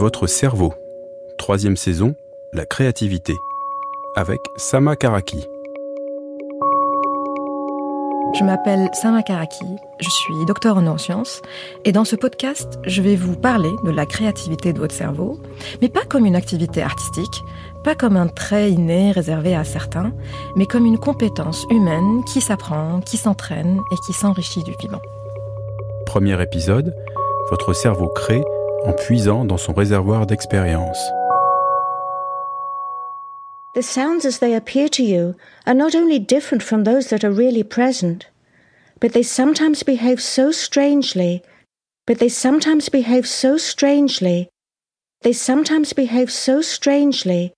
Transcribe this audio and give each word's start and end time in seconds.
Votre 0.00 0.26
cerveau. 0.26 0.72
Troisième 1.36 1.76
saison, 1.76 2.14
la 2.54 2.64
créativité. 2.64 3.34
Avec 4.16 4.40
Sama 4.56 4.96
Karaki. 4.96 5.46
Je 8.32 8.42
m'appelle 8.42 8.88
Sama 8.94 9.22
Karaki, 9.22 9.66
je 10.00 10.08
suis 10.08 10.46
docteur 10.46 10.78
en 10.78 10.80
neurosciences 10.80 11.42
et 11.84 11.92
dans 11.92 12.06
ce 12.06 12.16
podcast, 12.16 12.78
je 12.86 13.02
vais 13.02 13.14
vous 13.14 13.36
parler 13.36 13.68
de 13.84 13.90
la 13.90 14.06
créativité 14.06 14.72
de 14.72 14.78
votre 14.78 14.94
cerveau, 14.94 15.38
mais 15.82 15.90
pas 15.90 16.06
comme 16.08 16.24
une 16.24 16.34
activité 16.34 16.80
artistique, 16.80 17.44
pas 17.84 17.94
comme 17.94 18.16
un 18.16 18.28
trait 18.28 18.70
inné 18.70 19.12
réservé 19.12 19.54
à 19.54 19.64
certains, 19.64 20.14
mais 20.56 20.64
comme 20.64 20.86
une 20.86 20.98
compétence 20.98 21.66
humaine 21.68 22.24
qui 22.24 22.40
s'apprend, 22.40 23.00
qui 23.00 23.18
s'entraîne 23.18 23.78
et 23.92 23.96
qui 24.06 24.14
s'enrichit 24.14 24.62
du 24.62 24.72
vivant. 24.80 25.02
Premier 26.06 26.40
épisode, 26.42 26.96
votre 27.50 27.74
cerveau 27.74 28.08
crée 28.08 28.42
en 28.84 28.92
puisant 28.92 29.44
dans 29.44 29.58
son 29.58 29.72
réservoir 29.72 30.26
d'expérience. 30.26 30.98
The 33.74 33.82
sounds 33.82 34.24
as 34.24 34.38
they 34.38 34.54
appear 34.54 34.88
to 34.90 35.02
you 35.02 35.36
are 35.66 35.74
not 35.74 35.94
only 35.94 36.18
different 36.18 36.62
from 36.62 36.84
those 36.84 37.08
that 37.10 37.24
are 37.24 37.30
really 37.30 37.62
present, 37.62 38.26
but 38.98 39.12
they 39.12 39.22
sometimes 39.22 39.82
behave 39.82 40.20
so 40.20 40.50
strangely, 40.50 41.42
but 42.06 42.18
they 42.18 42.28
sometimes 42.28 42.88
behave 42.88 43.28
so 43.28 43.56
strangely, 43.56 44.48
they 45.22 45.32
sometimes 45.32 45.92
behave 45.92 46.30
so 46.30 46.62
strangely. 46.62 47.52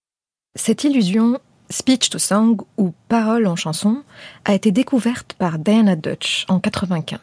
Cette 0.56 0.84
illusion 0.84 1.38
Speech 1.72 2.10
to 2.10 2.18
Song 2.18 2.60
ou 2.76 2.92
Parole 3.08 3.46
en 3.46 3.56
chanson 3.56 4.02
a 4.44 4.52
été 4.52 4.70
découverte 4.72 5.32
par 5.32 5.58
Diana 5.58 5.96
Dutch 5.96 6.44
en 6.48 6.60
95. 6.60 7.18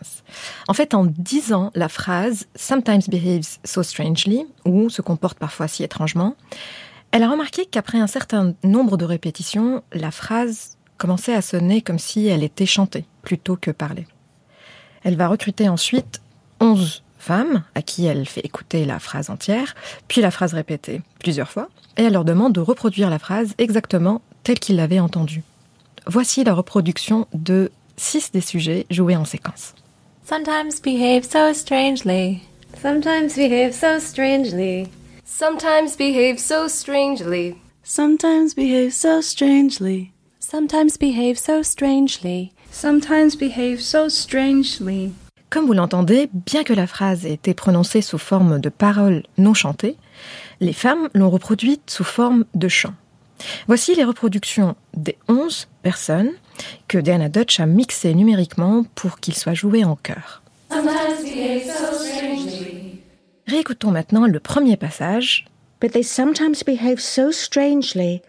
En 0.67 0.73
fait, 0.73 0.95
en 0.95 1.05
disant 1.05 1.71
la 1.75 1.87
phrase 1.87 2.47
Sometimes 2.55 3.03
behaves 3.07 3.59
so 3.63 3.83
strangely 3.83 4.47
ou 4.65 4.89
se 4.89 5.03
comporte 5.03 5.37
parfois 5.37 5.67
si 5.67 5.83
étrangement, 5.83 6.35
elle 7.11 7.21
a 7.21 7.29
remarqué 7.29 7.67
qu'après 7.67 7.99
un 7.99 8.07
certain 8.07 8.55
nombre 8.63 8.97
de 8.97 9.05
répétitions, 9.05 9.83
la 9.93 10.09
phrase 10.09 10.77
commençait 10.97 11.35
à 11.35 11.43
sonner 11.43 11.83
comme 11.83 11.99
si 11.99 12.25
elle 12.25 12.43
était 12.43 12.65
chantée 12.65 13.05
plutôt 13.21 13.55
que 13.55 13.69
parlée. 13.69 14.07
Elle 15.03 15.15
va 15.15 15.27
recruter 15.27 15.69
ensuite 15.69 16.21
11 16.59 17.03
femmes 17.19 17.63
à 17.75 17.83
qui 17.83 18.07
elle 18.07 18.25
fait 18.25 18.45
écouter 18.45 18.85
la 18.85 18.97
phrase 18.97 19.29
entière, 19.29 19.75
puis 20.07 20.21
la 20.21 20.31
phrase 20.31 20.55
répétée 20.55 21.01
plusieurs 21.19 21.51
fois, 21.51 21.69
et 21.97 22.03
elle 22.03 22.13
leur 22.13 22.25
demande 22.25 22.53
de 22.53 22.61
reproduire 22.61 23.09
la 23.11 23.19
phrase 23.19 23.53
exactement 23.59 24.21
telle 24.49 24.57
qu'ils 24.57 24.77
l'avaient 24.77 24.99
entendue. 24.99 25.43
Voici 26.07 26.43
la 26.43 26.55
reproduction 26.55 27.27
de 27.35 27.71
six 27.97 28.31
des 28.31 28.41
sujets 28.41 28.87
joués 28.89 29.15
en 29.15 29.23
séquence. 29.23 29.75
Sometimes 30.25 30.81
behave 30.83 31.23
so 31.23 31.53
strangely. 31.53 32.39
Sometimes 32.81 33.35
behave 33.35 33.73
so 33.73 33.99
strangely. 33.99 34.87
Sometimes 35.23 35.95
behave 35.95 36.39
so 36.39 36.67
strangely. 36.67 37.57
Sometimes 37.83 38.55
behave 38.55 38.91
so 38.91 39.21
strangely. 39.21 40.11
Sometimes 40.39 40.97
behave 40.97 41.37
so 41.37 41.61
strangely. 41.61 42.51
Sometimes 42.71 43.35
behave 43.35 43.79
so 43.79 44.09
strangely. 44.09 45.11
Comme 45.51 45.67
vous 45.67 45.73
l'entendez, 45.73 46.27
bien 46.33 46.63
que 46.63 46.73
la 46.73 46.87
phrase 46.87 47.27
ait 47.27 47.33
été 47.33 47.53
prononcée 47.53 48.01
sous 48.01 48.17
forme 48.17 48.59
de 48.59 48.69
paroles 48.69 49.21
non 49.37 49.53
chantées, 49.53 49.95
les 50.59 50.73
femmes 50.73 51.07
l'ont 51.13 51.29
reproduite 51.29 51.91
sous 51.91 52.03
forme 52.03 52.45
de 52.55 52.67
chant. 52.67 52.95
Voici 53.67 53.95
les 53.95 54.03
reproductions 54.03 54.75
des 54.95 55.17
11 55.27 55.67
personnes 55.81 56.31
que 56.87 56.97
Diana 56.97 57.29
Dutch 57.29 57.59
a 57.59 57.65
mixées 57.65 58.13
numériquement 58.13 58.83
pour 58.95 59.19
qu'ils 59.19 59.35
soient 59.35 59.53
joués 59.53 59.85
en 59.85 59.95
chœur. 59.95 60.41
Réécoutons 63.47 63.91
maintenant 63.91 64.27
le 64.27 64.39
premier 64.39 64.77
passage. 64.77 65.45
But 65.81 65.93
they 65.93 66.03
sometimes 66.03 66.63
behave 66.65 66.99
so 66.99 67.31
strangely. 67.31 68.21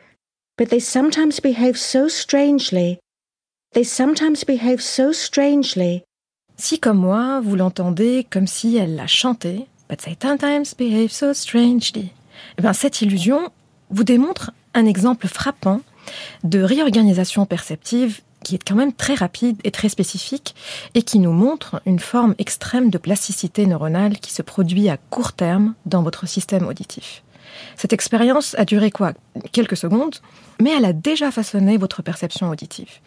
But 0.56 0.69
they 0.69 0.81
sometimes 0.81 1.41
behave 1.42 1.76
so 1.76 2.09
strangely. 2.09 2.99
They 3.72 3.84
sometimes 3.84 4.44
behave 4.47 4.81
so 4.81 5.12
strangely. 5.12 6.04
Si 6.56 6.78
comme 6.78 6.99
moi, 6.99 7.41
vous 7.43 7.56
l'entendez 7.56 8.26
comme 8.31 8.47
si 8.47 8.76
elle 8.76 8.94
l'a 8.94 9.06
chanté, 9.06 9.66
But 9.88 10.03
they 10.04 10.16
sometimes 10.20 10.75
behave 10.78 11.10
so 11.10 11.34
strangely. 11.34 12.12
Eh 12.56 12.62
bien, 12.62 12.72
cette 12.72 13.03
illusion 13.03 13.50
vous 13.91 14.04
démontre 14.04 14.53
un 14.75 14.86
exemple 14.86 15.28
frappant 15.28 15.81
de 16.44 16.60
réorganisation 16.62 17.47
perceptive 17.47 18.20
qui 18.42 18.54
est 18.54 18.66
quand 18.66 18.75
même 18.75 18.92
très 18.92 19.14
rapide 19.14 19.58
et 19.64 19.70
très 19.70 19.88
spécifique 19.88 20.54
et 20.94 21.03
qui 21.03 21.19
nous 21.19 21.32
montre 21.32 21.82
une 21.86 21.98
forme 21.98 22.34
extrême 22.38 22.91
de 22.91 22.98
plasticité 22.98 23.66
neuronale 23.66 24.19
qui 24.19 24.32
se 24.32 24.42
produit 24.42 24.88
à 24.88 24.97
court 24.97 25.32
terme 25.32 25.75
dans 25.86 26.03
votre 26.03 26.26
système 26.26 26.66
auditif. 26.66 27.22
Cette 27.76 27.92
expérience 27.92 28.54
a 28.58 28.64
duré 28.64 28.91
quoi? 28.91 29.12
Quelques 29.53 29.76
secondes, 29.76 30.16
mais 30.60 30.70
elle 30.70 30.84
a 30.84 30.92
déjà 30.92 31.31
façonné 31.31 31.76
votre 31.76 32.02
perception 32.02 32.48
auditive. 32.48 33.00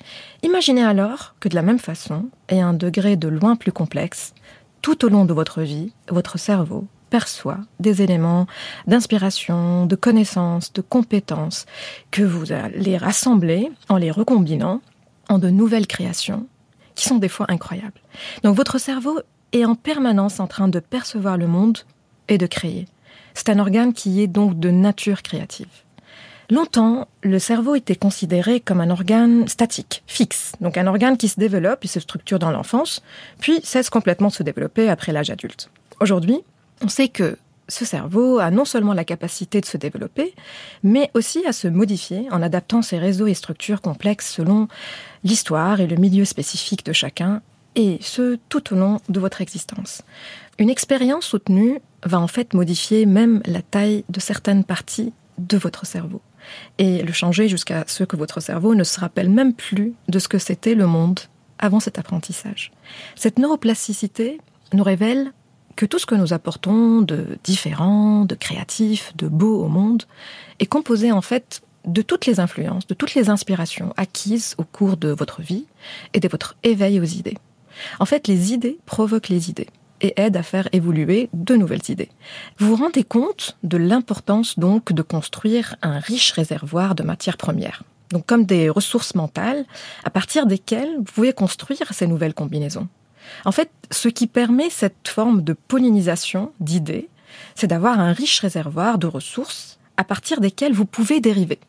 Imaginez 0.43 0.83
alors 0.83 1.35
que 1.39 1.49
de 1.49 1.55
la 1.55 1.61
même 1.61 1.79
façon, 1.79 2.25
et 2.49 2.61
à 2.61 2.67
un 2.67 2.73
degré 2.73 3.15
de 3.15 3.27
loin 3.27 3.55
plus 3.55 3.71
complexe, 3.71 4.33
tout 4.81 5.05
au 5.05 5.09
long 5.09 5.25
de 5.25 5.33
votre 5.33 5.61
vie, 5.61 5.93
votre 6.09 6.37
cerveau 6.37 6.85
perçoit 7.13 7.59
des 7.79 8.01
éléments 8.01 8.47
d'inspiration, 8.87 9.85
de 9.85 9.95
connaissance, 9.95 10.73
de 10.73 10.81
compétences 10.81 11.67
que 12.09 12.23
vous 12.23 12.51
allez 12.51 12.97
rassembler 12.97 13.71
en 13.87 13.97
les 13.97 14.09
recombinant 14.09 14.81
en 15.29 15.37
de 15.37 15.51
nouvelles 15.51 15.85
créations 15.85 16.47
qui 16.95 17.05
sont 17.05 17.19
des 17.19 17.29
fois 17.29 17.45
incroyables. 17.49 18.01
Donc 18.41 18.55
votre 18.55 18.79
cerveau 18.79 19.19
est 19.51 19.63
en 19.63 19.75
permanence 19.75 20.39
en 20.39 20.47
train 20.47 20.67
de 20.67 20.79
percevoir 20.79 21.37
le 21.37 21.45
monde 21.45 21.77
et 22.29 22.39
de 22.39 22.47
créer. 22.47 22.87
C'est 23.35 23.49
un 23.49 23.59
organe 23.59 23.93
qui 23.93 24.19
est 24.23 24.27
donc 24.27 24.59
de 24.59 24.71
nature 24.71 25.21
créative. 25.21 25.83
Longtemps, 26.49 27.07
le 27.21 27.37
cerveau 27.37 27.75
était 27.75 27.95
considéré 27.95 28.59
comme 28.59 28.81
un 28.81 28.89
organe 28.89 29.47
statique, 29.47 30.01
fixe, 30.07 30.53
donc 30.61 30.79
un 30.79 30.87
organe 30.87 31.17
qui 31.17 31.29
se 31.29 31.39
développe 31.39 31.85
et 31.85 31.87
se 31.87 31.99
structure 31.99 32.39
dans 32.39 32.49
l'enfance, 32.49 33.03
puis 33.39 33.59
cesse 33.63 33.91
complètement 33.91 34.29
de 34.29 34.33
se 34.33 34.41
développer 34.41 34.89
après 34.89 35.11
l'âge 35.11 35.29
adulte. 35.29 35.69
Aujourd'hui, 35.99 36.41
on 36.83 36.89
sait 36.89 37.07
que 37.07 37.37
ce 37.69 37.85
cerveau 37.85 38.39
a 38.39 38.51
non 38.51 38.65
seulement 38.65 38.93
la 38.93 39.05
capacité 39.05 39.61
de 39.61 39.65
se 39.65 39.77
développer, 39.77 40.33
mais 40.83 41.09
aussi 41.13 41.45
à 41.45 41.53
se 41.53 41.67
modifier 41.67 42.27
en 42.29 42.41
adaptant 42.41 42.81
ses 42.81 42.99
réseaux 42.99 43.27
et 43.27 43.33
structures 43.33 43.81
complexes 43.81 44.31
selon 44.31 44.67
l'histoire 45.23 45.79
et 45.79 45.87
le 45.87 45.95
milieu 45.95 46.25
spécifique 46.25 46.85
de 46.85 46.93
chacun, 46.93 47.41
et 47.75 47.97
ce 48.01 48.37
tout 48.49 48.73
au 48.73 48.77
long 48.77 48.99
de 49.09 49.19
votre 49.19 49.41
existence. 49.41 50.03
Une 50.59 50.69
expérience 50.69 51.25
soutenue 51.25 51.79
va 52.03 52.19
en 52.19 52.27
fait 52.27 52.53
modifier 52.53 53.05
même 53.05 53.41
la 53.45 53.61
taille 53.61 54.03
de 54.09 54.19
certaines 54.19 54.63
parties 54.65 55.13
de 55.37 55.57
votre 55.57 55.85
cerveau, 55.85 56.21
et 56.77 57.01
le 57.01 57.13
changer 57.13 57.47
jusqu'à 57.47 57.85
ce 57.87 58.03
que 58.03 58.17
votre 58.17 58.41
cerveau 58.41 58.75
ne 58.75 58.83
se 58.83 58.99
rappelle 58.99 59.29
même 59.29 59.53
plus 59.53 59.93
de 60.09 60.19
ce 60.19 60.27
que 60.27 60.37
c'était 60.37 60.75
le 60.75 60.85
monde 60.85 61.21
avant 61.57 61.79
cet 61.79 61.97
apprentissage. 61.97 62.71
Cette 63.15 63.39
neuroplasticité 63.39 64.39
nous 64.73 64.83
révèle 64.83 65.31
que 65.75 65.85
tout 65.85 65.99
ce 65.99 66.05
que 66.05 66.15
nous 66.15 66.33
apportons 66.33 67.01
de 67.01 67.37
différent, 67.43 68.25
de 68.25 68.35
créatif, 68.35 69.13
de 69.15 69.27
beau 69.27 69.63
au 69.63 69.67
monde 69.67 70.03
est 70.59 70.65
composé 70.65 71.11
en 71.11 71.21
fait 71.21 71.61
de 71.85 72.01
toutes 72.01 72.25
les 72.25 72.39
influences, 72.39 72.87
de 72.87 72.93
toutes 72.93 73.15
les 73.15 73.29
inspirations 73.29 73.93
acquises 73.97 74.55
au 74.57 74.63
cours 74.63 74.97
de 74.97 75.09
votre 75.09 75.41
vie 75.41 75.65
et 76.13 76.19
de 76.19 76.27
votre 76.27 76.55
éveil 76.63 76.99
aux 76.99 77.03
idées. 77.03 77.37
En 77.99 78.05
fait, 78.05 78.27
les 78.27 78.53
idées 78.53 78.77
provoquent 78.85 79.29
les 79.29 79.49
idées 79.49 79.67
et 80.01 80.13
aident 80.17 80.37
à 80.37 80.43
faire 80.43 80.67
évoluer 80.71 81.29
de 81.33 81.55
nouvelles 81.55 81.89
idées. 81.89 82.09
Vous 82.57 82.67
vous 82.67 82.75
rendez 82.75 83.03
compte 83.03 83.57
de 83.63 83.77
l'importance 83.77 84.59
donc 84.59 84.93
de 84.93 85.01
construire 85.01 85.75
un 85.81 85.99
riche 85.99 86.31
réservoir 86.31 86.93
de 86.95 87.03
matières 87.03 87.37
premières, 87.37 87.83
donc 88.11 88.25
comme 88.25 88.45
des 88.45 88.69
ressources 88.69 89.15
mentales 89.15 89.65
à 90.03 90.09
partir 90.09 90.45
desquelles 90.45 90.95
vous 90.97 91.03
pouvez 91.03 91.33
construire 91.33 91.93
ces 91.93 92.07
nouvelles 92.07 92.33
combinaisons. 92.33 92.87
En 93.45 93.51
fait, 93.51 93.69
ce 93.91 94.07
qui 94.07 94.27
permet 94.27 94.69
cette 94.69 95.07
forme 95.07 95.43
de 95.43 95.53
pollinisation 95.53 96.51
d'idées, 96.59 97.09
c'est 97.55 97.67
d'avoir 97.67 97.99
un 97.99 98.13
riche 98.13 98.39
réservoir 98.39 98.97
de 98.97 99.07
ressources 99.07 99.79
à 99.97 100.03
partir 100.03 100.39
desquelles 100.39 100.73
vous 100.73 100.85
pouvez 100.85 101.19
dériver. 101.19 101.59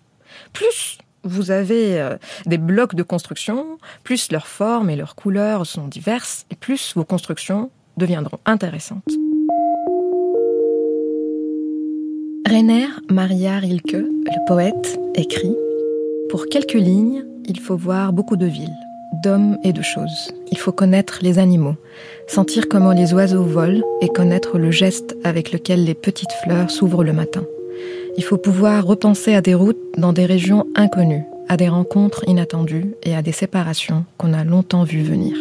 Plus 0.53 0.99
vous 1.25 1.51
avez 1.51 2.01
euh, 2.01 2.17
des 2.47 2.59
blocs 2.59 2.95
de 2.95 3.03
construction, 3.03 3.79
plus 4.03 4.31
leurs 4.31 4.47
formes 4.47 4.91
et 4.91 4.97
leurs 4.97 5.15
couleurs 5.15 5.67
sont 5.67 5.89
diverses, 5.89 6.47
et 6.51 6.55
plus 6.55 6.93
vos 6.95 7.05
constructions 7.05 7.71
deviendront 7.97 8.39
intéressantes. 8.45 9.09
Rainer 12.47 12.89
Maria 13.11 13.59
Rilke, 13.59 13.93
le 13.95 14.47
poète, 14.47 15.01
écrit 15.15 15.57
Pour 16.29 16.47
quelques 16.47 16.75
lignes, 16.75 17.25
il 17.47 17.59
faut 17.59 17.77
voir 17.77 18.13
beaucoup 18.13 18.37
de 18.37 18.47
villes 18.47 18.77
d'hommes 19.23 19.59
et 19.65 19.73
de 19.73 19.83
choses. 19.83 20.33
Il 20.51 20.59
faut 20.59 20.73
connaître 20.73 21.19
les 21.23 21.39
animaux, 21.39 21.77
sentir 22.27 22.69
comment 22.69 22.93
les 22.93 23.13
oiseaux 23.15 23.45
volent 23.45 23.83
et 24.01 24.09
connaître 24.09 24.59
le 24.59 24.71
geste 24.71 25.17
avec 25.25 25.53
lequel 25.53 25.85
les 25.85 25.95
petites 25.95 26.33
fleurs 26.45 26.71
s'ouvrent 26.71 27.05
le 27.05 27.13
matin. 27.13 27.45
Il 28.17 28.25
faut 28.25 28.39
pouvoir 28.39 28.87
repenser 28.87 29.35
à 29.35 29.41
des 29.41 29.55
routes 29.55 29.83
dans 29.97 30.13
des 30.13 30.27
régions 30.27 30.67
inconnues, 30.75 31.25
à 31.49 31.57
des 31.57 31.69
rencontres 31.69 32.25
inattendues 32.29 32.95
et 33.03 33.15
à 33.15 33.23
des 33.23 33.33
séparations 33.33 34.05
qu'on 34.19 34.33
a 34.33 34.45
longtemps 34.45 34.85
vues 34.85 35.03
venir. 35.03 35.37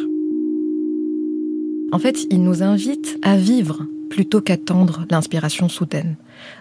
En 1.91 1.99
fait, 1.99 2.25
il 2.31 2.43
nous 2.43 2.63
invite 2.63 3.19
à 3.21 3.37
vivre 3.37 3.83
plutôt 4.09 4.41
qu'attendre 4.41 5.05
l'inspiration 5.09 5.69
soudaine. 5.69 6.15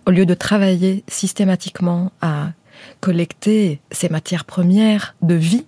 Au 0.07 0.11
lieu 0.11 0.27
de 0.27 0.35
travailler 0.35 1.05
systématiquement 1.09 2.13
à 2.21 2.53
collecter 3.01 3.81
ces 3.91 4.09
matières 4.09 4.45
premières 4.45 5.15
de 5.23 5.35
vie, 5.35 5.65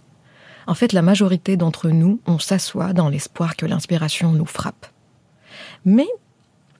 en 0.67 0.75
fait, 0.75 0.93
la 0.93 1.03
majorité 1.03 1.57
d'entre 1.57 1.91
nous, 1.91 2.21
on 2.27 2.39
s'assoit 2.39 2.93
dans 2.93 3.09
l'espoir 3.09 3.57
que 3.57 3.67
l'inspiration 3.67 4.33
nous 4.33 4.47
frappe. 4.47 4.87
Mais 5.85 6.09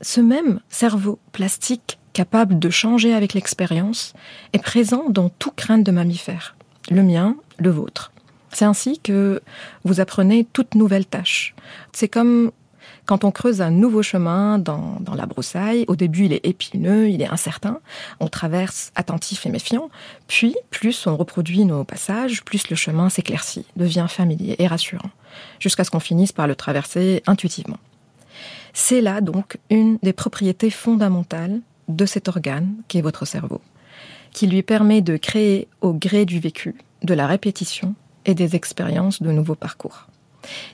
ce 0.01 0.21
même 0.21 0.61
cerveau 0.69 1.19
plastique 1.33 1.99
capable 2.13 2.59
de 2.59 2.71
changer 2.71 3.13
avec 3.13 3.35
l'expérience 3.35 4.15
est 4.53 4.63
présent 4.63 5.05
dans 5.09 5.29
tout 5.29 5.51
crâne 5.51 5.83
de 5.83 5.91
mammifère, 5.91 6.57
le 6.91 7.03
mien, 7.03 7.37
le 7.59 7.71
vôtre. 7.71 8.13
C'est 8.53 8.65
ainsi 8.65 9.01
que 9.01 9.43
vous 9.85 10.01
apprenez 10.01 10.47
toute 10.53 10.77
nouvelle 10.77 11.07
tâche. 11.07 11.55
C'est 11.93 12.09
comme 12.09 12.53
quand 13.07 13.25
on 13.25 13.31
creuse 13.31 13.61
un 13.61 13.71
nouveau 13.71 14.03
chemin 14.03 14.59
dans, 14.59 14.99
dans, 15.01 15.15
la 15.15 15.27
broussaille, 15.27 15.85
au 15.89 15.97
début 15.97 16.27
il 16.27 16.33
est 16.33 16.45
épineux, 16.47 17.09
il 17.11 17.21
est 17.23 17.29
incertain, 17.29 17.81
on 18.21 18.29
traverse 18.29 18.93
attentif 18.95 19.47
et 19.47 19.51
méfiant, 19.51 19.91
puis 20.27 20.57
plus 20.71 21.07
on 21.07 21.17
reproduit 21.17 21.65
nos 21.65 21.85
passages, 21.85 22.45
plus 22.45 22.69
le 22.71 22.77
chemin 22.77 23.11
s'éclaircit, 23.11 23.67
devient 23.77 24.07
familier 24.09 24.57
et 24.59 24.67
rassurant, 24.67 25.11
jusqu'à 25.59 25.85
ce 25.85 25.91
qu'on 25.91 26.01
finisse 26.01 26.33
par 26.33 26.47
le 26.47 26.55
traverser 26.55 27.23
intuitivement. 27.27 27.79
C'est 28.73 29.01
là 29.01 29.21
donc 29.21 29.59
une 29.71 29.99
des 30.03 30.13
propriétés 30.13 30.71
fondamentales 30.71 31.61
de 31.89 32.07
cet 32.07 32.29
organe 32.29 32.75
qui 32.89 32.99
est 32.99 33.03
votre 33.03 33.25
cerveau, 33.25 33.61
qui 34.33 34.47
lui 34.47 34.63
permet 34.63 35.03
de 35.03 35.17
créer 35.17 35.69
au 35.81 35.93
gré 35.93 36.25
du 36.25 36.41
vécu, 36.41 36.75
de 37.03 37.15
la 37.15 37.27
répétition 37.27 37.95
et 38.25 38.35
des 38.35 38.57
expériences 38.57 39.23
de 39.23 39.31
nouveaux 39.31 39.55
parcours. 39.55 40.09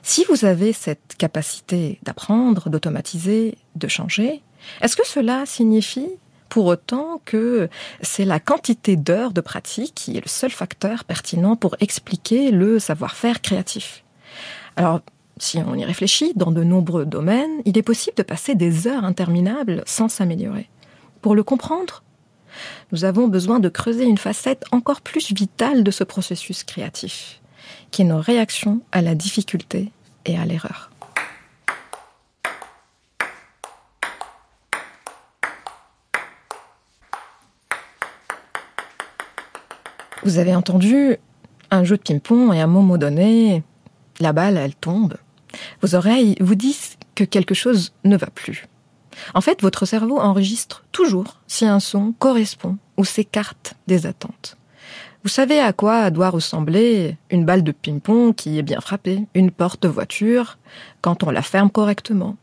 Si 0.02 0.24
vous 0.28 0.44
avez 0.44 0.72
cette 0.72 1.16
capacité 1.18 1.98
d'apprendre, 2.02 2.70
d'automatiser, 2.70 3.56
de 3.76 3.88
changer, 3.88 4.42
est-ce 4.80 4.96
que 4.96 5.06
cela 5.06 5.46
signifie 5.46 6.10
pour 6.48 6.66
autant 6.66 7.20
que 7.24 7.68
c'est 8.02 8.24
la 8.24 8.40
quantité 8.40 8.96
d'heures 8.96 9.32
de 9.32 9.40
pratique 9.40 9.94
qui 9.94 10.16
est 10.16 10.20
le 10.20 10.28
seul 10.28 10.50
facteur 10.50 11.04
pertinent 11.04 11.56
pour 11.56 11.76
expliquer 11.80 12.50
le 12.50 12.78
savoir-faire 12.78 13.40
créatif? 13.40 14.04
Alors, 14.76 15.00
si 15.38 15.58
on 15.58 15.74
y 15.74 15.84
réfléchit, 15.84 16.32
dans 16.36 16.50
de 16.50 16.62
nombreux 16.62 17.06
domaines, 17.06 17.62
il 17.64 17.78
est 17.78 17.82
possible 17.82 18.16
de 18.16 18.22
passer 18.22 18.54
des 18.54 18.86
heures 18.86 19.04
interminables 19.04 19.82
sans 19.86 20.08
s'améliorer. 20.08 20.68
Pour 21.22 21.34
le 21.34 21.42
comprendre, 21.42 22.02
nous 22.92 23.04
avons 23.04 23.28
besoin 23.28 23.60
de 23.60 23.68
creuser 23.68 24.04
une 24.04 24.18
facette 24.18 24.64
encore 24.72 25.00
plus 25.00 25.32
vitale 25.32 25.84
de 25.84 25.90
ce 25.90 26.04
processus 26.04 26.64
créatif 26.64 27.39
qui 27.90 28.02
est 28.02 28.04
nos 28.04 28.20
réactions 28.20 28.80
à 28.92 29.02
la 29.02 29.14
difficulté 29.14 29.90
et 30.26 30.38
à 30.38 30.44
l'erreur. 30.44 30.90
Vous 40.22 40.38
avez 40.38 40.54
entendu 40.54 41.16
un 41.70 41.84
jeu 41.84 41.96
de 41.96 42.02
ping-pong 42.02 42.54
et 42.54 42.60
à 42.60 42.64
un 42.64 42.66
moment 42.66 42.98
donné, 42.98 43.62
la 44.20 44.32
balle, 44.32 44.58
elle 44.58 44.74
tombe. 44.74 45.16
Vos 45.82 45.94
oreilles 45.94 46.36
vous 46.40 46.54
disent 46.54 46.96
que 47.14 47.24
quelque 47.24 47.54
chose 47.54 47.92
ne 48.04 48.16
va 48.16 48.26
plus. 48.28 48.66
En 49.34 49.40
fait, 49.40 49.62
votre 49.62 49.86
cerveau 49.86 50.18
enregistre 50.18 50.84
toujours 50.92 51.40
si 51.46 51.66
un 51.66 51.80
son 51.80 52.12
correspond 52.18 52.76
ou 52.96 53.04
s'écarte 53.04 53.74
des 53.86 54.06
attentes. 54.06 54.56
Vous 55.22 55.28
savez 55.28 55.60
à 55.60 55.74
quoi 55.74 56.10
doit 56.10 56.30
ressembler 56.30 57.18
une 57.30 57.44
balle 57.44 57.62
de 57.62 57.72
ping-pong 57.72 58.34
qui 58.34 58.58
est 58.58 58.62
bien 58.62 58.80
frappée, 58.80 59.26
une 59.34 59.50
porte 59.50 59.82
de 59.82 59.88
voiture, 59.88 60.56
quand 61.02 61.24
on 61.24 61.30
la 61.30 61.42
ferme 61.42 61.70
correctement. 61.70 62.36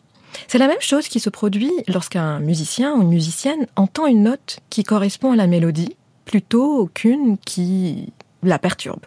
C'est 0.47 0.59
la 0.59 0.67
même 0.67 0.81
chose 0.81 1.07
qui 1.07 1.19
se 1.19 1.31
produit 1.31 1.71
lorsqu'un 1.87 2.39
musicien 2.39 2.93
ou 2.93 3.01
une 3.01 3.09
musicienne 3.09 3.65
entend 3.75 4.05
une 4.05 4.23
note 4.23 4.59
qui 4.69 4.83
correspond 4.83 5.31
à 5.31 5.35
la 5.35 5.47
mélodie, 5.47 5.95
plutôt 6.25 6.89
qu'une 6.93 7.39
qui 7.39 8.13
la 8.43 8.59
perturbe. 8.59 9.05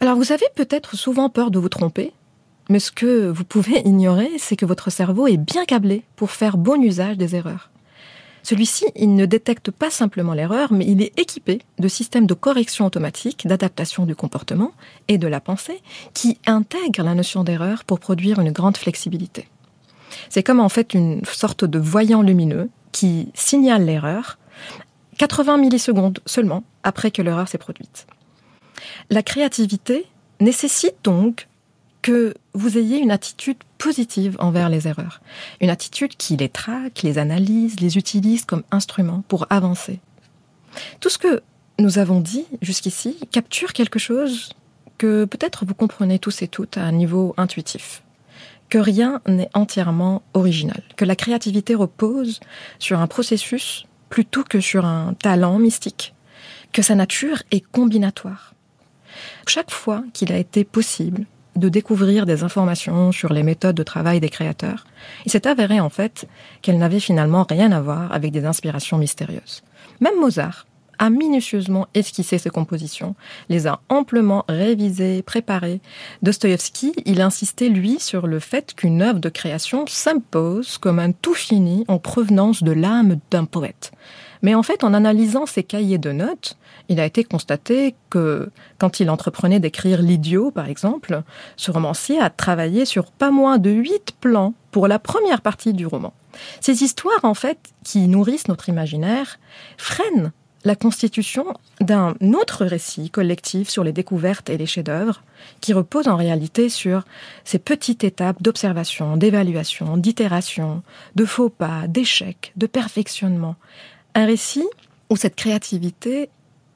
Alors 0.00 0.16
vous 0.16 0.32
avez 0.32 0.46
peut-être 0.54 0.96
souvent 0.96 1.28
peur 1.28 1.50
de 1.50 1.58
vous 1.58 1.68
tromper, 1.68 2.14
mais 2.70 2.78
ce 2.78 2.92
que 2.92 3.28
vous 3.28 3.44
pouvez 3.44 3.80
ignorer, 3.84 4.30
c'est 4.38 4.56
que 4.56 4.64
votre 4.64 4.88
cerveau 4.88 5.26
est 5.26 5.36
bien 5.36 5.66
câblé 5.66 6.04
pour 6.16 6.30
faire 6.30 6.56
bon 6.56 6.82
usage 6.82 7.18
des 7.18 7.36
erreurs. 7.36 7.70
Celui-ci, 8.42 8.86
il 8.96 9.14
ne 9.14 9.26
détecte 9.26 9.70
pas 9.70 9.90
simplement 9.90 10.34
l'erreur, 10.34 10.72
mais 10.72 10.86
il 10.86 11.02
est 11.02 11.18
équipé 11.18 11.60
de 11.78 11.88
systèmes 11.88 12.26
de 12.26 12.34
correction 12.34 12.86
automatique, 12.86 13.46
d'adaptation 13.46 14.06
du 14.06 14.14
comportement 14.14 14.72
et 15.08 15.18
de 15.18 15.28
la 15.28 15.40
pensée 15.40 15.80
qui 16.14 16.38
intègrent 16.46 17.04
la 17.04 17.14
notion 17.14 17.44
d'erreur 17.44 17.84
pour 17.84 18.00
produire 18.00 18.40
une 18.40 18.52
grande 18.52 18.76
flexibilité. 18.76 19.48
C'est 20.28 20.42
comme 20.42 20.60
en 20.60 20.68
fait 20.68 20.94
une 20.94 21.24
sorte 21.24 21.64
de 21.64 21.78
voyant 21.78 22.22
lumineux 22.22 22.70
qui 22.92 23.28
signale 23.34 23.84
l'erreur 23.84 24.38
80 25.18 25.58
millisecondes 25.58 26.20
seulement 26.24 26.64
après 26.82 27.10
que 27.10 27.20
l'erreur 27.20 27.46
s'est 27.46 27.58
produite. 27.58 28.06
La 29.10 29.22
créativité 29.22 30.06
nécessite 30.40 30.96
donc 31.04 31.46
que 32.02 32.34
vous 32.54 32.78
ayez 32.78 32.98
une 32.98 33.10
attitude 33.10 33.58
positive 33.78 34.36
envers 34.38 34.68
les 34.68 34.88
erreurs. 34.88 35.20
Une 35.60 35.70
attitude 35.70 36.16
qui 36.16 36.36
les 36.36 36.48
traque, 36.48 37.02
les 37.02 37.18
analyse, 37.18 37.80
les 37.80 37.98
utilise 37.98 38.44
comme 38.44 38.62
instrument 38.70 39.22
pour 39.28 39.46
avancer. 39.50 40.00
Tout 41.00 41.08
ce 41.08 41.18
que 41.18 41.42
nous 41.78 41.98
avons 41.98 42.20
dit 42.20 42.46
jusqu'ici 42.62 43.18
capture 43.30 43.72
quelque 43.72 43.98
chose 43.98 44.52
que 44.98 45.24
peut-être 45.24 45.64
vous 45.64 45.74
comprenez 45.74 46.18
tous 46.18 46.42
et 46.42 46.48
toutes 46.48 46.76
à 46.76 46.82
un 46.82 46.92
niveau 46.92 47.34
intuitif. 47.36 48.02
Que 48.68 48.78
rien 48.78 49.20
n'est 49.26 49.50
entièrement 49.54 50.22
original. 50.34 50.82
Que 50.96 51.04
la 51.04 51.16
créativité 51.16 51.74
repose 51.74 52.40
sur 52.78 53.00
un 53.00 53.06
processus 53.06 53.86
plutôt 54.10 54.44
que 54.44 54.60
sur 54.60 54.84
un 54.84 55.14
talent 55.14 55.58
mystique. 55.58 56.14
Que 56.72 56.82
sa 56.82 56.94
nature 56.94 57.42
est 57.50 57.64
combinatoire. 57.72 58.54
Chaque 59.46 59.70
fois 59.70 60.04
qu'il 60.12 60.32
a 60.32 60.38
été 60.38 60.64
possible 60.64 61.26
de 61.56 61.68
découvrir 61.68 62.26
des 62.26 62.44
informations 62.44 63.12
sur 63.12 63.32
les 63.32 63.42
méthodes 63.42 63.76
de 63.76 63.82
travail 63.82 64.20
des 64.20 64.28
créateurs, 64.28 64.86
il 65.26 65.32
s'est 65.32 65.46
avéré 65.46 65.80
en 65.80 65.88
fait 65.88 66.26
qu'elles 66.62 66.78
n'avaient 66.78 67.00
finalement 67.00 67.46
rien 67.48 67.72
à 67.72 67.80
voir 67.80 68.12
avec 68.12 68.32
des 68.32 68.44
inspirations 68.44 68.98
mystérieuses. 68.98 69.62
Même 70.00 70.18
Mozart 70.18 70.66
a 71.00 71.08
minutieusement 71.08 71.88
esquissé 71.94 72.36
ses 72.36 72.50
compositions, 72.50 73.16
les 73.48 73.66
a 73.66 73.80
amplement 73.88 74.44
révisées, 74.48 75.22
préparées. 75.22 75.80
Dostoïevski, 76.22 76.92
il 77.06 77.22
insistait, 77.22 77.70
lui, 77.70 77.98
sur 77.98 78.26
le 78.26 78.38
fait 78.38 78.74
qu'une 78.74 79.00
œuvre 79.00 79.18
de 79.18 79.30
création 79.30 79.86
s'impose 79.88 80.76
comme 80.76 80.98
un 80.98 81.12
tout 81.12 81.34
fini 81.34 81.86
en 81.88 81.98
provenance 81.98 82.62
de 82.62 82.72
l'âme 82.72 83.18
d'un 83.30 83.46
poète. 83.46 83.92
Mais 84.42 84.54
en 84.54 84.62
fait, 84.62 84.84
en 84.84 84.94
analysant 84.94 85.46
ses 85.46 85.62
cahiers 85.62 85.98
de 85.98 86.12
notes, 86.12 86.56
il 86.88 87.00
a 87.00 87.06
été 87.06 87.24
constaté 87.24 87.94
que 88.08 88.50
quand 88.78 89.00
il 89.00 89.10
entreprenait 89.10 89.60
d'écrire 89.60 90.02
L'idiot, 90.02 90.50
par 90.50 90.68
exemple, 90.68 91.22
ce 91.56 91.70
romancier 91.70 92.20
a 92.20 92.30
travaillé 92.30 92.84
sur 92.84 93.10
pas 93.12 93.30
moins 93.30 93.58
de 93.58 93.70
huit 93.70 94.14
plans 94.20 94.54
pour 94.70 94.88
la 94.88 94.98
première 94.98 95.42
partie 95.42 95.74
du 95.74 95.86
roman. 95.86 96.12
Ces 96.60 96.82
histoires, 96.82 97.24
en 97.24 97.34
fait, 97.34 97.58
qui 97.84 98.08
nourrissent 98.08 98.48
notre 98.48 98.68
imaginaire, 98.68 99.38
freinent 99.76 100.32
la 100.64 100.76
constitution 100.76 101.54
d'un 101.80 102.14
autre 102.34 102.66
récit 102.66 103.10
collectif 103.10 103.68
sur 103.68 103.82
les 103.82 103.92
découvertes 103.92 104.50
et 104.50 104.58
les 104.58 104.66
chefs-d'œuvre, 104.66 105.22
qui 105.60 105.72
repose 105.72 106.06
en 106.06 106.16
réalité 106.16 106.68
sur 106.68 107.04
ces 107.44 107.58
petites 107.58 108.04
étapes 108.04 108.42
d'observation, 108.42 109.16
d'évaluation, 109.16 109.96
d'itération, 109.96 110.82
de 111.14 111.24
faux 111.24 111.48
pas, 111.48 111.86
d'échecs, 111.88 112.52
de 112.56 112.66
perfectionnement. 112.66 113.56
Un 114.14 114.26
récit 114.26 114.66
où 115.08 115.16
cette 115.16 115.36
créativité 115.36 116.30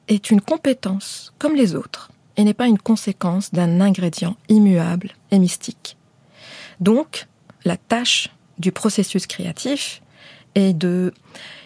est 0.07 0.31
une 0.31 0.41
compétence 0.41 1.33
comme 1.39 1.55
les 1.55 1.75
autres 1.75 2.11
et 2.37 2.43
n'est 2.43 2.53
pas 2.53 2.67
une 2.67 2.77
conséquence 2.77 3.51
d'un 3.51 3.81
ingrédient 3.81 4.35
immuable 4.49 5.11
et 5.31 5.39
mystique. 5.39 5.97
Donc, 6.79 7.27
la 7.63 7.77
tâche 7.77 8.29
du 8.57 8.71
processus 8.71 9.27
créatif 9.27 10.01
est 10.55 10.73
de 10.73 11.13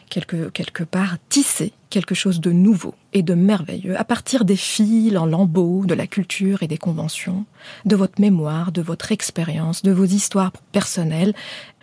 quelque, 0.09 0.49
quelque 0.49 0.83
part 0.83 1.17
tisser 1.29 1.73
quelque 1.89 2.15
chose 2.15 2.39
de 2.39 2.51
nouveau 2.51 2.93
et 3.13 3.23
de 3.23 3.33
merveilleux 3.33 3.99
à 3.99 4.03
partir 4.03 4.45
des 4.45 4.55
fils 4.55 5.15
en 5.17 5.25
lambeaux 5.25 5.85
de 5.85 5.93
la 5.93 6.07
culture 6.07 6.61
et 6.63 6.67
des 6.67 6.77
conventions, 6.77 7.45
de 7.85 7.95
votre 7.95 8.21
mémoire, 8.21 8.71
de 8.71 8.81
votre 8.81 9.11
expérience, 9.11 9.81
de 9.81 9.91
vos 9.91 10.05
histoires 10.05 10.51
personnelles. 10.71 11.33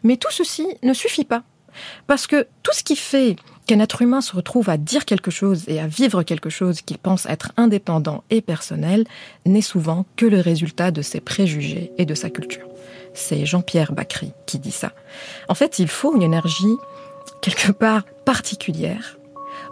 Mais 0.03 0.17
tout 0.17 0.31
ceci 0.31 0.67
ne 0.83 0.93
suffit 0.93 1.25
pas. 1.25 1.43
Parce 2.07 2.27
que 2.27 2.47
tout 2.63 2.73
ce 2.73 2.83
qui 2.83 2.97
fait 2.97 3.37
qu'un 3.67 3.81
être 3.81 4.03
humain 4.03 4.21
se 4.21 4.35
retrouve 4.35 4.71
à 4.71 4.77
dire 4.77 5.05
quelque 5.05 5.31
chose 5.31 5.65
et 5.67 5.81
à 5.81 5.87
vivre 5.87 6.23
quelque 6.23 6.51
chose 6.51 6.81
qu'il 6.83 6.99
pense 6.99 7.27
être 7.27 7.53
indépendant 7.57 8.23
et 8.31 8.41
personnel 8.41 9.05
n'est 9.45 9.61
souvent 9.61 10.07
que 10.17 10.27
le 10.27 10.41
résultat 10.41 10.91
de 10.91 11.03
ses 11.03 11.21
préjugés 11.21 11.93
et 11.99 12.07
de 12.07 12.15
sa 12.15 12.31
culture. 12.31 12.67
C'est 13.15 13.47
Jean-Pierre 13.47 13.93
Bacry 13.93 14.33
qui 14.47 14.59
dit 14.59 14.71
ça. 14.71 14.93
En 15.49 15.55
fait, 15.55 15.79
il 15.79 15.89
faut 15.89 16.15
une 16.15 16.23
énergie 16.23 16.77
quelque 17.41 17.73
part 17.73 18.05
particulière, 18.25 19.19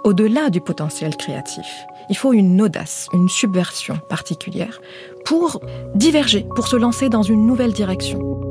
au-delà 0.03 0.51
du 0.51 0.61
potentiel 0.61 1.17
créatif. 1.17 1.67
Il 2.11 2.17
faut 2.17 2.33
une 2.33 2.61
audace, 2.61 3.09
une 3.13 3.29
subversion 3.29 3.99
particulière 4.09 4.81
pour 5.25 5.61
diverger, 5.95 6.47
pour 6.55 6.67
se 6.69 6.77
lancer 6.77 7.09
dans 7.09 7.23
une 7.23 7.47
nouvelle 7.47 7.73
direction. 7.73 8.44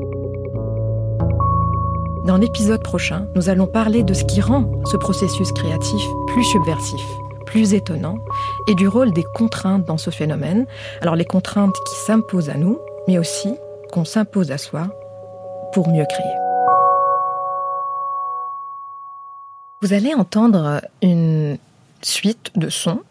Dans 2.23 2.37
l'épisode 2.37 2.81
prochain, 2.81 3.27
nous 3.35 3.49
allons 3.49 3.67
parler 3.67 4.01
de 4.01 4.13
ce 4.13 4.23
qui 4.23 4.39
rend 4.39 4.71
ce 4.85 4.95
processus 4.95 5.51
créatif 5.51 6.01
plus 6.27 6.45
subversif, 6.45 7.01
plus 7.45 7.73
étonnant, 7.73 8.17
et 8.69 8.75
du 8.75 8.87
rôle 8.87 9.11
des 9.11 9.25
contraintes 9.35 9.83
dans 9.83 9.97
ce 9.97 10.09
phénomène. 10.09 10.65
Alors 11.01 11.17
les 11.17 11.25
contraintes 11.25 11.75
qui 11.85 11.95
s'imposent 11.95 12.49
à 12.49 12.53
nous, 12.53 12.79
mais 13.09 13.17
aussi 13.17 13.53
qu'on 13.91 14.05
s'impose 14.05 14.51
à 14.51 14.57
soi 14.57 14.87
pour 15.73 15.89
mieux 15.89 16.05
créer. 16.05 16.31
Vous 19.81 19.91
allez 19.91 20.13
entendre 20.13 20.79
une 21.01 21.57
suite 22.01 22.51
de 22.55 22.69
sons 22.69 23.01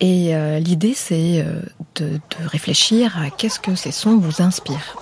et 0.00 0.34
euh, 0.34 0.58
l'idée 0.58 0.94
c'est 0.94 1.42
euh, 1.42 1.60
de, 1.96 2.12
de 2.12 2.46
réfléchir 2.46 3.18
à 3.18 3.28
qu'est-ce 3.28 3.60
que 3.60 3.74
ces 3.74 3.92
sons 3.92 4.16
vous 4.16 4.40
inspirent. 4.40 4.96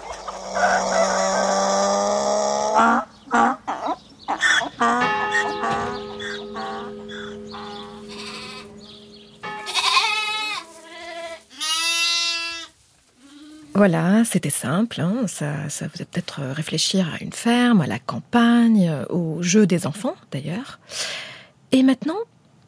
Voilà, 13.76 14.24
c'était 14.24 14.48
simple. 14.48 15.02
Hein. 15.02 15.26
Ça, 15.26 15.68
ça 15.68 15.86
vous 15.86 16.00
a 16.00 16.06
peut-être 16.06 16.40
réfléchir 16.40 17.12
à 17.12 17.22
une 17.22 17.34
ferme, 17.34 17.82
à 17.82 17.86
la 17.86 17.98
campagne, 17.98 18.90
au 19.10 19.42
jeu 19.42 19.66
des 19.66 19.86
enfants 19.86 20.16
d'ailleurs. 20.32 20.78
Et 21.72 21.82
maintenant, 21.82 22.16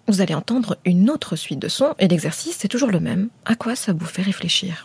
vous 0.07 0.21
allez 0.21 0.35
entendre 0.35 0.77
une 0.85 1.09
autre 1.09 1.35
suite 1.35 1.61
de 1.61 1.69
sons 1.69 1.95
et 1.99 2.09
l'exercice 2.09 2.57
c'est 2.59 2.69
toujours 2.69 2.91
le 2.91 3.01
même. 3.01 3.29
À 3.47 3.55
quoi 3.55 3.75
ça 3.75 3.95
vous 3.95 4.05
fait 4.05 4.21
réfléchir? 4.21 4.85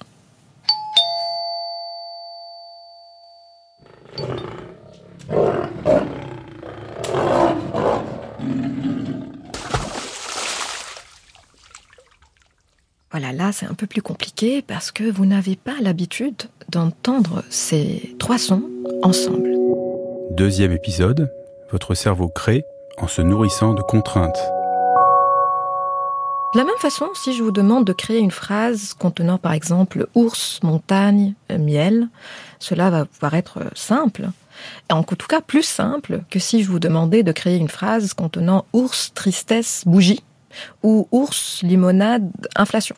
Voilà, 13.13 13.32
là 13.32 13.51
c'est 13.51 13.67
un 13.67 13.75
peu 13.75 13.86
plus 13.86 14.01
compliqué 14.01 14.63
parce 14.63 14.91
que 14.91 15.03
vous 15.03 15.27
n'avez 15.27 15.55
pas 15.55 15.75
l'habitude 15.79 16.34
d'entendre 16.70 17.43
ces 17.51 18.15
trois 18.17 18.39
sons 18.39 18.63
ensemble. 19.03 19.51
Deuxième 20.32 20.72
épisode, 20.72 21.32
votre 21.72 21.93
cerveau 21.93 22.27
crée 22.27 22.65
en 22.98 23.08
se 23.08 23.22
nourrissant 23.22 23.75
de 23.75 23.84
contraintes. 23.84 24.39
De 26.55 26.58
la 26.58 26.65
même 26.65 26.74
façon, 26.79 27.08
si 27.13 27.34
je 27.34 27.43
vous 27.43 27.51
demande 27.51 27.86
de 27.86 27.93
créer 27.93 28.17
une 28.17 28.32
phrase 28.32 28.96
contenant 28.96 29.38
par 29.38 29.53
exemple 29.53 30.08
ours, 30.15 30.60
montagne, 30.63 31.36
miel, 31.55 32.10
cela 32.58 32.89
va 32.89 33.03
vous 33.03 33.20
paraître 33.20 33.60
simple. 33.75 34.29
En 34.89 35.03
tout 35.03 35.27
cas, 35.27 35.41
plus 35.41 35.62
simple 35.62 36.24
que 36.32 36.39
si 36.39 36.63
je 36.63 36.70
vous 36.72 36.79
demandais 36.79 37.22
de 37.22 37.32
créer 37.32 37.58
une 37.58 37.70
phrase 37.70 38.15
contenant 38.15 38.65
ours, 38.74 39.12
tristesse, 39.13 39.84
bougie 39.86 40.24
ou 40.82 41.08
ours, 41.12 41.62
limonade, 41.62 42.32
inflation. 42.55 42.96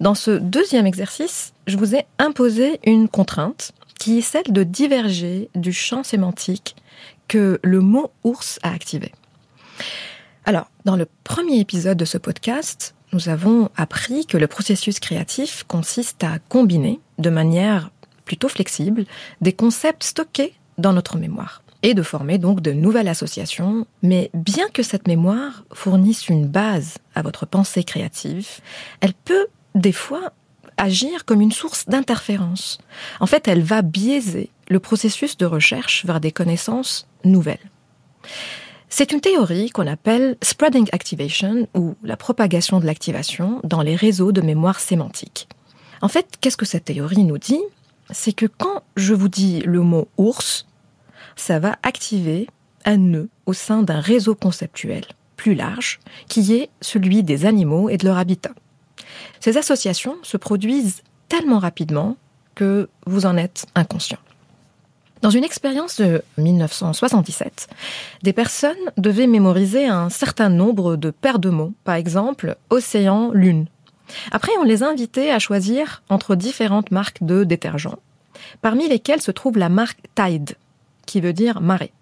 Dans 0.00 0.14
ce 0.14 0.32
deuxième 0.32 0.86
exercice, 0.86 1.52
je 1.66 1.76
vous 1.76 1.94
ai 1.94 2.06
imposé 2.18 2.80
une 2.84 3.08
contrainte 3.08 3.72
qui 3.98 4.18
est 4.18 4.22
celle 4.22 4.52
de 4.52 4.62
diverger 4.64 5.48
du 5.54 5.72
champ 5.72 6.02
sémantique 6.02 6.76
que 7.28 7.58
le 7.62 7.80
mot 7.80 8.10
ours 8.22 8.58
a 8.62 8.72
activé. 8.72 9.12
Alors, 10.44 10.70
dans 10.84 10.96
le 10.96 11.06
premier 11.24 11.58
épisode 11.58 11.96
de 11.96 12.04
ce 12.04 12.18
podcast, 12.18 12.94
nous 13.12 13.28
avons 13.28 13.70
appris 13.76 14.26
que 14.26 14.36
le 14.36 14.46
processus 14.46 15.00
créatif 15.00 15.64
consiste 15.66 16.22
à 16.24 16.38
combiner, 16.48 17.00
de 17.18 17.30
manière 17.30 17.90
plutôt 18.24 18.48
flexible, 18.48 19.04
des 19.40 19.52
concepts 19.52 20.02
stockés 20.02 20.54
dans 20.78 20.92
notre 20.92 21.16
mémoire 21.16 21.62
et 21.82 21.94
de 21.94 22.02
former 22.02 22.38
donc 22.38 22.60
de 22.60 22.72
nouvelles 22.72 23.08
associations. 23.08 23.86
Mais 24.02 24.30
bien 24.34 24.68
que 24.72 24.82
cette 24.82 25.06
mémoire 25.06 25.64
fournisse 25.72 26.28
une 26.28 26.46
base 26.46 26.98
à 27.14 27.22
votre 27.22 27.46
pensée 27.46 27.84
créative, 27.84 28.48
elle 29.00 29.14
peut 29.14 29.46
des 29.74 29.92
fois 29.92 30.32
agir 30.76 31.24
comme 31.24 31.40
une 31.40 31.52
source 31.52 31.86
d'interférence. 31.86 32.78
En 33.20 33.26
fait, 33.26 33.48
elle 33.48 33.62
va 33.62 33.82
biaiser 33.82 34.50
le 34.68 34.80
processus 34.80 35.36
de 35.36 35.46
recherche 35.46 36.04
vers 36.04 36.20
des 36.20 36.32
connaissances 36.32 37.06
nouvelles. 37.24 37.70
C'est 38.88 39.12
une 39.12 39.20
théorie 39.20 39.70
qu'on 39.70 39.86
appelle 39.86 40.36
spreading 40.42 40.88
activation 40.92 41.68
ou 41.74 41.96
la 42.02 42.16
propagation 42.16 42.80
de 42.80 42.86
l'activation 42.86 43.60
dans 43.64 43.82
les 43.82 43.96
réseaux 43.96 44.32
de 44.32 44.40
mémoire 44.40 44.78
sémantique. 44.78 45.48
En 46.00 46.08
fait, 46.08 46.36
qu'est-ce 46.40 46.56
que 46.56 46.66
cette 46.66 46.84
théorie 46.84 47.24
nous 47.24 47.38
dit? 47.38 47.62
C'est 48.10 48.32
que 48.32 48.46
quand 48.46 48.82
je 48.96 49.14
vous 49.14 49.28
dis 49.28 49.60
le 49.60 49.80
mot 49.80 50.08
ours, 50.16 50.66
ça 51.36 51.58
va 51.58 51.76
activer 51.82 52.46
un 52.84 52.98
nœud 52.98 53.28
au 53.46 53.52
sein 53.52 53.82
d'un 53.82 54.00
réseau 54.00 54.34
conceptuel 54.34 55.04
plus 55.36 55.54
large 55.54 55.98
qui 56.28 56.54
est 56.54 56.70
celui 56.80 57.22
des 57.22 57.46
animaux 57.46 57.88
et 57.88 57.96
de 57.96 58.04
leur 58.06 58.18
habitat. 58.18 58.52
Ces 59.40 59.56
associations 59.56 60.16
se 60.22 60.36
produisent 60.36 61.02
tellement 61.28 61.58
rapidement 61.58 62.16
que 62.54 62.88
vous 63.06 63.26
en 63.26 63.36
êtes 63.36 63.66
inconscient. 63.74 64.18
Dans 65.22 65.30
une 65.30 65.44
expérience 65.44 66.00
de 66.00 66.22
1977, 66.36 67.68
des 68.22 68.34
personnes 68.34 68.76
devaient 68.98 69.26
mémoriser 69.26 69.86
un 69.86 70.10
certain 70.10 70.50
nombre 70.50 70.96
de 70.96 71.10
paires 71.10 71.38
de 71.38 71.48
mots, 71.48 71.72
par 71.84 71.94
exemple 71.94 72.56
océan, 72.68 73.30
lune. 73.32 73.66
Après, 74.32 74.52
on 74.60 74.64
les 74.64 74.82
invitait 74.82 75.30
à 75.30 75.38
choisir 75.38 76.02
entre 76.10 76.34
différentes 76.34 76.90
marques 76.90 77.22
de 77.22 77.44
détergents, 77.44 77.98
parmi 78.60 78.86
lesquelles 78.86 79.22
se 79.22 79.30
trouve 79.30 79.56
la 79.56 79.70
marque 79.70 80.00
Tide, 80.14 80.56
qui 81.06 81.22
veut 81.22 81.32
dire 81.32 81.62
marée. 81.62 81.92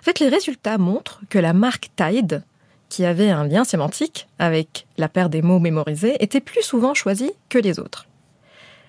En 0.00 0.02
fait, 0.02 0.18
les 0.18 0.30
résultats 0.30 0.78
montrent 0.78 1.20
que 1.28 1.38
la 1.38 1.52
marque 1.52 1.90
Tide, 1.94 2.42
qui 2.90 3.06
avait 3.06 3.30
un 3.30 3.44
lien 3.44 3.64
sémantique 3.64 4.28
avec 4.38 4.86
la 4.98 5.08
paire 5.08 5.30
des 5.30 5.40
mots 5.40 5.60
mémorisés, 5.60 6.22
était 6.22 6.40
plus 6.40 6.62
souvent 6.62 6.92
choisie 6.92 7.32
que 7.48 7.58
les 7.58 7.78
autres. 7.78 8.06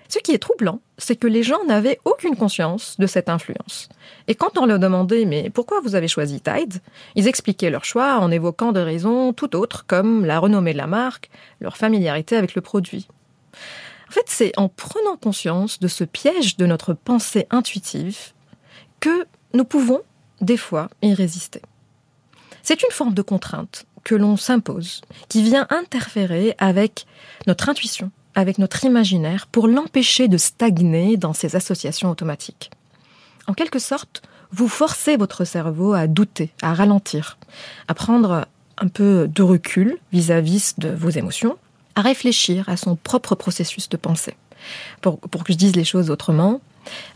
Ce 0.10 0.20
qui 0.20 0.34
est 0.34 0.40
troublant, 0.40 0.82
c'est 0.98 1.16
que 1.16 1.28
les 1.28 1.42
gens 1.42 1.64
n'avaient 1.64 2.02
aucune 2.04 2.36
conscience 2.36 2.98
de 3.00 3.08
cette 3.08 3.30
influence. 3.30 3.88
Et 4.28 4.36
quand 4.36 4.58
on 4.58 4.66
leur 4.66 4.78
demandait 4.78 5.24
mais 5.24 5.50
pourquoi 5.50 5.80
vous 5.80 5.96
avez 5.96 6.10
choisi 6.10 6.42
Tide, 6.42 6.82
ils 7.16 7.30
expliquaient 7.30 7.70
leur 7.70 7.86
choix 7.86 8.18
en 8.20 8.30
évoquant 8.30 8.74
des 8.74 8.84
raisons 8.84 9.32
tout 9.32 9.56
autres 9.56 9.86
comme 9.86 10.26
la 10.26 10.40
renommée 10.40 10.74
de 10.74 10.78
la 10.78 10.88
marque, 10.88 11.30
leur 11.62 11.78
familiarité 11.78 12.36
avec 12.36 12.56
le 12.56 12.62
produit. 12.62 13.08
En 14.10 14.12
fait, 14.12 14.26
c'est 14.26 14.52
en 14.58 14.68
prenant 14.68 15.16
conscience 15.16 15.80
de 15.80 15.88
ce 15.88 16.04
piège 16.04 16.58
de 16.58 16.66
notre 16.66 16.94
pensée 16.94 17.48
intuitive 17.50 18.34
que 19.00 19.26
nous 19.54 19.64
pouvons, 19.64 20.02
des 20.42 20.58
fois, 20.58 20.90
y 21.02 21.14
résister. 21.14 21.62
C'est 22.64 22.84
une 22.84 22.92
forme 22.92 23.14
de 23.14 23.22
contrainte 23.22 23.86
que 24.04 24.16
l'on 24.16 24.38
s'impose, 24.38 25.02
qui 25.30 25.44
vient 25.44 25.68
interférer 25.70 26.56
avec 26.58 27.06
notre 27.48 27.70
intuition, 27.70 28.12
avec 28.36 28.58
notre 28.58 28.86
imaginaire 28.86 29.48
pour 29.48 29.68
l'empêcher 29.68 30.28
de 30.28 30.38
stagner 30.38 31.18
dans 31.18 31.34
ces 31.34 31.56
associations 31.56 32.10
automatiques. 32.10 32.72
En 33.48 33.54
quelque 33.54 33.80
sorte, 33.80 34.22
vous 34.52 34.68
forcez 34.68 35.18
votre 35.18 35.46
cerveau 35.46 35.94
à 35.94 36.08
douter, 36.08 36.52
à 36.62 36.74
ralentir, 36.74 37.38
à 37.88 37.94
prendre 37.94 38.46
un 38.78 38.88
peu 38.88 39.30
de 39.34 39.44
recul 39.44 39.98
vis-à-vis 40.12 40.76
de 40.78 40.90
vos 40.90 41.10
émotions, 41.10 41.58
à 41.96 42.02
réfléchir 42.02 42.68
à 42.68 42.78
son 42.78 42.96
propre 42.96 43.36
processus 43.36 43.90
de 43.90 43.98
pensée. 43.98 44.36
Pour, 45.02 45.20
pour 45.20 45.44
que 45.44 45.54
je 45.54 45.58
dise 45.58 45.76
les 45.76 45.84
choses 45.84 46.10
autrement, 46.10 46.62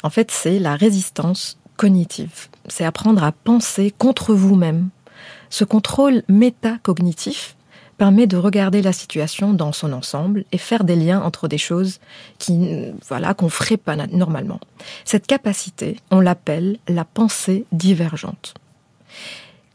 en 0.04 0.10
fait, 0.10 0.32
c'est 0.32 0.60
la 0.60 0.76
résistance 0.76 1.58
cognitive. 1.78 2.48
C'est 2.68 2.86
apprendre 2.86 3.24
à 3.24 3.32
penser 3.32 3.94
contre 3.98 4.34
vous-même. 4.34 4.90
Ce 5.50 5.64
contrôle 5.64 6.24
métacognitif 6.28 7.56
permet 7.98 8.28
de 8.28 8.38
regarder 8.38 8.82
la 8.82 8.92
situation 8.92 9.54
dans 9.54 9.72
son 9.72 9.94
ensemble 9.94 10.44
et 10.52 10.58
faire 10.58 10.84
des 10.84 10.96
liens 10.96 11.22
entre 11.22 11.48
des 11.48 11.58
choses 11.58 12.00
qui, 12.40 12.92
voilà, 13.08 13.34
qu'on 13.34 13.50
ferait 13.50 13.78
pas 13.78 13.96
normalement. 13.96 14.60
Cette 15.06 15.28
capacité, 15.28 15.98
on 16.12 16.20
l'appelle 16.20 16.78
la 16.88 17.06
pensée 17.06 17.66
divergente. 17.72 18.54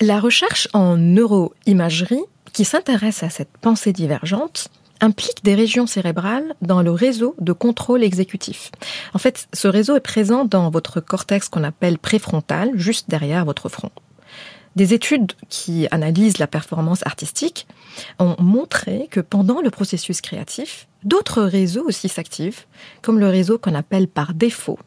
La 0.01 0.21
recherche 0.21 0.69
en 0.73 0.97
neuroimagerie 0.97 2.25
qui 2.53 2.65
s'intéresse 2.65 3.23
à 3.23 3.31
cette 3.31 3.57
pensée 3.61 3.93
divergente 3.93 4.69
implique 5.01 5.43
des 5.45 5.55
régions 5.55 5.87
cérébrales 5.87 6.55
dans 6.61 6.83
le 6.83 6.91
réseau 6.91 7.35
de 7.41 7.53
contrôle 7.53 8.03
exécutif. 8.03 8.71
En 9.15 9.19
fait, 9.19 9.49
ce 9.55 9.69
réseau 9.69 9.97
est 9.97 10.01
présent 10.01 10.45
dans 10.45 10.69
votre 10.71 11.01
cortex 11.01 11.49
qu'on 11.49 11.65
appelle 11.65 11.99
préfrontal, 11.99 12.71
juste 12.75 13.09
derrière 13.09 13.45
votre 13.45 13.69
front. 13.69 13.91
Des 14.77 14.95
études 14.95 15.33
qui 15.49 15.89
analysent 15.91 16.39
la 16.39 16.47
performance 16.47 17.05
artistique 17.05 17.67
ont 18.19 18.37
montré 18.39 19.09
que 19.11 19.21
pendant 19.21 19.61
le 19.61 19.71
processus 19.71 20.21
créatif, 20.21 20.87
d'autres 21.03 21.43
réseaux 21.43 21.85
aussi 21.87 22.09
s'activent, 22.09 22.67
comme 23.03 23.19
le 23.19 23.29
réseau 23.29 23.59
qu'on 23.59 23.75
appelle 23.75 24.07
par 24.07 24.33
défaut. 24.33 24.79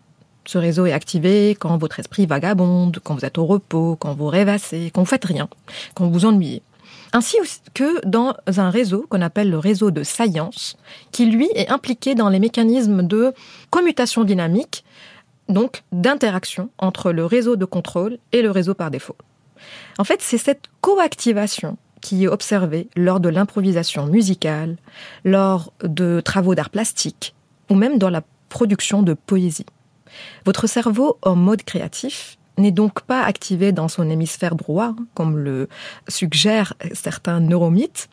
Ce 0.45 0.57
réseau 0.57 0.85
est 0.85 0.93
activé 0.93 1.55
quand 1.59 1.77
votre 1.77 1.99
esprit 1.99 2.25
vagabonde, 2.25 2.99
quand 3.03 3.15
vous 3.15 3.25
êtes 3.25 3.37
au 3.37 3.45
repos, 3.45 3.97
quand 3.97 4.13
vous 4.13 4.27
rêvassez, 4.27 4.91
quand 4.93 5.01
vous 5.01 5.09
faites 5.09 5.25
rien, 5.25 5.49
quand 5.95 6.05
vous 6.05 6.13
vous 6.13 6.25
ennuyez. 6.25 6.61
Ainsi 7.11 7.37
que 7.73 8.05
dans 8.05 8.35
un 8.47 8.69
réseau 8.69 9.05
qu'on 9.09 9.21
appelle 9.21 9.49
le 9.49 9.59
réseau 9.59 9.91
de 9.91 10.03
science, 10.03 10.77
qui 11.11 11.25
lui 11.25 11.47
est 11.55 11.69
impliqué 11.69 12.15
dans 12.15 12.29
les 12.29 12.39
mécanismes 12.39 13.03
de 13.03 13.33
commutation 13.69 14.23
dynamique 14.23 14.83
donc 15.49 15.83
d'interaction 15.91 16.69
entre 16.77 17.11
le 17.11 17.25
réseau 17.25 17.57
de 17.57 17.65
contrôle 17.65 18.17
et 18.31 18.41
le 18.41 18.49
réseau 18.49 18.73
par 18.73 18.89
défaut. 18.89 19.17
En 19.97 20.03
fait, 20.03 20.21
c'est 20.21 20.37
cette 20.37 20.65
coactivation 20.81 21.77
qui 22.01 22.25
est 22.25 22.27
observée 22.27 22.89
lors 22.95 23.19
de 23.19 23.29
l'improvisation 23.29 24.05
musicale, 24.07 24.77
lors 25.23 25.71
de 25.83 26.21
travaux 26.21 26.55
d'art 26.55 26.69
plastique 26.69 27.33
ou 27.69 27.75
même 27.75 27.97
dans 27.97 28.09
la 28.09 28.23
production 28.49 29.01
de 29.01 29.13
poésie. 29.13 29.65
Votre 30.45 30.67
cerveau 30.67 31.17
en 31.21 31.35
mode 31.35 31.63
créatif 31.63 32.37
n'est 32.57 32.71
donc 32.71 33.01
pas 33.01 33.23
activé 33.23 33.71
dans 33.71 33.87
son 33.87 34.09
hémisphère 34.09 34.55
droit, 34.55 34.93
comme 35.15 35.37
le 35.37 35.69
suggèrent 36.07 36.73
certains 36.93 37.39
neuromythes, 37.39 38.09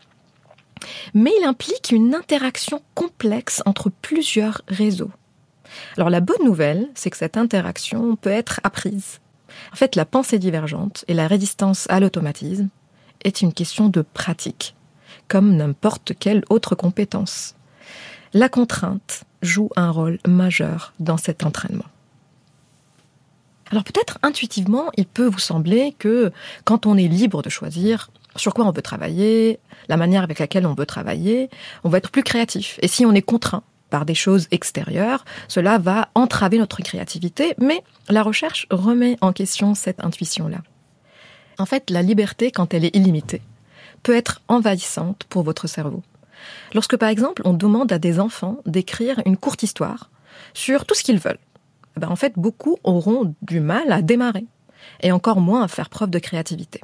mais 1.12 1.32
il 1.40 1.44
implique 1.44 1.92
une 1.92 2.14
interaction 2.14 2.80
complexe 2.94 3.62
entre 3.66 3.90
plusieurs 3.90 4.62
réseaux. 4.68 5.10
Alors 5.96 6.10
la 6.10 6.20
bonne 6.20 6.44
nouvelle, 6.44 6.88
c'est 6.94 7.10
que 7.10 7.16
cette 7.16 7.36
interaction 7.36 8.16
peut 8.16 8.30
être 8.30 8.60
apprise. 8.64 9.20
En 9.72 9.76
fait, 9.76 9.96
la 9.96 10.04
pensée 10.04 10.38
divergente 10.38 11.04
et 11.08 11.14
la 11.14 11.26
résistance 11.26 11.86
à 11.88 12.00
l'automatisme 12.00 12.68
est 13.24 13.42
une 13.42 13.52
question 13.52 13.88
de 13.88 14.02
pratique, 14.02 14.74
comme 15.28 15.56
n'importe 15.56 16.12
quelle 16.18 16.44
autre 16.48 16.74
compétence. 16.74 17.54
La 18.32 18.48
contrainte 18.48 19.24
joue 19.42 19.70
un 19.76 19.90
rôle 19.90 20.18
majeur 20.26 20.92
dans 21.00 21.16
cet 21.16 21.44
entraînement. 21.44 21.84
Alors 23.70 23.84
peut-être 23.84 24.18
intuitivement, 24.22 24.90
il 24.96 25.06
peut 25.06 25.26
vous 25.26 25.38
sembler 25.38 25.94
que 25.98 26.32
quand 26.64 26.86
on 26.86 26.96
est 26.96 27.08
libre 27.08 27.42
de 27.42 27.48
choisir 27.48 28.10
sur 28.36 28.54
quoi 28.54 28.66
on 28.66 28.72
veut 28.72 28.82
travailler, 28.82 29.60
la 29.88 29.96
manière 29.96 30.22
avec 30.22 30.38
laquelle 30.38 30.66
on 30.66 30.74
veut 30.74 30.86
travailler, 30.86 31.50
on 31.84 31.88
va 31.88 31.98
être 31.98 32.10
plus 32.10 32.22
créatif. 32.22 32.78
Et 32.82 32.88
si 32.88 33.06
on 33.06 33.12
est 33.12 33.22
contraint 33.22 33.62
par 33.90 34.06
des 34.06 34.14
choses 34.14 34.46
extérieures, 34.50 35.24
cela 35.48 35.78
va 35.78 36.08
entraver 36.14 36.58
notre 36.58 36.82
créativité, 36.82 37.54
mais 37.58 37.82
la 38.08 38.22
recherche 38.22 38.66
remet 38.70 39.18
en 39.20 39.32
question 39.32 39.74
cette 39.74 40.02
intuition-là. 40.02 40.58
En 41.58 41.66
fait, 41.66 41.90
la 41.90 42.02
liberté, 42.02 42.50
quand 42.50 42.72
elle 42.72 42.84
est 42.84 42.96
illimitée, 42.96 43.42
peut 44.02 44.16
être 44.16 44.40
envahissante 44.48 45.24
pour 45.28 45.42
votre 45.42 45.66
cerveau. 45.66 46.02
Lorsque, 46.72 46.96
par 46.96 47.10
exemple, 47.10 47.42
on 47.44 47.52
demande 47.52 47.92
à 47.92 47.98
des 47.98 48.18
enfants 48.18 48.58
d'écrire 48.64 49.20
une 49.26 49.36
courte 49.36 49.62
histoire 49.62 50.10
sur 50.54 50.86
tout 50.86 50.94
ce 50.94 51.02
qu'ils 51.02 51.18
veulent, 51.18 51.38
eh 51.96 52.00
ben, 52.00 52.08
en 52.08 52.16
fait, 52.16 52.32
beaucoup 52.36 52.78
auront 52.84 53.34
du 53.42 53.60
mal 53.60 53.92
à 53.92 54.00
démarrer 54.00 54.46
et 55.02 55.12
encore 55.12 55.40
moins 55.40 55.62
à 55.62 55.68
faire 55.68 55.90
preuve 55.90 56.10
de 56.10 56.18
créativité. 56.18 56.80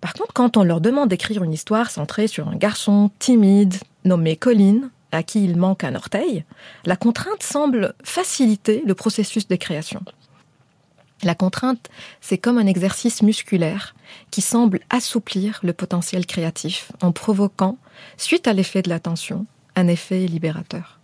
Par 0.00 0.12
contre, 0.12 0.34
quand 0.34 0.58
on 0.58 0.64
leur 0.64 0.82
demande 0.82 1.08
d'écrire 1.08 1.42
une 1.42 1.52
histoire 1.54 1.90
centrée 1.90 2.26
sur 2.26 2.48
un 2.48 2.56
garçon 2.56 3.10
timide 3.18 3.74
nommé 4.04 4.36
Colin, 4.36 4.90
à 5.14 5.22
qui 5.22 5.44
il 5.44 5.56
manque 5.56 5.84
un 5.84 5.94
orteil, 5.94 6.44
la 6.84 6.96
contrainte 6.96 7.42
semble 7.42 7.94
faciliter 8.02 8.82
le 8.86 8.94
processus 8.94 9.48
de 9.48 9.56
création. 9.56 10.02
La 11.22 11.34
contrainte, 11.34 11.88
c'est 12.20 12.38
comme 12.38 12.58
un 12.58 12.66
exercice 12.66 13.22
musculaire 13.22 13.94
qui 14.30 14.42
semble 14.42 14.80
assouplir 14.90 15.60
le 15.62 15.72
potentiel 15.72 16.26
créatif 16.26 16.92
en 17.00 17.12
provoquant, 17.12 17.78
suite 18.16 18.46
à 18.46 18.52
l'effet 18.52 18.82
de 18.82 18.90
l'attention, 18.90 19.46
un 19.76 19.88
effet 19.88 20.26
libérateur. 20.26 21.00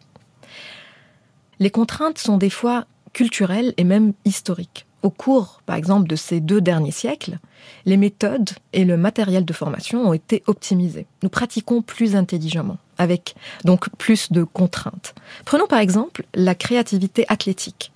Les 1.59 1.71
contraintes 1.71 2.19
sont 2.19 2.37
des 2.37 2.51
fois 2.51 2.87
culturelles 3.13 3.75
et 3.77 3.85
même 3.85 4.13
historiques. 4.25 4.87
Au 5.03 5.11
cours, 5.11 5.63
par 5.65 5.77
exemple, 5.77 6.09
de 6.09 6.17
ces 6.17 6.41
deux 6.41 6.61
derniers 6.61 6.91
siècles, 6.91 7.39
les 7.87 7.97
méthodes 7.97 8.51
et 8.75 8.85
le 8.85 8.99
matériel 8.99 9.47
de 9.47 9.53
formation 9.53 10.07
ont 10.07 10.13
été 10.13 10.43
optimisés. 10.47 11.07
Nous 11.23 11.31
pratiquons 11.31 11.81
plus 11.81 12.17
intelligemment, 12.17 12.77
avec 13.01 13.35
donc 13.65 13.89
plus 13.97 14.31
de 14.31 14.45
contraintes. 14.45 15.15
Prenons 15.47 15.67
par 15.67 15.79
exemple 15.79 16.25
la 16.35 16.55
créativité 16.55 17.25
athlétique. 17.29 17.93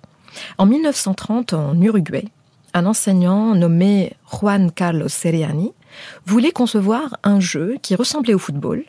En 0.59 0.67
1930, 0.67 1.53
en 1.53 1.81
Uruguay, 1.81 2.25
un 2.73 2.87
enseignant 2.87 3.55
nommé 3.55 4.15
Juan 4.33 4.73
Carlos 4.73 5.09
Seriani 5.09 5.73
voulait 6.25 6.51
concevoir 6.51 7.19
un 7.23 7.39
jeu 7.39 7.77
qui 7.83 7.95
ressemblait 7.95 8.35
au 8.35 8.39
football, 8.39 8.85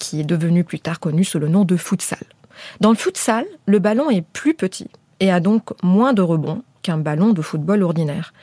qui 0.00 0.20
est 0.20 0.24
devenu 0.24 0.64
plus 0.64 0.80
tard 0.80 0.98
connu 0.98 1.24
sous 1.24 1.38
le 1.38 1.48
nom 1.48 1.64
de 1.64 1.76
futsal. 1.76 2.18
Dans 2.80 2.90
le 2.90 2.96
futsal, 2.96 3.46
le 3.66 3.78
ballon 3.78 4.10
est 4.10 4.22
plus 4.22 4.52
petit 4.52 4.90
et 5.20 5.30
a 5.30 5.38
donc 5.38 5.70
moins 5.82 6.12
de 6.12 6.22
rebonds 6.22 6.62
qu'un 6.82 6.98
ballon 6.98 7.32
de 7.32 7.40
football 7.40 7.84
ordinaire. 7.84 8.34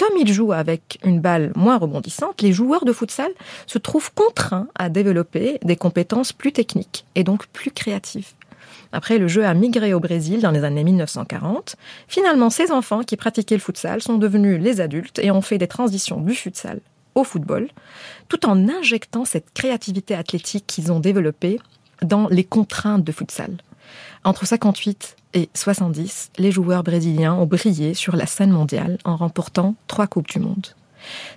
Comme 0.00 0.16
il 0.16 0.32
joue 0.32 0.52
avec 0.52 0.98
une 1.04 1.20
balle 1.20 1.52
moins 1.54 1.76
rebondissante, 1.76 2.40
les 2.40 2.54
joueurs 2.54 2.86
de 2.86 2.92
futsal 2.94 3.30
se 3.66 3.76
trouvent 3.76 4.10
contraints 4.14 4.66
à 4.74 4.88
développer 4.88 5.58
des 5.62 5.76
compétences 5.76 6.32
plus 6.32 6.52
techniques 6.52 7.04
et 7.16 7.22
donc 7.22 7.46
plus 7.48 7.70
créatives. 7.70 8.28
Après, 8.92 9.18
le 9.18 9.28
jeu 9.28 9.44
a 9.44 9.52
migré 9.52 9.92
au 9.92 10.00
Brésil 10.00 10.40
dans 10.40 10.52
les 10.52 10.64
années 10.64 10.84
1940. 10.84 11.76
Finalement, 12.08 12.48
ces 12.48 12.72
enfants 12.72 13.02
qui 13.02 13.18
pratiquaient 13.18 13.56
le 13.56 13.60
futsal 13.60 14.00
sont 14.00 14.16
devenus 14.16 14.58
les 14.58 14.80
adultes 14.80 15.18
et 15.18 15.30
ont 15.30 15.42
fait 15.42 15.58
des 15.58 15.68
transitions 15.68 16.22
du 16.22 16.34
futsal 16.34 16.80
au 17.14 17.22
football, 17.22 17.68
tout 18.30 18.46
en 18.46 18.70
injectant 18.70 19.26
cette 19.26 19.52
créativité 19.52 20.14
athlétique 20.14 20.64
qu'ils 20.66 20.92
ont 20.92 21.00
développée 21.00 21.60
dans 22.00 22.26
les 22.28 22.44
contraintes 22.44 23.04
de 23.04 23.12
futsal. 23.12 23.58
Entre 24.22 24.46
58 24.46 25.16
et 25.32 25.48
70, 25.54 26.32
les 26.36 26.52
joueurs 26.52 26.82
brésiliens 26.82 27.34
ont 27.34 27.46
brillé 27.46 27.94
sur 27.94 28.16
la 28.16 28.26
scène 28.26 28.50
mondiale 28.50 28.98
en 29.04 29.16
remportant 29.16 29.74
trois 29.86 30.06
Coupes 30.06 30.28
du 30.28 30.40
Monde. 30.40 30.66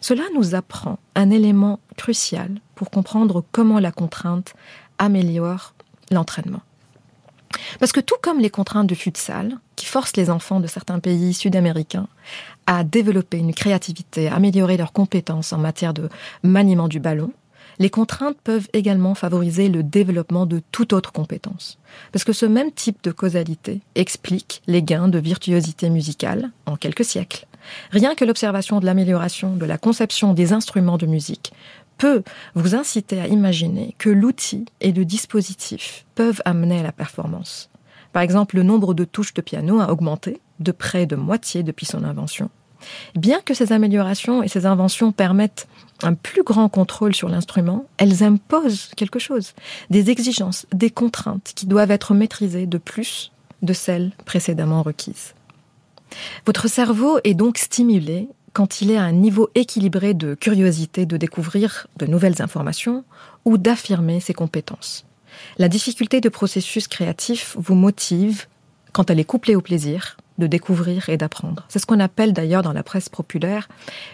Cela 0.02 0.24
nous 0.36 0.56
apprend 0.56 1.00
un 1.16 1.30
élément 1.30 1.80
crucial 1.96 2.52
pour 2.76 2.90
comprendre 2.90 3.44
comment 3.54 3.80
la 3.80 3.94
contrainte 3.94 4.54
améliore 4.98 5.74
l'entraînement. 6.12 6.62
Parce 7.80 7.94
que 7.94 8.02
tout 8.02 8.18
comme 8.22 8.40
les 8.40 8.50
contraintes 8.50 8.88
de 8.88 8.96
futsal, 8.96 9.58
qui 9.78 9.86
forcent 9.86 10.18
les 10.18 10.30
enfants 10.30 10.60
de 10.60 10.68
certains 10.68 11.00
pays 11.00 11.34
sud-américains 11.34 12.08
à 12.68 12.84
développer 12.84 13.38
une 13.38 13.54
créativité, 13.54 14.28
à 14.28 14.36
améliorer 14.36 14.76
leurs 14.76 14.92
compétences 14.92 15.54
en 15.54 15.58
matière 15.58 15.94
de 15.94 16.10
maniement 16.44 16.88
du 16.88 17.00
ballon, 17.00 17.32
les 17.80 17.90
contraintes 17.90 18.38
peuvent 18.44 18.68
également 18.74 19.16
favoriser 19.16 19.70
le 19.70 19.84
développement 19.84 20.46
de 20.46 20.62
toute 20.72 20.94
autre 20.94 21.12
compétence. 21.12 21.80
Parce 22.12 22.24
que 22.24 22.34
ce 22.34 22.46
même 22.46 22.72
type 22.72 23.04
de 23.04 23.12
causalité 23.12 23.82
explique 23.96 24.62
les 24.68 24.84
gains 24.84 25.08
de 25.08 25.20
virtuosité 25.20 25.90
musicale 25.90 26.52
en 26.66 26.76
quelques 26.76 27.06
siècles. 27.06 27.48
Rien 27.92 28.16
que 28.16 28.26
l'observation 28.26 28.80
de 28.80 28.86
l'amélioration 28.86 29.56
de 29.56 29.66
la 29.66 29.78
conception 29.78 30.34
des 30.34 30.54
instruments 30.54 30.98
de 30.98 31.06
musique 31.06 31.54
peut 31.98 32.24
vous 32.56 32.76
inciter 32.76 33.22
à 33.22 33.28
imaginer 33.28 33.96
que 33.98 34.10
l'outil 34.10 34.66
et 34.82 34.92
le 34.92 35.06
dispositif 35.06 36.06
peuvent 36.16 36.42
amener 36.46 36.80
à 36.80 36.84
la 36.84 36.92
performance. 36.92 37.70
Par 38.12 38.22
exemple, 38.22 38.58
le 38.58 38.64
nombre 38.64 38.94
de 38.94 39.06
touches 39.06 39.34
de 39.34 39.42
piano 39.42 39.80
a 39.80 39.92
augmenté 39.92 40.40
de 40.60 40.72
près 40.72 41.06
de 41.06 41.16
moitié 41.16 41.64
depuis 41.64 41.86
son 41.86 42.04
invention. 42.04 42.50
Bien 43.16 43.42
que 43.42 43.54
ces 43.54 43.72
améliorations 43.72 44.44
et 44.44 44.48
ces 44.48 44.66
inventions 44.66 45.12
permettent 45.12 45.68
un 46.02 46.14
plus 46.14 46.44
grand 46.44 46.70
contrôle 46.70 47.16
sur 47.16 47.30
l'instrument, 47.30 47.86
elles 47.98 48.24
imposent 48.24 48.90
quelque 48.96 49.20
chose, 49.20 49.54
des 49.90 50.10
exigences, 50.10 50.66
des 50.74 50.90
contraintes 50.90 51.54
qui 51.56 51.66
doivent 51.66 51.92
être 51.92 52.14
maîtrisées 52.14 52.66
de 52.66 52.78
plus 52.78 53.32
de 53.62 53.74
celles 53.74 54.12
précédemment 54.26 54.84
requises. 54.84 55.34
Votre 56.46 56.68
cerveau 56.68 57.20
est 57.24 57.34
donc 57.34 57.58
stimulé 57.58 58.28
quand 58.52 58.82
il 58.82 58.92
est 58.92 58.98
à 58.98 59.04
un 59.04 59.12
niveau 59.12 59.50
équilibré 59.56 60.14
de 60.14 60.36
curiosité 60.36 61.06
de 61.06 61.18
découvrir 61.18 61.88
de 61.98 62.06
nouvelles 62.06 62.42
informations 62.42 63.04
ou 63.46 63.58
d'affirmer 63.58 64.20
ses 64.20 64.34
compétences. 64.34 65.06
La 65.58 65.70
difficulté 65.70 66.22
de 66.22 66.30
processus 66.30 66.88
créatif 66.88 67.56
vous 67.58 67.74
motive 67.74 68.46
quand 68.92 69.10
elle 69.10 69.20
est 69.20 69.26
couplée 69.26 69.56
au 69.56 69.62
plaisir 69.62 70.18
de 70.38 70.48
découvrir 70.48 71.10
et 71.10 71.18
d'apprendre. 71.18 71.66
C'est 71.70 71.80
ce 71.80 71.86
qu'on 71.86 72.00
appelle 72.00 72.34
d'ailleurs 72.34 72.64
dans 72.64 72.74
la 72.74 72.84
presse 72.84 73.10
populaire 73.10 73.68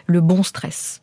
le 0.06 0.22
bon 0.22 0.44
stress. 0.44 1.02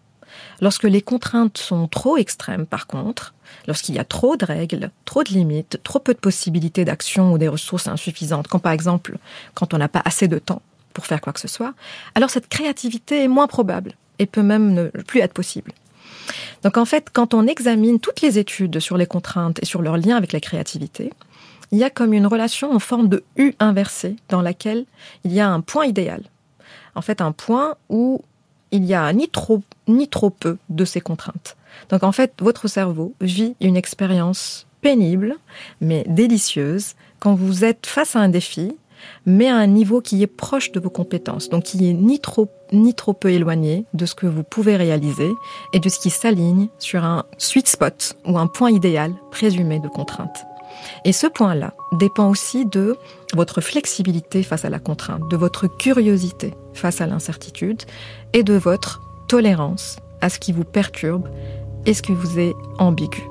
Lorsque 0.61 0.85
les 0.85 1.03
contraintes 1.03 1.59
sont 1.59 1.89
trop 1.89 2.17
extrêmes, 2.17 2.67
par 2.67 2.87
contre, 2.87 3.35
lorsqu'il 3.67 3.95
y 3.95 3.99
a 3.99 4.05
trop 4.05 4.37
de 4.37 4.45
règles, 4.45 4.91
trop 5.05 5.23
de 5.23 5.31
limites, 5.31 5.81
trop 5.83 5.99
peu 5.99 6.15
de 6.15 6.19
possibilités 6.19 6.85
d'action 6.85 7.33
ou 7.33 7.39
des 7.39 7.49
ressources 7.49 7.89
insuffisantes, 7.89 8.49
comme 8.49 8.61
par 8.61 8.73
exemple 8.73 9.19
quand 9.55 9.75
on 9.75 9.79
n'a 9.79 9.89
pas 9.89 10.03
assez 10.05 10.29
de 10.29 10.39
temps 10.39 10.63
pour 10.93 11.07
faire 11.07 11.21
quoi 11.21 11.33
que 11.33 11.41
ce 11.41 11.49
soit, 11.49 11.75
alors 12.15 12.31
cette 12.31 12.49
créativité 12.49 13.25
est 13.25 13.29
moins 13.29 13.47
probable 13.47 13.93
et 14.19 14.27
peut 14.27 14.43
même 14.43 14.73
ne 14.73 14.89
plus 14.89 15.21
être 15.21 15.35
possible. 15.35 15.73
Donc 16.63 16.77
en 16.77 16.85
fait, 16.85 17.11
quand 17.13 17.35
on 17.35 17.47
examine 17.47 18.01
toutes 18.01 18.23
les 18.23 18.39
études 18.39 18.81
sur 18.81 18.97
les 18.97 19.07
contraintes 19.07 19.63
et 19.63 19.67
sur 19.67 19.83
leur 19.83 19.97
lien 19.97 20.17
avec 20.17 20.33
la 20.33 20.41
créativité, 20.41 21.13
il 21.73 21.79
y 21.79 21.85
a 21.85 21.91
comme 21.91 22.13
une 22.13 22.27
relation 22.27 22.73
en 22.73 22.79
forme 22.79 23.09
de 23.09 23.25
U 23.37 23.55
inversée 23.59 24.17
dans 24.29 24.43
laquelle 24.43 24.85
il 25.25 25.33
y 25.33 25.41
a 25.41 25.49
un 25.49 25.61
point 25.61 25.87
idéal. 25.87 26.23
En 26.95 27.03
fait, 27.03 27.21
un 27.21 27.33
point 27.33 27.75
où 27.89 28.23
il 28.71 28.85
y 28.85 28.95
a 28.95 29.13
ni 29.13 29.29
trop 29.29 29.63
ni 29.87 30.09
trop 30.09 30.31
peu 30.31 30.59
de 30.69 30.85
ces 30.85 31.01
contraintes. 31.01 31.57
Donc 31.91 32.03
en 32.03 32.13
fait, 32.13 32.33
votre 32.41 32.69
cerveau 32.69 33.15
vit 33.21 33.55
une 33.61 33.77
expérience 33.77 34.67
pénible 34.81 35.37
mais 35.81 36.05
délicieuse 36.09 36.95
quand 37.19 37.35
vous 37.35 37.65
êtes 37.65 37.87
face 37.87 38.17
à 38.17 38.21
un 38.21 38.29
défi 38.29 38.77
mais 39.25 39.49
à 39.49 39.57
un 39.57 39.67
niveau 39.67 40.01
qui 40.01 40.23
est 40.23 40.27
proche 40.27 40.73
de 40.73 40.81
vos 40.81 40.91
compétences, 40.91 41.49
donc 41.49 41.65
qui 41.65 41.89
est 41.89 41.93
ni 41.93 42.19
trop 42.19 42.49
ni 42.73 42.95
trop 42.95 43.13
peu 43.13 43.31
éloigné 43.31 43.85
de 43.95 44.07
ce 44.07 44.15
que 44.15 44.27
vous 44.27 44.43
pouvez 44.43 44.77
réaliser 44.77 45.31
et 45.73 45.79
de 45.79 45.89
ce 45.89 46.01
qui 46.01 46.11
s'aligne 46.11 46.69
sur 46.79 47.05
un 47.05 47.25
sweet 47.39 47.69
spot 47.69 48.17
ou 48.25 48.39
un 48.39 48.49
point 48.49 48.71
idéal 48.71 49.13
présumé 49.31 49.79
de 49.79 49.89
contrainte. 49.89 50.45
Et 51.05 51.13
ce 51.13 51.27
point-là 51.27 51.75
dépend 51.93 52.29
aussi 52.29 52.67
de 52.67 52.97
votre 53.35 53.61
flexibilité 53.61 54.43
face 54.43 54.65
à 54.65 54.71
la 54.71 54.79
contrainte, 54.79 55.29
de 55.31 55.37
votre 55.37 55.67
curiosité 55.67 56.55
face 56.75 57.01
à 57.01 57.07
l'incertitude 57.07 57.83
et 58.33 58.43
de 58.43 58.55
votre 58.55 59.01
tolérance 59.29 59.97
à 60.21 60.29
ce 60.29 60.39
qui 60.39 60.53
vous 60.53 60.65
perturbe 60.65 61.29
et 61.85 61.95
ce 61.95 62.03
qui 62.03 62.13
vous 62.13 62.39
est 62.39 62.55
ambigu. 62.79 63.23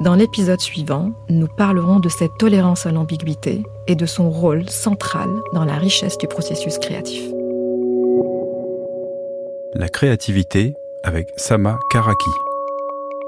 Dans 0.00 0.14
l'épisode 0.14 0.60
suivant, 0.60 1.10
nous 1.28 1.48
parlerons 1.48 1.98
de 1.98 2.08
cette 2.08 2.36
tolérance 2.38 2.86
à 2.86 2.92
l'ambiguïté 2.92 3.62
et 3.86 3.96
de 3.96 4.06
son 4.06 4.30
rôle 4.30 4.68
central 4.68 5.28
dans 5.52 5.64
la 5.64 5.76
richesse 5.76 6.16
du 6.18 6.28
processus 6.28 6.78
créatif. 6.78 7.22
La 9.74 9.88
créativité 9.88 10.74
avec 11.02 11.28
Sama 11.36 11.78
Karaki. 11.92 12.30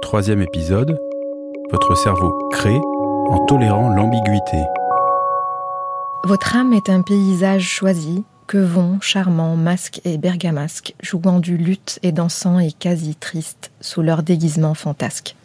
Troisième 0.02 0.42
épisode, 0.42 0.98
votre 1.70 1.96
cerveau 1.96 2.33
crée 2.50 2.80
en 3.31 3.38
tolérant 3.47 3.90
l'ambiguïté. 3.90 4.59
Votre 6.25 6.57
âme 6.57 6.73
est 6.73 6.90
un 6.90 7.03
paysage 7.03 7.62
choisi, 7.62 8.25
que 8.49 8.59
vont, 8.59 8.99
charmant, 9.01 9.55
masque 9.55 10.01
et 10.05 10.19
bergamasque, 10.19 10.95
jouant 11.01 11.38
du 11.38 11.57
luth 11.57 12.01
et 12.03 12.11
dansant 12.11 12.59
et 12.59 12.73
quasi 12.73 13.14
triste 13.14 13.71
sous 13.81 14.03
leur 14.03 14.25
déguisement 14.25 14.75
fantasque. 14.75 15.37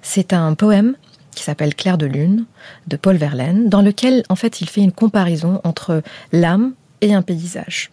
C'est 0.00 0.32
un 0.32 0.54
poème 0.54 0.94
qui 1.34 1.42
s'appelle 1.42 1.74
Clair 1.74 1.98
de 1.98 2.06
lune 2.06 2.44
de 2.86 2.96
Paul 2.96 3.16
Verlaine, 3.16 3.68
dans 3.68 3.82
lequel 3.82 4.22
en 4.28 4.36
fait 4.36 4.60
il 4.60 4.68
fait 4.68 4.82
une 4.82 4.92
comparaison 4.92 5.60
entre 5.64 6.04
l'âme 6.32 6.74
et 7.00 7.14
un 7.14 7.22
paysage. 7.22 7.90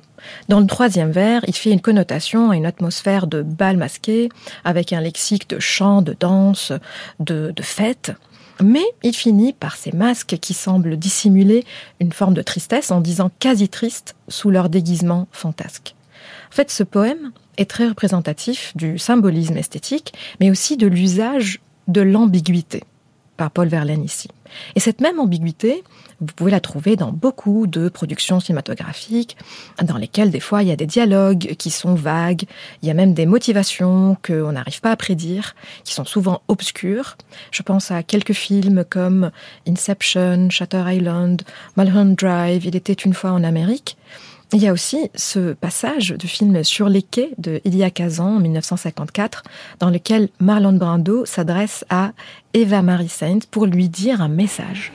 Dans 0.50 0.60
le 0.60 0.68
troisième 0.68 1.12
vers, 1.12 1.44
il 1.48 1.56
fait 1.56 1.72
une 1.72 1.82
connotation 1.82 2.52
à 2.52 2.56
une 2.56 2.66
atmosphère 2.68 3.26
de 3.26 3.42
bal 3.42 3.78
masqué, 3.78 4.30
avec 4.64 4.94
un 4.94 5.02
lexique 5.02 5.50
de 5.50 5.60
chant, 5.60 6.04
de 6.04 6.16
danse, 6.20 6.72
de, 7.20 7.52
de 7.56 7.64
fête. 7.64 8.12
Mais 8.62 8.86
il 9.04 9.16
finit 9.16 9.54
par 9.54 9.76
ces 9.76 9.92
masques 9.92 10.38
qui 10.40 10.54
semblent 10.54 10.98
dissimuler 10.98 11.66
une 12.00 12.14
forme 12.14 12.34
de 12.34 12.42
tristesse 12.42 12.92
en 12.92 13.02
disant 13.02 13.30
quasi 13.40 13.68
triste 13.68 14.16
sous 14.28 14.50
leur 14.50 14.70
déguisement 14.70 15.28
fantasque. 15.32 15.96
En 16.52 16.56
fait, 16.56 16.72
ce 16.72 16.84
poème 16.84 17.32
est 17.58 17.70
très 17.70 17.88
représentatif 17.88 18.76
du 18.76 18.98
symbolisme 18.98 19.58
esthétique, 19.58 20.14
mais 20.40 20.52
aussi 20.52 20.78
de 20.78 20.88
l'usage 20.88 21.60
de 21.88 22.02
l'ambiguïté 22.02 22.84
par 23.38 23.52
Paul 23.52 23.68
Verlaine 23.68 24.04
ici. 24.04 24.30
Et 24.76 24.80
cette 24.80 25.02
même 25.02 25.20
ambiguïté, 25.20 25.84
vous 26.22 26.34
pouvez 26.34 26.52
la 26.52 26.60
trouver 26.60 26.96
dans 26.96 27.12
beaucoup 27.12 27.68
de 27.68 27.90
productions 27.90 28.40
cinématographiques, 28.40 29.36
dans 29.84 29.98
lesquelles 29.98 30.32
des 30.32 30.40
fois 30.40 30.64
il 30.64 30.70
y 30.70 30.72
a 30.72 30.76
des 30.76 30.86
dialogues 30.86 31.56
qui 31.58 31.70
sont 31.70 31.96
vagues, 31.96 32.44
il 32.82 32.88
y 32.88 32.92
a 32.92 32.94
même 32.94 33.14
des 33.14 33.26
motivations 33.26 34.18
qu'on 34.26 34.54
n'arrive 34.54 34.82
pas 34.82 34.92
à 34.92 34.96
prédire, 34.96 35.56
qui 35.84 35.94
sont 35.94 36.06
souvent 36.06 36.42
obscures. 36.48 37.18
Je 37.52 37.64
pense 37.64 37.92
à 37.92 38.04
quelques 38.04 38.34
films 38.34 38.86
comme 38.90 39.32
Inception, 39.68 40.50
Shutter 40.50 40.84
Island, 40.88 41.42
Mulholland 41.76 42.16
Drive, 42.16 42.66
Il 42.66 42.76
était 42.76 42.94
une 42.94 43.14
fois 43.14 43.32
en 43.32 43.44
Amérique, 43.44 43.98
il 44.54 44.62
y 44.62 44.68
a 44.68 44.74
aussi 44.74 45.10
ce 45.16 45.54
passage 45.54 46.12
du 46.12 46.28
film 46.28 46.64
Sur 46.64 46.88
les 46.88 47.02
quais 47.02 47.32
de 47.38 47.62
Ilya 47.66 47.90
Kazan 47.90 48.38
en 48.38 48.40
1954, 48.40 49.44
dans 49.80 49.90
lequel 49.90 50.30
Marlon 50.40 50.74
Brando 50.74 51.26
s'adresse 51.26 51.86
à 51.90 52.12
Eva 52.54 52.82
Marie 52.82 53.10
Saint 53.10 53.40
pour 53.52 53.66
lui 53.66 53.90
dire 53.90 54.22
un 54.22 54.30
message. 54.30 54.92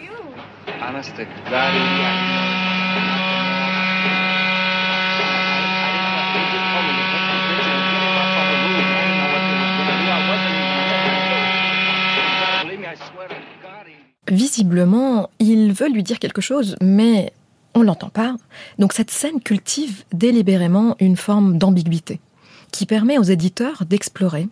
Visiblement, 14.28 15.28
il 15.38 15.72
veut 15.72 15.88
lui 15.88 16.02
dire 16.02 16.18
quelque 16.18 16.40
chose, 16.40 16.76
mais 16.80 17.32
on 17.74 17.82
l'entend 17.82 18.08
pas. 18.08 18.34
Donc 18.78 18.92
cette 18.92 19.10
scène 19.10 19.40
cultive 19.40 20.04
délibérément 20.12 20.96
une 21.00 21.16
forme 21.16 21.58
d'ambiguïté 21.58 22.20
qui 22.72 22.86
permet 22.86 23.18
aux 23.18 23.24
éditeurs 23.24 23.84
d'explorer 23.84 24.48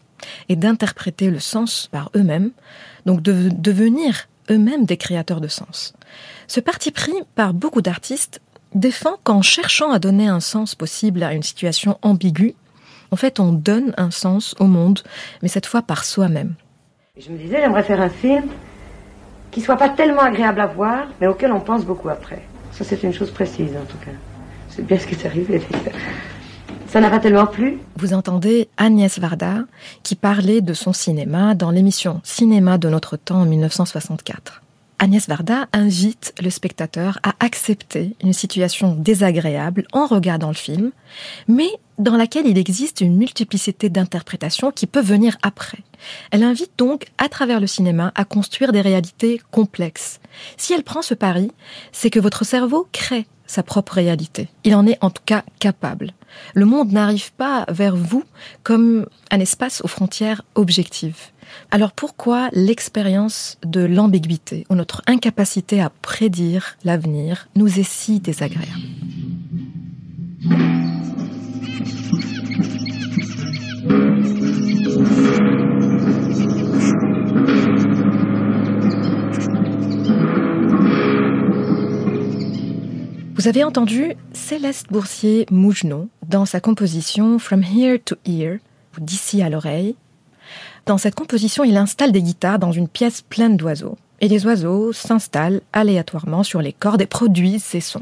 et 0.49 0.57
d'interpréter 0.57 1.31
le 1.31 1.39
sens 1.39 1.89
par 1.93 2.11
eux-mêmes, 2.17 2.51
donc 3.07 3.23
de 3.23 3.49
devenir 3.51 4.29
eux-mêmes 4.51 4.85
des 4.85 4.97
créateurs 4.97 5.41
de 5.41 5.49
sens. 5.49 5.95
Ce 6.47 6.61
parti 6.61 6.91
pris 6.91 7.15
par 7.35 7.55
beaucoup 7.55 7.83
d'artistes 7.83 8.41
défend 8.75 9.17
qu'en 9.23 9.43
cherchant 9.43 9.91
à 9.93 9.99
donner 9.99 10.27
un 10.27 10.41
sens 10.41 10.75
possible 10.75 11.23
à 11.23 11.33
une 11.33 11.43
situation 11.43 11.99
ambiguë, 12.03 12.55
en 13.11 13.17
fait 13.17 13.41
on 13.41 13.53
donne 13.53 13.95
un 13.97 14.11
sens 14.11 14.55
au 14.59 14.67
monde, 14.67 15.01
mais 15.43 15.49
cette 15.49 15.67
fois 15.67 15.83
par 15.83 16.05
soi-même. 16.05 16.55
Je 17.17 17.31
me 17.31 17.39
disais, 17.39 17.59
j'aimerais 17.61 17.83
faire 17.83 18.01
un 18.01 18.11
film 18.11 18.45
qui 19.51 19.61
soit 19.61 19.77
pas 19.77 19.89
tellement 19.89 20.21
agréable 20.21 20.61
à 20.61 20.67
voir, 20.67 21.07
mais 21.21 21.27
auquel 21.27 21.53
on 21.53 21.61
pense 21.61 21.85
beaucoup 21.85 22.09
après. 22.09 22.43
Ça, 22.73 22.85
c'est 22.85 23.03
une 23.03 23.13
chose 23.13 23.31
précise, 23.31 23.71
en 23.77 23.85
tout 23.87 23.99
cas. 23.99 24.13
C'est 24.69 24.87
bien 24.87 24.99
ce 24.99 25.07
qui 25.07 25.15
est 25.15 25.27
arrivé. 25.27 25.61
Ça 26.89 27.01
n'a 27.01 27.11
pas 27.11 27.19
tellement 27.19 27.47
plu. 27.47 27.79
Vous 27.97 28.15
entendez 28.15 28.69
Agnès 28.79 29.19
Varda 29.19 29.65
qui 30.03 30.15
parlait 30.15 30.63
de 30.63 30.73
son 30.73 30.93
cinéma 30.93 31.55
dans 31.55 31.71
l'émission 31.71 32.21
Cinéma 32.25 32.79
de 32.79 32.89
notre 32.89 33.17
temps 33.17 33.43
en 33.43 33.45
1964. 33.45 34.63
Agnès 35.01 35.29
Varda 35.29 35.69
invite 35.73 36.35
le 36.43 36.51
spectateur 36.51 37.21
à 37.23 37.35
accepter 37.39 38.17
une 38.21 38.33
situation 38.33 38.97
désagréable 38.97 39.87
en 39.93 40.07
regardant 40.07 40.49
le 40.49 40.55
film, 40.55 40.91
mais 41.47 41.69
dans 41.99 42.17
laquelle 42.17 42.47
il 42.47 42.59
existe 42.59 43.01
une 43.01 43.17
multiplicité 43.17 43.91
d'interprétations 43.91 44.73
qui 44.73 44.89
peut 44.89 45.01
venir 45.01 45.37
après. 45.43 45.79
Elle 46.33 46.43
invite 46.43 46.73
donc, 46.79 47.07
à 47.19 47.29
travers 47.29 47.61
le 47.61 47.69
cinéma, 47.69 48.13
à 48.17 48.25
construire 48.25 48.73
des 48.73 48.81
réalités 48.81 49.41
complexes. 49.53 50.21
Si 50.57 50.73
elle 50.73 50.83
prend 50.83 51.03
ce 51.03 51.15
pari, 51.15 51.53
c'est 51.93 52.11
que 52.11 52.21
votre 52.21 52.45
cerveau 52.45 52.89
crée 52.91 53.27
sa 53.47 53.63
propre 53.63 53.95
réalité. 53.95 54.49
Il 54.65 54.75
en 54.75 54.87
est 54.87 54.99
en 55.01 55.11
tout 55.11 55.23
cas 55.25 55.43
capable. 55.59 56.13
Le 56.55 56.67
monde 56.67 56.93
n'arrive 56.93 57.33
pas 57.33 57.65
vers 57.69 57.97
vous 57.97 58.25
comme 58.63 59.07
un 59.31 59.41
espace 59.41 59.81
aux 59.83 59.89
frontières 59.89 60.43
objectives. 60.55 61.31
Alors 61.71 61.93
pourquoi 61.93 62.49
l'expérience 62.53 63.59
de 63.65 63.81
l'ambiguïté 63.85 64.65
ou 64.71 64.75
notre 64.75 65.03
incapacité 65.07 65.81
à 65.81 65.91
prédire 65.91 66.77
l'avenir 66.85 67.49
nous 67.55 67.79
est 67.79 67.89
si 67.89 68.21
désagréable? 68.21 68.73
Vous 83.35 83.47
avez 83.47 83.63
entendu 83.63 84.15
Céleste 84.33 84.89
Boursier-Mougenot 84.91 86.09
dans 86.27 86.45
sa 86.45 86.61
composition 86.61 87.39
From 87.39 87.63
Here 87.63 87.99
to 88.05 88.17
Ear, 88.27 88.59
d'ici 88.99 89.43
à 89.43 89.49
l'oreille. 89.49 89.95
Dans 90.89 90.97
cette 90.97 91.15
composition, 91.15 91.65
il 91.65 91.77
installe 91.77 92.13
des 92.13 92.23
guitares 92.23 92.59
dans 92.59 92.73
une 92.73 92.89
pièce 92.89 93.21
pleine 93.21 93.59
d'oiseaux. 93.59 93.99
Et 94.23 94.29
les 94.29 94.47
oiseaux 94.47 94.95
s'installent 94.95 95.61
aléatoirement 95.75 96.43
sur 96.43 96.63
les 96.63 96.73
cordes 96.73 97.03
et 97.03 97.07
produisent 97.07 97.63
ces 97.63 97.83
sons. 97.83 98.01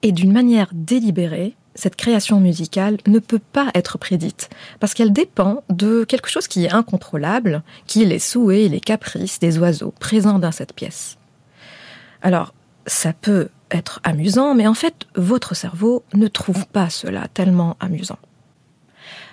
Et 0.00 0.10
d'une 0.10 0.32
manière 0.32 0.70
délibérée, 0.72 1.56
cette 1.74 1.96
création 1.96 2.40
musicale 2.40 2.96
ne 3.06 3.18
peut 3.18 3.38
pas 3.38 3.68
être 3.74 3.98
prédite, 3.98 4.48
parce 4.80 4.94
qu'elle 4.94 5.12
dépend 5.12 5.62
de 5.68 6.04
quelque 6.04 6.30
chose 6.30 6.48
qui 6.48 6.64
est 6.64 6.72
incontrôlable, 6.72 7.62
qui 7.86 8.02
est 8.02 8.06
les 8.06 8.18
souhaits 8.18 8.60
et 8.60 8.70
les 8.70 8.80
caprices 8.80 9.38
des 9.38 9.58
oiseaux 9.58 9.92
présents 10.00 10.38
dans 10.38 10.52
cette 10.52 10.72
pièce. 10.72 11.18
Alors, 12.22 12.54
ça 12.86 13.12
peut 13.12 13.50
être 13.70 14.00
amusant, 14.04 14.54
mais 14.54 14.66
en 14.66 14.74
fait, 14.74 15.06
votre 15.16 15.54
cerveau 15.54 16.02
ne 16.14 16.28
trouve 16.28 16.66
pas 16.66 16.88
cela 16.88 17.28
tellement 17.28 17.76
amusant. 17.78 18.18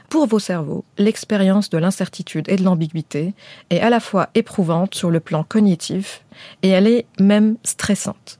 Pour 0.09 0.25
vos 0.25 0.39
cerveaux, 0.39 0.85
l'expérience 0.97 1.69
de 1.69 1.77
l'incertitude 1.77 2.47
et 2.47 2.55
de 2.55 2.63
l'ambiguïté 2.63 3.33
est 3.69 3.81
à 3.81 3.89
la 3.89 3.99
fois 3.99 4.29
éprouvante 4.35 4.95
sur 4.95 5.11
le 5.11 5.19
plan 5.19 5.43
cognitif 5.43 6.23
et 6.63 6.69
elle 6.69 6.87
est 6.87 7.05
même 7.19 7.57
stressante. 7.63 8.39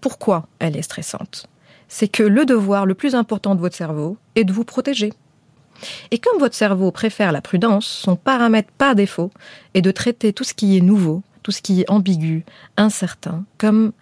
Pourquoi 0.00 0.48
elle 0.58 0.76
est 0.76 0.82
stressante? 0.82 1.46
C'est 1.88 2.08
que 2.08 2.24
le 2.24 2.44
devoir 2.44 2.86
le 2.86 2.94
plus 2.94 3.14
important 3.14 3.54
de 3.54 3.60
votre 3.60 3.76
cerveau 3.76 4.16
est 4.34 4.42
de 4.42 4.52
vous 4.52 4.64
protéger. 4.64 5.12
Et 6.10 6.18
comme 6.18 6.40
votre 6.40 6.56
cerveau 6.56 6.90
préfère 6.90 7.30
la 7.30 7.40
prudence, 7.40 7.86
son 7.86 8.16
paramètre 8.16 8.72
par 8.76 8.96
défaut 8.96 9.30
est 9.74 9.82
de 9.82 9.92
traiter 9.92 10.32
tout 10.32 10.44
ce 10.44 10.54
qui 10.54 10.76
est 10.76 10.80
nouveau, 10.80 11.22
tout 11.44 11.52
ce 11.52 11.62
qui 11.62 11.82
est 11.82 11.90
ambigu, 11.90 12.44
incertain, 12.76 13.44
comme 13.58 13.92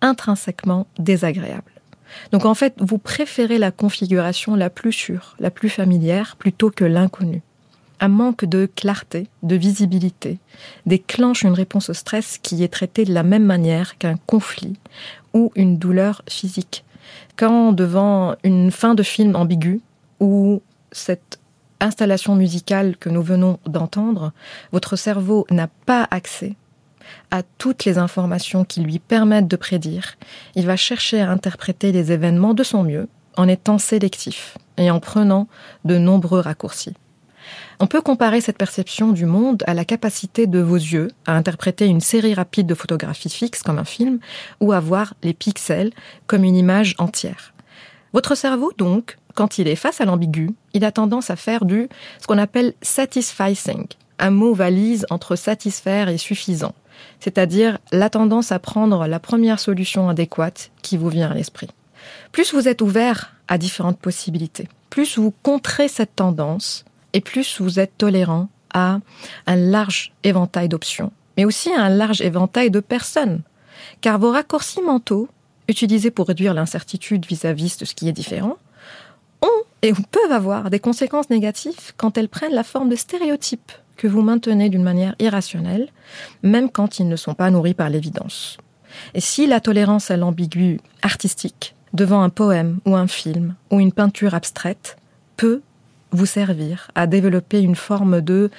intrinsèquement 0.00 0.88
désagréable. 0.98 1.79
Donc 2.32 2.44
en 2.44 2.54
fait, 2.54 2.74
vous 2.78 2.98
préférez 2.98 3.58
la 3.58 3.70
configuration 3.70 4.54
la 4.54 4.70
plus 4.70 4.92
sûre, 4.92 5.36
la 5.38 5.50
plus 5.50 5.68
familière, 5.68 6.36
plutôt 6.36 6.70
que 6.70 6.84
l'inconnu. 6.84 7.42
Un 8.00 8.08
manque 8.08 8.44
de 8.44 8.68
clarté, 8.74 9.28
de 9.42 9.56
visibilité, 9.56 10.38
déclenche 10.86 11.42
une 11.42 11.52
réponse 11.52 11.90
au 11.90 11.94
stress 11.94 12.38
qui 12.38 12.62
est 12.62 12.72
traitée 12.72 13.04
de 13.04 13.12
la 13.12 13.22
même 13.22 13.44
manière 13.44 13.98
qu'un 13.98 14.16
conflit 14.16 14.78
ou 15.34 15.52
une 15.54 15.76
douleur 15.76 16.22
physique. 16.28 16.84
Quand 17.36 17.72
devant 17.72 18.36
une 18.42 18.70
fin 18.70 18.94
de 18.94 19.02
film 19.02 19.36
ambiguë 19.36 19.80
ou 20.18 20.62
cette 20.92 21.38
installation 21.80 22.36
musicale 22.36 22.96
que 22.96 23.08
nous 23.08 23.22
venons 23.22 23.58
d'entendre, 23.66 24.32
votre 24.72 24.96
cerveau 24.96 25.46
n'a 25.50 25.68
pas 25.86 26.06
accès 26.10 26.54
à 27.30 27.42
toutes 27.42 27.84
les 27.84 27.98
informations 27.98 28.64
qui 28.64 28.80
lui 28.80 28.98
permettent 28.98 29.48
de 29.48 29.56
prédire, 29.56 30.16
il 30.54 30.66
va 30.66 30.76
chercher 30.76 31.20
à 31.20 31.30
interpréter 31.30 31.92
les 31.92 32.12
événements 32.12 32.54
de 32.54 32.62
son 32.62 32.82
mieux 32.82 33.08
en 33.36 33.48
étant 33.48 33.78
sélectif 33.78 34.58
et 34.76 34.90
en 34.90 35.00
prenant 35.00 35.48
de 35.84 35.98
nombreux 35.98 36.40
raccourcis. 36.40 36.94
On 37.78 37.86
peut 37.86 38.02
comparer 38.02 38.40
cette 38.40 38.58
perception 38.58 39.12
du 39.12 39.24
monde 39.24 39.62
à 39.66 39.74
la 39.74 39.84
capacité 39.84 40.46
de 40.46 40.58
vos 40.58 40.76
yeux 40.76 41.08
à 41.26 41.34
interpréter 41.34 41.86
une 41.86 42.00
série 42.00 42.34
rapide 42.34 42.66
de 42.66 42.74
photographies 42.74 43.30
fixes 43.30 43.62
comme 43.62 43.78
un 43.78 43.84
film 43.84 44.18
ou 44.60 44.72
à 44.72 44.80
voir 44.80 45.14
les 45.22 45.32
pixels 45.32 45.92
comme 46.26 46.44
une 46.44 46.56
image 46.56 46.94
entière. 46.98 47.54
Votre 48.12 48.34
cerveau, 48.34 48.72
donc, 48.76 49.16
quand 49.34 49.58
il 49.58 49.68
est 49.68 49.76
face 49.76 50.00
à 50.00 50.04
l'ambigu, 50.04 50.50
il 50.74 50.84
a 50.84 50.92
tendance 50.92 51.30
à 51.30 51.36
faire 51.36 51.64
du 51.64 51.88
ce 52.20 52.26
qu'on 52.26 52.38
appelle 52.38 52.74
satisficing, 52.82 53.86
un 54.18 54.30
mot 54.30 54.52
valise 54.52 55.06
entre 55.10 55.36
satisfaire 55.36 56.08
et 56.08 56.18
suffisant, 56.18 56.74
c'est-à-dire 57.20 57.78
la 57.92 58.10
tendance 58.10 58.52
à 58.52 58.58
prendre 58.58 59.06
la 59.06 59.18
première 59.20 59.60
solution 59.60 60.08
adéquate 60.08 60.70
qui 60.82 60.96
vous 60.96 61.08
vient 61.08 61.30
à 61.30 61.34
l'esprit. 61.34 61.68
Plus 62.32 62.54
vous 62.54 62.68
êtes 62.68 62.82
ouvert 62.82 63.34
à 63.48 63.58
différentes 63.58 63.98
possibilités, 63.98 64.68
plus 64.88 65.18
vous 65.18 65.32
contrez 65.42 65.88
cette 65.88 66.16
tendance 66.16 66.84
et 67.12 67.20
plus 67.20 67.60
vous 67.60 67.78
êtes 67.78 67.96
tolérant 67.98 68.48
à 68.72 69.00
un 69.46 69.56
large 69.56 70.12
éventail 70.22 70.68
d'options, 70.68 71.12
mais 71.36 71.44
aussi 71.44 71.72
à 71.72 71.82
un 71.82 71.88
large 71.88 72.20
éventail 72.20 72.70
de 72.70 72.80
personnes. 72.80 73.42
Car 74.00 74.18
vos 74.18 74.30
raccourcis 74.30 74.82
mentaux, 74.82 75.28
utilisés 75.68 76.10
pour 76.10 76.28
réduire 76.28 76.54
l'incertitude 76.54 77.26
vis-à-vis 77.26 77.78
de 77.78 77.84
ce 77.84 77.94
qui 77.94 78.08
est 78.08 78.12
différent, 78.12 78.56
ont 79.42 79.64
et 79.82 79.92
peuvent 79.92 80.32
avoir 80.32 80.70
des 80.70 80.80
conséquences 80.80 81.30
négatives 81.30 81.92
quand 81.96 82.18
elles 82.18 82.28
prennent 82.28 82.54
la 82.54 82.64
forme 82.64 82.88
de 82.88 82.96
stéréotypes 82.96 83.72
que 84.00 84.08
vous 84.08 84.22
maintenez 84.22 84.70
d'une 84.70 84.82
manière 84.82 85.14
irrationnelle, 85.18 85.88
même 86.42 86.70
quand 86.70 87.00
ils 87.00 87.08
ne 87.08 87.16
sont 87.16 87.34
pas 87.34 87.50
nourris 87.50 87.74
par 87.74 87.90
l'évidence. 87.90 88.56
Et 89.12 89.20
si 89.20 89.46
la 89.46 89.60
tolérance 89.60 90.10
à 90.10 90.16
l'ambigu 90.16 90.80
artistique 91.02 91.74
devant 91.92 92.22
un 92.22 92.30
poème 92.30 92.78
ou 92.86 92.96
un 92.96 93.06
film 93.06 93.56
ou 93.70 93.78
une 93.78 93.92
peinture 93.92 94.32
abstraite 94.32 94.96
peut 95.36 95.60
vous 96.12 96.24
servir 96.24 96.90
à 96.94 97.06
développer 97.06 97.60
une 97.60 97.74
forme 97.74 98.22
de, 98.22 98.50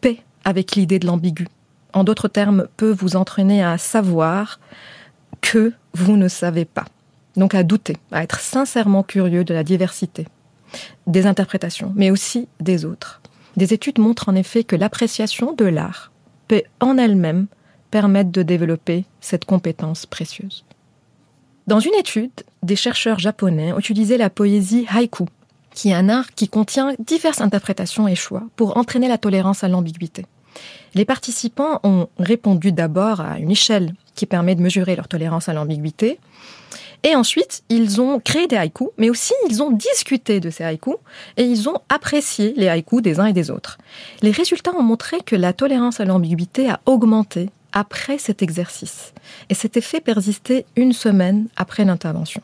paix 0.00 0.18
avec 0.44 0.74
l'idée 0.74 0.98
de 0.98 1.06
l'ambigu. 1.06 1.46
En 1.92 2.02
d'autres 2.02 2.26
termes, 2.26 2.66
peut 2.76 2.90
vous 2.90 3.14
entraîner 3.14 3.62
à 3.62 3.78
savoir 3.78 4.58
que 5.40 5.72
vous 5.92 6.16
ne 6.16 6.26
savez 6.26 6.64
pas. 6.64 6.86
Donc 7.36 7.54
à 7.54 7.62
douter, 7.62 7.96
à 8.10 8.24
être 8.24 8.40
sincèrement 8.40 9.04
curieux 9.04 9.44
de 9.44 9.54
la 9.54 9.62
diversité 9.62 10.26
des 11.06 11.26
interprétations, 11.26 11.92
mais 11.94 12.10
aussi 12.10 12.48
des 12.58 12.84
autres. 12.84 13.20
Des 13.56 13.72
études 13.72 13.98
montrent 13.98 14.28
en 14.28 14.34
effet 14.34 14.64
que 14.64 14.76
l'appréciation 14.76 15.52
de 15.52 15.64
l'art 15.64 16.10
peut 16.48 16.62
en 16.80 16.98
elle-même 16.98 17.46
permettre 17.90 18.30
de 18.30 18.42
développer 18.42 19.04
cette 19.20 19.44
compétence 19.44 20.06
précieuse. 20.06 20.64
Dans 21.66 21.80
une 21.80 21.94
étude, 21.94 22.32
des 22.62 22.76
chercheurs 22.76 23.18
japonais 23.18 23.72
ont 23.72 23.78
utilisé 23.78 24.18
la 24.18 24.28
poésie 24.28 24.86
haïku, 24.92 25.26
qui 25.72 25.90
est 25.90 25.94
un 25.94 26.08
art 26.08 26.34
qui 26.34 26.48
contient 26.48 26.94
diverses 26.98 27.40
interprétations 27.40 28.08
et 28.08 28.14
choix 28.14 28.42
pour 28.56 28.76
entraîner 28.76 29.08
la 29.08 29.18
tolérance 29.18 29.64
à 29.64 29.68
l'ambiguïté. 29.68 30.26
Les 30.94 31.04
participants 31.04 31.80
ont 31.82 32.08
répondu 32.18 32.72
d'abord 32.72 33.20
à 33.20 33.38
une 33.38 33.50
échelle 33.50 33.94
qui 34.14 34.26
permet 34.26 34.54
de 34.54 34.62
mesurer 34.62 34.94
leur 34.94 35.08
tolérance 35.08 35.48
à 35.48 35.52
l'ambiguïté, 35.52 36.18
et 37.04 37.14
ensuite, 37.14 37.62
ils 37.68 38.00
ont 38.00 38.18
créé 38.18 38.46
des 38.46 38.56
haïkus, 38.56 38.88
mais 38.96 39.10
aussi 39.10 39.34
ils 39.48 39.62
ont 39.62 39.70
discuté 39.70 40.40
de 40.40 40.48
ces 40.48 40.64
haïkus 40.64 40.96
et 41.36 41.44
ils 41.44 41.68
ont 41.68 41.78
apprécié 41.90 42.54
les 42.56 42.68
haïkus 42.68 43.02
des 43.02 43.20
uns 43.20 43.26
et 43.26 43.34
des 43.34 43.50
autres. 43.50 43.78
Les 44.22 44.30
résultats 44.30 44.74
ont 44.74 44.82
montré 44.82 45.18
que 45.20 45.36
la 45.36 45.52
tolérance 45.52 46.00
à 46.00 46.06
l'ambiguïté 46.06 46.68
a 46.70 46.80
augmenté 46.86 47.50
après 47.72 48.16
cet 48.16 48.42
exercice. 48.42 49.12
Et 49.50 49.54
cet 49.54 49.76
effet 49.76 50.00
persistait 50.00 50.64
une 50.76 50.94
semaine 50.94 51.48
après 51.56 51.84
l'intervention. 51.84 52.40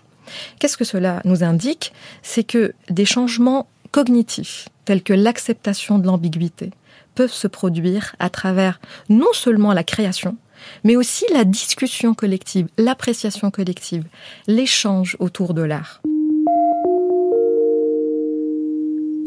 Qu'est-ce 0.58 0.76
que 0.76 0.84
cela 0.84 1.22
nous 1.24 1.42
indique? 1.42 1.92
C'est 2.22 2.44
que 2.44 2.74
des 2.90 3.06
changements 3.06 3.66
cognitifs, 3.92 4.68
tels 4.84 5.02
que 5.02 5.14
l'acceptation 5.14 5.98
de 5.98 6.06
l'ambiguïté, 6.06 6.70
peuvent 7.14 7.32
se 7.32 7.48
produire 7.48 8.14
à 8.18 8.28
travers 8.28 8.80
non 9.08 9.32
seulement 9.32 9.72
la 9.72 9.84
création, 9.84 10.36
mais 10.84 10.96
aussi 10.96 11.24
la 11.32 11.44
discussion 11.44 12.14
collective, 12.14 12.66
l'appréciation 12.78 13.50
collective, 13.50 14.04
l'échange 14.46 15.16
autour 15.20 15.54
de 15.54 15.62
l'art. 15.62 16.00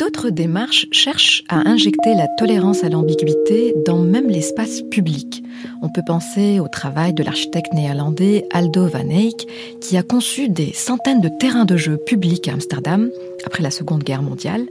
D'autres 0.03 0.31
démarches 0.31 0.87
cherchent 0.91 1.43
à 1.47 1.67
injecter 1.69 2.13
la 2.13 2.27
tolérance 2.27 2.83
à 2.83 2.89
l'ambiguïté 2.89 3.73
dans 3.85 3.99
même 3.99 4.27
l'espace 4.27 4.81
public. 4.91 5.43
On 5.81 5.89
peut 5.89 6.01
penser 6.05 6.59
au 6.59 6.67
travail 6.67 7.13
de 7.13 7.23
l'architecte 7.23 7.73
néerlandais 7.73 8.45
Aldo 8.51 8.87
van 8.87 9.09
Eyck, 9.09 9.47
qui 9.79 9.95
a 9.95 10.03
conçu 10.03 10.49
des 10.49 10.73
centaines 10.73 11.21
de 11.21 11.29
terrains 11.39 11.63
de 11.63 11.77
jeu 11.77 11.95
publics 11.95 12.49
à 12.49 12.53
Amsterdam 12.53 13.11
après 13.45 13.63
la 13.63 13.71
Seconde 13.71 14.03
Guerre 14.03 14.23
mondiale. 14.23 14.65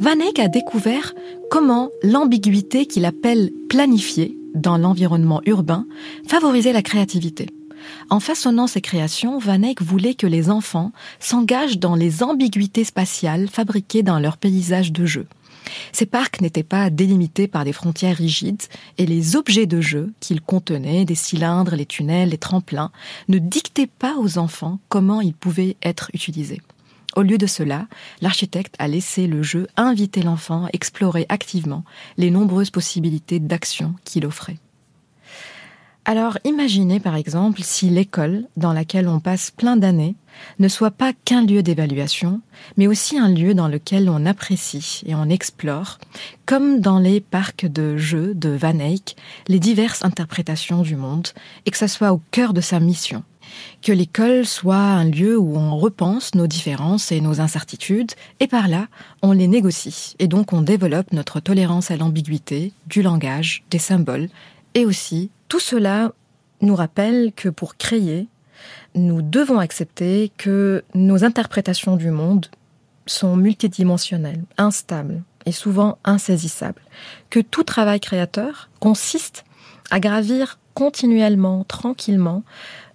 Van 0.00 0.18
Eyck 0.18 0.38
a 0.38 0.48
découvert 0.48 1.14
comment 1.50 1.90
l'ambiguïté 2.02 2.86
qu'il 2.86 3.04
appelle 3.04 3.50
planifiée 3.68 4.37
dans 4.54 4.78
l'environnement 4.78 5.40
urbain 5.46 5.86
favorisait 6.26 6.72
la 6.72 6.82
créativité. 6.82 7.46
En 8.10 8.20
façonnant 8.20 8.66
ses 8.66 8.80
créations, 8.80 9.38
Van 9.38 9.62
Eyck 9.62 9.82
voulait 9.82 10.14
que 10.14 10.26
les 10.26 10.50
enfants 10.50 10.92
s'engagent 11.20 11.78
dans 11.78 11.94
les 11.94 12.22
ambiguïtés 12.22 12.84
spatiales 12.84 13.48
fabriquées 13.48 14.02
dans 14.02 14.18
leur 14.18 14.36
paysage 14.36 14.92
de 14.92 15.06
jeu. 15.06 15.26
Ces 15.92 16.06
parcs 16.06 16.40
n'étaient 16.40 16.62
pas 16.62 16.90
délimités 16.90 17.46
par 17.46 17.64
des 17.64 17.72
frontières 17.72 18.16
rigides 18.16 18.62
et 18.96 19.06
les 19.06 19.36
objets 19.36 19.66
de 19.66 19.80
jeu 19.80 20.12
qu'ils 20.20 20.40
contenaient, 20.40 21.04
des 21.04 21.14
cylindres, 21.14 21.76
les 21.76 21.86
tunnels, 21.86 22.30
les 22.30 22.38
tremplins, 22.38 22.90
ne 23.28 23.38
dictaient 23.38 23.86
pas 23.86 24.16
aux 24.18 24.38
enfants 24.38 24.78
comment 24.88 25.20
ils 25.20 25.34
pouvaient 25.34 25.76
être 25.82 26.10
utilisés. 26.14 26.62
Au 27.18 27.22
lieu 27.22 27.36
de 27.36 27.48
cela, 27.48 27.88
l'architecte 28.20 28.76
a 28.78 28.86
laissé 28.86 29.26
le 29.26 29.42
jeu 29.42 29.66
inviter 29.76 30.22
l'enfant 30.22 30.66
à 30.66 30.68
explorer 30.72 31.26
activement 31.28 31.82
les 32.16 32.30
nombreuses 32.30 32.70
possibilités 32.70 33.40
d'action 33.40 33.96
qu'il 34.04 34.24
offrait. 34.24 34.58
Alors 36.04 36.38
imaginez 36.44 37.00
par 37.00 37.16
exemple 37.16 37.60
si 37.64 37.90
l'école, 37.90 38.44
dans 38.56 38.72
laquelle 38.72 39.08
on 39.08 39.18
passe 39.18 39.50
plein 39.50 39.76
d'années, 39.76 40.14
ne 40.60 40.68
soit 40.68 40.92
pas 40.92 41.12
qu'un 41.24 41.44
lieu 41.44 41.64
d'évaluation, 41.64 42.40
mais 42.76 42.86
aussi 42.86 43.18
un 43.18 43.28
lieu 43.28 43.52
dans 43.52 43.66
lequel 43.66 44.08
on 44.08 44.24
apprécie 44.24 45.02
et 45.04 45.16
on 45.16 45.28
explore, 45.28 45.98
comme 46.46 46.78
dans 46.78 47.00
les 47.00 47.20
parcs 47.20 47.66
de 47.66 47.96
jeux 47.96 48.32
de 48.32 48.50
Van 48.50 48.78
Eyck, 48.78 49.16
les 49.48 49.58
diverses 49.58 50.04
interprétations 50.04 50.82
du 50.82 50.94
monde, 50.94 51.26
et 51.66 51.72
que 51.72 51.78
ça 51.78 51.88
soit 51.88 52.12
au 52.12 52.22
cœur 52.30 52.52
de 52.52 52.60
sa 52.60 52.78
mission. 52.78 53.24
Que 53.82 53.92
l'école 53.92 54.46
soit 54.46 54.76
un 54.76 55.04
lieu 55.04 55.38
où 55.38 55.56
on 55.56 55.76
repense 55.76 56.34
nos 56.34 56.46
différences 56.46 57.12
et 57.12 57.20
nos 57.20 57.40
incertitudes, 57.40 58.12
et 58.40 58.46
par 58.46 58.68
là, 58.68 58.88
on 59.22 59.32
les 59.32 59.48
négocie, 59.48 60.14
et 60.18 60.28
donc 60.28 60.52
on 60.52 60.62
développe 60.62 61.12
notre 61.12 61.40
tolérance 61.40 61.90
à 61.90 61.96
l'ambiguïté, 61.96 62.72
du 62.86 63.02
langage, 63.02 63.64
des 63.70 63.78
symboles, 63.78 64.28
et 64.74 64.84
aussi 64.84 65.30
tout 65.48 65.60
cela 65.60 66.12
nous 66.60 66.74
rappelle 66.74 67.32
que 67.34 67.48
pour 67.48 67.76
créer, 67.76 68.26
nous 68.94 69.22
devons 69.22 69.58
accepter 69.58 70.32
que 70.36 70.84
nos 70.94 71.24
interprétations 71.24 71.96
du 71.96 72.10
monde 72.10 72.46
sont 73.06 73.36
multidimensionnelles, 73.36 74.42
instables 74.58 75.22
et 75.46 75.52
souvent 75.52 75.98
insaisissables, 76.04 76.82
que 77.30 77.40
tout 77.40 77.62
travail 77.62 78.00
créateur 78.00 78.68
consiste 78.80 79.44
à 79.90 80.00
gravir 80.00 80.58
continuellement, 80.74 81.64
tranquillement, 81.64 82.42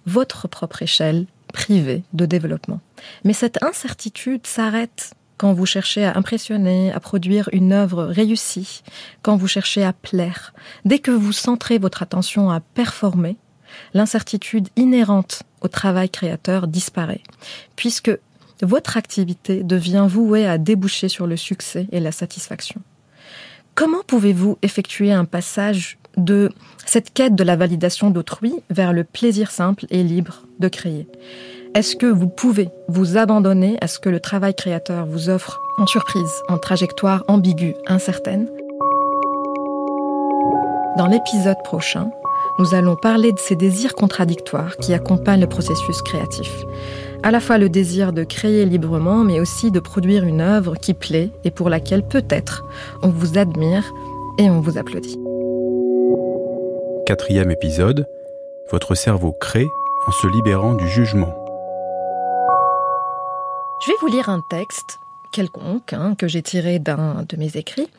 votre 0.06 0.48
propre 0.48 0.82
échelle 0.82 1.26
privée 1.52 2.02
de 2.12 2.26
développement. 2.26 2.80
Mais 3.24 3.32
cette 3.32 3.62
incertitude 3.62 4.46
s'arrête 4.46 5.14
quand 5.36 5.52
vous 5.52 5.66
cherchez 5.66 6.04
à 6.04 6.16
impressionner, 6.16 6.92
à 6.92 7.00
produire 7.00 7.48
une 7.52 7.72
œuvre 7.72 8.04
réussie, 8.04 8.82
quand 9.22 9.36
vous 9.36 9.48
cherchez 9.48 9.84
à 9.84 9.92
plaire, 9.92 10.54
dès 10.84 11.00
que 11.00 11.10
vous 11.10 11.32
centrez 11.32 11.78
votre 11.78 12.02
attention 12.02 12.50
à 12.50 12.60
performer, 12.60 13.36
l'incertitude 13.94 14.68
inhérente 14.76 15.42
au 15.60 15.68
travail 15.68 16.08
créateur 16.08 16.68
disparaît, 16.68 17.22
puisque 17.76 18.12
votre 18.62 18.96
activité 18.96 19.64
devient 19.64 20.06
vouée 20.08 20.46
à 20.46 20.58
déboucher 20.58 21.08
sur 21.08 21.26
le 21.26 21.36
succès 21.36 21.88
et 21.90 22.00
la 22.00 22.12
satisfaction. 22.12 22.80
Comment 23.74 24.04
pouvez-vous 24.06 24.58
effectuer 24.62 25.12
un 25.12 25.24
passage 25.24 25.98
de 26.16 26.50
cette 26.86 27.12
quête 27.12 27.34
de 27.34 27.44
la 27.44 27.56
validation 27.56 28.10
d'autrui 28.10 28.54
vers 28.70 28.92
le 28.92 29.04
plaisir 29.04 29.50
simple 29.50 29.86
et 29.90 30.02
libre 30.02 30.42
de 30.60 30.68
créer 30.68 31.06
est-ce 31.74 31.96
que 31.96 32.06
vous 32.06 32.28
pouvez 32.28 32.68
vous 32.86 33.16
abandonner 33.16 33.76
à 33.80 33.88
ce 33.88 33.98
que 33.98 34.08
le 34.08 34.20
travail 34.20 34.54
créateur 34.54 35.06
vous 35.06 35.28
offre 35.28 35.60
en 35.76 35.86
surprise, 35.86 36.30
en 36.48 36.56
trajectoire 36.56 37.24
ambiguë, 37.26 37.74
incertaine? 37.88 38.48
Dans 40.96 41.08
l'épisode 41.08 41.60
prochain, 41.64 42.12
nous 42.60 42.74
allons 42.74 42.94
parler 42.94 43.32
de 43.32 43.40
ces 43.40 43.56
désirs 43.56 43.94
contradictoires 43.94 44.76
qui 44.76 44.94
accompagnent 44.94 45.40
le 45.40 45.48
processus 45.48 46.00
créatif. 46.02 46.48
À 47.24 47.32
la 47.32 47.40
fois 47.40 47.58
le 47.58 47.68
désir 47.68 48.12
de 48.12 48.22
créer 48.22 48.64
librement, 48.66 49.24
mais 49.24 49.40
aussi 49.40 49.72
de 49.72 49.80
produire 49.80 50.22
une 50.22 50.42
œuvre 50.42 50.76
qui 50.76 50.94
plaît 50.94 51.32
et 51.42 51.50
pour 51.50 51.70
laquelle 51.70 52.06
peut-être 52.06 52.64
on 53.02 53.08
vous 53.08 53.36
admire 53.36 53.92
et 54.38 54.48
on 54.48 54.60
vous 54.60 54.78
applaudit. 54.78 55.23
Quatrième 57.04 57.50
épisode, 57.50 58.08
votre 58.70 58.94
cerveau 58.94 59.32
crée 59.32 59.66
en 60.06 60.12
se 60.12 60.26
libérant 60.26 60.74
du 60.74 60.88
jugement. 60.88 61.34
Je 63.82 63.90
vais 63.90 63.96
vous 64.00 64.06
lire 64.06 64.30
un 64.30 64.42
texte 64.48 64.98
quelconque 65.32 65.92
hein, 65.92 66.14
que 66.16 66.26
j'ai 66.28 66.40
tiré 66.40 66.78
d'un 66.78 67.24
de 67.28 67.36
mes 67.36 67.56
écrits. 67.56 67.90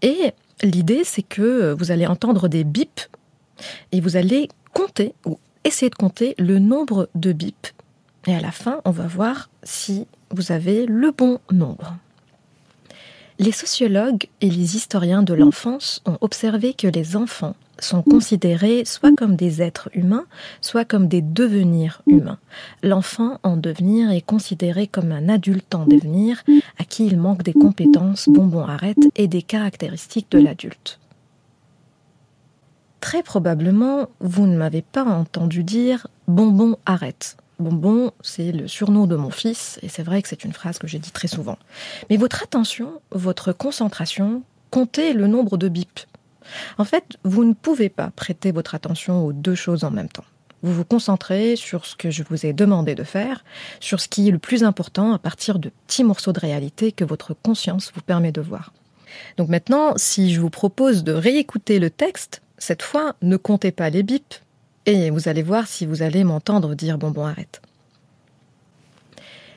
Et 0.00 0.32
l'idée, 0.62 1.04
c'est 1.04 1.22
que 1.22 1.74
vous 1.78 1.90
allez 1.90 2.06
entendre 2.06 2.48
des 2.48 2.64
bips 2.64 3.10
et 3.92 4.00
vous 4.00 4.16
allez 4.16 4.48
compter 4.72 5.14
ou 5.26 5.38
essayer 5.64 5.90
de 5.90 5.94
compter 5.94 6.34
le 6.38 6.58
nombre 6.58 7.08
de 7.14 7.32
bips. 7.32 7.74
Et 8.26 8.34
à 8.34 8.40
la 8.40 8.52
fin, 8.52 8.80
on 8.86 8.90
va 8.90 9.06
voir 9.06 9.50
si 9.62 10.06
vous 10.30 10.52
avez 10.52 10.86
le 10.86 11.10
bon 11.10 11.38
nombre. 11.50 11.96
Les 13.38 13.52
sociologues 13.52 14.28
et 14.40 14.48
les 14.48 14.76
historiens 14.76 15.22
de 15.22 15.34
l'enfance 15.34 16.02
ont 16.06 16.16
observé 16.22 16.72
que 16.72 16.86
les 16.86 17.16
enfants 17.16 17.56
sont 17.78 18.02
considérés 18.02 18.84
soit 18.84 19.14
comme 19.16 19.36
des 19.36 19.62
êtres 19.62 19.88
humains, 19.94 20.26
soit 20.60 20.84
comme 20.84 21.08
des 21.08 21.22
devenirs 21.22 22.02
humains. 22.06 22.38
L'enfant 22.82 23.38
en 23.42 23.56
devenir 23.56 24.10
est 24.10 24.20
considéré 24.20 24.86
comme 24.86 25.12
un 25.12 25.28
adulte 25.28 25.74
en 25.74 25.86
devenir 25.86 26.42
à 26.78 26.84
qui 26.84 27.06
il 27.06 27.18
manque 27.18 27.42
des 27.42 27.52
compétences, 27.52 28.28
bonbons 28.28 28.64
arrête 28.64 28.98
et 29.16 29.28
des 29.28 29.42
caractéristiques 29.42 30.30
de 30.30 30.38
l'adulte. 30.38 30.98
Très 33.00 33.22
probablement, 33.22 34.08
vous 34.20 34.46
ne 34.46 34.56
m'avez 34.56 34.80
pas 34.80 35.04
entendu 35.04 35.62
dire 35.62 36.06
bonbon 36.26 36.76
arrête. 36.86 37.36
Bonbon, 37.58 38.12
c'est 38.22 38.50
le 38.50 38.66
surnom 38.66 39.06
de 39.06 39.14
mon 39.14 39.30
fils, 39.30 39.78
et 39.82 39.88
c'est 39.88 40.02
vrai 40.02 40.22
que 40.22 40.28
c'est 40.28 40.44
une 40.44 40.52
phrase 40.52 40.78
que 40.78 40.86
j'ai 40.86 40.98
dit 40.98 41.12
très 41.12 41.28
souvent. 41.28 41.58
Mais 42.10 42.16
votre 42.16 42.42
attention, 42.42 43.00
votre 43.12 43.52
concentration, 43.52 44.42
comptez 44.70 45.12
le 45.12 45.26
nombre 45.26 45.56
de 45.56 45.68
bips. 45.68 46.06
En 46.78 46.84
fait, 46.84 47.04
vous 47.24 47.44
ne 47.44 47.54
pouvez 47.54 47.88
pas 47.88 48.10
prêter 48.10 48.52
votre 48.52 48.74
attention 48.74 49.24
aux 49.24 49.32
deux 49.32 49.54
choses 49.54 49.84
en 49.84 49.90
même 49.90 50.08
temps. 50.08 50.24
Vous 50.62 50.72
vous 50.72 50.84
concentrez 50.84 51.56
sur 51.56 51.84
ce 51.84 51.94
que 51.94 52.10
je 52.10 52.22
vous 52.22 52.46
ai 52.46 52.54
demandé 52.54 52.94
de 52.94 53.04
faire, 53.04 53.44
sur 53.80 54.00
ce 54.00 54.08
qui 54.08 54.28
est 54.28 54.32
le 54.32 54.38
plus 54.38 54.64
important 54.64 55.12
à 55.12 55.18
partir 55.18 55.58
de 55.58 55.70
petits 55.86 56.04
morceaux 56.04 56.32
de 56.32 56.40
réalité 56.40 56.90
que 56.90 57.04
votre 57.04 57.34
conscience 57.34 57.92
vous 57.94 58.00
permet 58.00 58.32
de 58.32 58.40
voir. 58.40 58.72
Donc 59.36 59.48
maintenant, 59.50 59.92
si 59.96 60.32
je 60.32 60.40
vous 60.40 60.50
propose 60.50 61.04
de 61.04 61.12
réécouter 61.12 61.78
le 61.78 61.90
texte, 61.90 62.40
cette 62.56 62.82
fois, 62.82 63.14
ne 63.20 63.36
comptez 63.36 63.72
pas 63.72 63.90
les 63.90 64.02
bips, 64.02 64.40
et 64.86 65.10
vous 65.10 65.28
allez 65.28 65.42
voir 65.42 65.66
si 65.66 65.86
vous 65.86 66.02
allez 66.02 66.24
m'entendre 66.24 66.74
dire 66.74 66.98
bon 66.98 67.10
bon 67.10 67.26
arrête. 67.26 67.60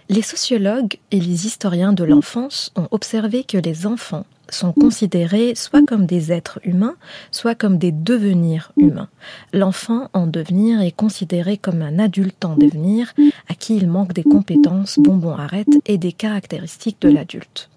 Les 0.09 0.21
sociologues 0.21 0.97
et 1.11 1.19
les 1.19 1.45
historiens 1.45 1.91
de 1.91 2.05
l'enfance 2.05 2.71
ont 2.75 2.87
observé 2.91 3.43
que 3.43 3.57
les 3.57 3.85
enfants 3.85 4.25
sont 4.49 4.73
considérés 4.73 5.55
soit 5.55 5.85
comme 5.85 6.05
des 6.05 6.31
êtres 6.31 6.59
humains, 6.63 6.95
soit 7.31 7.55
comme 7.55 7.77
des 7.77 7.91
devenirs 7.91 8.71
humains. 8.77 9.09
L'enfant 9.53 10.09
en 10.13 10.27
devenir 10.27 10.81
est 10.81 10.91
considéré 10.91 11.57
comme 11.57 11.81
un 11.81 11.99
adulte 11.99 12.45
en 12.45 12.55
devenir 12.55 13.13
à 13.49 13.55
qui 13.55 13.75
il 13.75 13.87
manque 13.87 14.13
des 14.13 14.23
compétences, 14.23 14.99
bonbons 14.99 15.35
arrête 15.35 15.67
et 15.85 15.97
des 15.97 16.11
caractéristiques 16.11 17.01
de 17.01 17.09
l'adulte. 17.09 17.69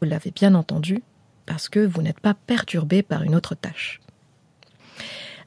Vous 0.00 0.08
l'avez 0.08 0.30
bien 0.30 0.54
entendu, 0.54 1.02
parce 1.46 1.68
que 1.68 1.80
vous 1.80 2.02
n'êtes 2.02 2.20
pas 2.20 2.34
perturbé 2.34 3.02
par 3.02 3.22
une 3.22 3.34
autre 3.34 3.54
tâche. 3.54 4.00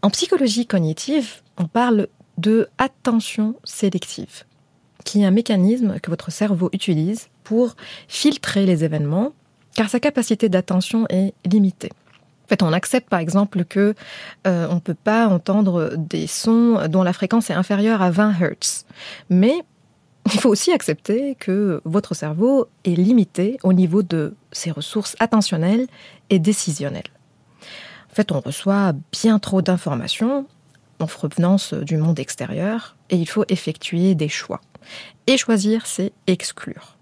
En 0.02 0.10
psychologie 0.10 0.66
cognitive, 0.66 1.42
on 1.58 1.68
parle 1.68 2.08
de 2.38 2.68
attention 2.80 3.56
sélective, 3.64 4.44
qui 5.06 5.22
est 5.22 5.26
un 5.26 5.32
mécanisme 5.32 6.00
que 6.00 6.10
votre 6.10 6.32
cerveau 6.32 6.70
utilise 6.74 7.30
pour 7.44 7.76
filtrer 8.08 8.66
les 8.66 8.84
événements, 8.84 9.34
car 9.76 9.90
sa 9.90 10.00
capacité 10.00 10.50
d'attention 10.50 11.06
est 11.10 11.34
limitée. 11.46 11.92
En 12.46 12.48
fait, 12.48 12.64
on 12.64 12.74
accepte 12.74 13.10
par 13.10 13.20
exemple 13.20 13.64
que 13.64 13.96
euh, 14.46 14.68
on 14.70 14.76
ne 14.76 14.80
peut 14.80 14.94
pas 14.94 15.28
entendre 15.28 15.94
des 15.98 16.28
sons 16.28 16.82
dont 16.90 17.04
la 17.04 17.14
fréquence 17.14 17.50
est 17.50 17.54
inférieure 17.54 18.02
à 18.02 18.12
20 18.12 18.34
Hz. 18.34 18.86
Mais 19.30 19.64
il 20.34 20.40
faut 20.40 20.50
aussi 20.50 20.72
accepter 20.72 21.36
que 21.36 21.82
votre 21.86 22.14
cerveau 22.14 22.68
est 22.84 22.96
limité 22.96 23.58
au 23.64 23.74
niveau 23.74 24.04
de 24.04 24.36
ses 24.52 24.72
ressources 24.72 25.16
attentionnelles 25.20 25.88
et 26.30 26.40
décisionnelles. 26.40 27.04
En 28.12 28.14
fait, 28.14 28.32
on 28.32 28.42
reçoit 28.42 28.94
bien 29.12 29.40
trop 29.40 29.62
d'informations 29.62 30.46
en 31.00 31.08
provenance 31.08 31.74
du 31.74 31.98
monde 31.98 32.20
extérieur 32.20 32.96
et 33.10 33.16
il 33.16 33.28
faut 33.28 33.46
effectuer 33.50 34.14
des 34.16 34.30
choix. 34.30 34.62
Et 35.28 35.38
choisir, 35.38 35.86
c'est 35.86 36.12
exclure. 36.28 36.98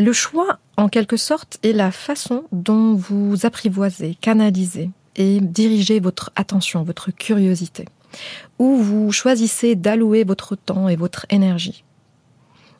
Le 0.00 0.14
choix, 0.14 0.58
en 0.78 0.88
quelque 0.88 1.18
sorte, 1.18 1.58
est 1.62 1.74
la 1.74 1.90
façon 1.90 2.44
dont 2.52 2.94
vous 2.94 3.44
apprivoisez, 3.44 4.16
canalisez 4.18 4.88
et 5.16 5.40
dirigez 5.42 6.00
votre 6.00 6.30
attention, 6.36 6.84
votre 6.84 7.10
curiosité, 7.10 7.84
où 8.58 8.76
vous 8.76 9.12
choisissez 9.12 9.74
d'allouer 9.74 10.24
votre 10.24 10.56
temps 10.56 10.88
et 10.88 10.96
votre 10.96 11.26
énergie. 11.28 11.84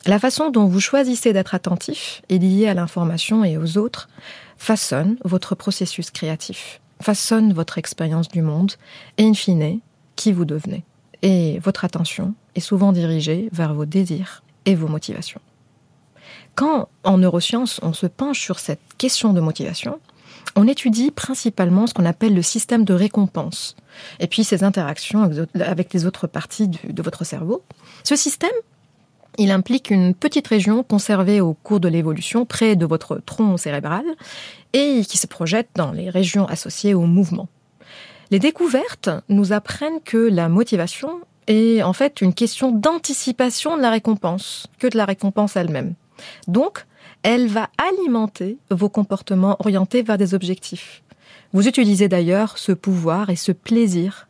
La 0.07 0.17
façon 0.17 0.49
dont 0.49 0.65
vous 0.65 0.79
choisissez 0.79 1.31
d'être 1.31 1.53
attentif 1.53 2.23
et 2.29 2.39
lié 2.39 2.67
à 2.67 2.73
l'information 2.73 3.43
et 3.43 3.55
aux 3.55 3.77
autres 3.77 4.09
façonne 4.57 5.17
votre 5.23 5.53
processus 5.53 6.09
créatif 6.09 6.81
façonne 7.01 7.53
votre 7.53 7.77
expérience 7.77 8.29
du 8.29 8.41
monde 8.41 8.71
et 9.19 9.25
in 9.25 9.35
fine, 9.35 9.79
qui 10.15 10.31
vous 10.31 10.45
devenez. 10.45 10.83
Et 11.21 11.59
votre 11.59 11.85
attention 11.85 12.33
est 12.55 12.61
souvent 12.61 12.91
dirigée 12.91 13.47
vers 13.51 13.75
vos 13.75 13.85
désirs 13.85 14.41
et 14.65 14.73
vos 14.73 14.87
motivations. 14.87 15.41
Quand 16.61 16.89
en 17.03 17.17
neurosciences 17.17 17.79
on 17.81 17.91
se 17.91 18.05
penche 18.05 18.39
sur 18.39 18.59
cette 18.59 18.93
question 18.99 19.33
de 19.33 19.41
motivation, 19.41 19.99
on 20.55 20.67
étudie 20.67 21.09
principalement 21.09 21.87
ce 21.87 21.95
qu'on 21.95 22.05
appelle 22.05 22.35
le 22.35 22.43
système 22.43 22.85
de 22.85 22.93
récompense 22.93 23.75
et 24.19 24.27
puis 24.27 24.43
ses 24.43 24.63
interactions 24.63 25.27
avec 25.55 25.91
les 25.91 26.05
autres 26.05 26.27
parties 26.27 26.67
de 26.67 27.01
votre 27.01 27.23
cerveau. 27.23 27.63
Ce 28.03 28.15
système, 28.15 28.51
il 29.39 29.49
implique 29.49 29.89
une 29.89 30.13
petite 30.13 30.45
région 30.45 30.83
conservée 30.83 31.41
au 31.41 31.55
cours 31.55 31.79
de 31.79 31.87
l'évolution 31.87 32.45
près 32.45 32.75
de 32.75 32.85
votre 32.85 33.17
tronc 33.17 33.57
cérébral 33.57 34.05
et 34.73 35.01
qui 35.03 35.17
se 35.17 35.25
projette 35.25 35.69
dans 35.73 35.91
les 35.91 36.11
régions 36.11 36.45
associées 36.45 36.93
au 36.93 37.07
mouvement. 37.07 37.49
Les 38.29 38.37
découvertes 38.37 39.09
nous 39.29 39.51
apprennent 39.51 39.99
que 40.05 40.29
la 40.29 40.47
motivation 40.47 41.21
est 41.47 41.81
en 41.81 41.93
fait 41.93 42.21
une 42.21 42.35
question 42.35 42.71
d'anticipation 42.71 43.77
de 43.77 43.81
la 43.81 43.89
récompense 43.89 44.67
que 44.77 44.85
de 44.85 44.97
la 44.97 45.05
récompense 45.05 45.55
elle-même. 45.55 45.95
Donc, 46.47 46.85
elle 47.23 47.47
va 47.47 47.69
alimenter 47.77 48.57
vos 48.69 48.89
comportements 48.89 49.57
orientés 49.59 50.01
vers 50.03 50.17
des 50.17 50.33
objectifs. 50.33 51.03
Vous 51.53 51.67
utilisez 51.67 52.07
d'ailleurs 52.07 52.57
ce 52.57 52.71
pouvoir 52.71 53.29
et 53.29 53.35
ce 53.35 53.51
plaisir 53.51 54.27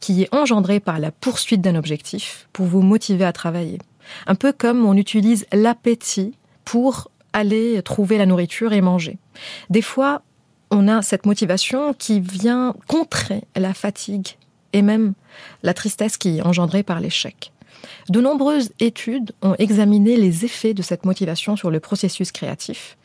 qui 0.00 0.22
est 0.22 0.34
engendré 0.34 0.80
par 0.80 0.98
la 0.98 1.10
poursuite 1.10 1.60
d'un 1.60 1.76
objectif 1.76 2.48
pour 2.52 2.66
vous 2.66 2.82
motiver 2.82 3.24
à 3.24 3.32
travailler. 3.32 3.78
Un 4.26 4.34
peu 4.34 4.52
comme 4.52 4.84
on 4.84 4.96
utilise 4.96 5.46
l'appétit 5.52 6.36
pour 6.64 7.10
aller 7.32 7.80
trouver 7.82 8.18
la 8.18 8.26
nourriture 8.26 8.72
et 8.72 8.80
manger. 8.80 9.18
Des 9.70 9.82
fois, 9.82 10.22
on 10.70 10.88
a 10.88 11.02
cette 11.02 11.26
motivation 11.26 11.94
qui 11.94 12.20
vient 12.20 12.74
contrer 12.86 13.44
la 13.56 13.74
fatigue 13.74 14.36
et 14.72 14.82
même 14.82 15.14
la 15.62 15.74
tristesse 15.74 16.16
qui 16.16 16.38
est 16.38 16.42
engendrée 16.42 16.82
par 16.82 17.00
l'échec. 17.00 17.52
De 18.08 18.20
nombreuses 18.20 18.70
études 18.80 19.32
ont 19.42 19.54
examiné 19.58 20.16
les 20.16 20.44
effets 20.44 20.74
de 20.74 20.82
cette 20.82 21.04
motivation 21.04 21.56
sur 21.56 21.70
le 21.70 21.80
processus 21.80 22.32
créatif. 22.32 22.96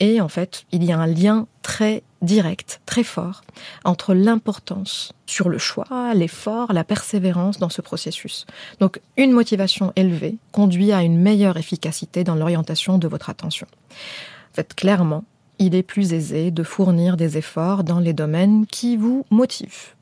Et 0.00 0.20
en 0.20 0.28
fait, 0.28 0.64
il 0.72 0.84
y 0.84 0.92
a 0.92 0.98
un 0.98 1.06
lien 1.06 1.46
très 1.62 2.02
direct, 2.22 2.80
très 2.86 3.02
fort, 3.02 3.42
entre 3.84 4.14
l'importance 4.14 5.12
sur 5.26 5.48
le 5.48 5.58
choix, 5.58 6.14
l'effort, 6.14 6.72
la 6.72 6.84
persévérance 6.84 7.58
dans 7.58 7.68
ce 7.68 7.82
processus. 7.82 8.46
Donc, 8.80 9.00
une 9.16 9.32
motivation 9.32 9.92
élevée 9.96 10.36
conduit 10.52 10.92
à 10.92 11.02
une 11.02 11.18
meilleure 11.18 11.56
efficacité 11.56 12.24
dans 12.24 12.34
l'orientation 12.34 12.98
de 12.98 13.08
votre 13.08 13.30
attention. 13.30 13.66
En 13.90 14.54
fait, 14.54 14.74
clairement, 14.74 15.24
il 15.58 15.74
est 15.74 15.82
plus 15.82 16.12
aisé 16.12 16.50
de 16.50 16.62
fournir 16.62 17.16
des 17.16 17.38
efforts 17.38 17.84
dans 17.84 18.00
les 18.00 18.12
domaines 18.12 18.66
qui 18.66 18.96
vous 18.96 19.24
motivent. 19.30 19.94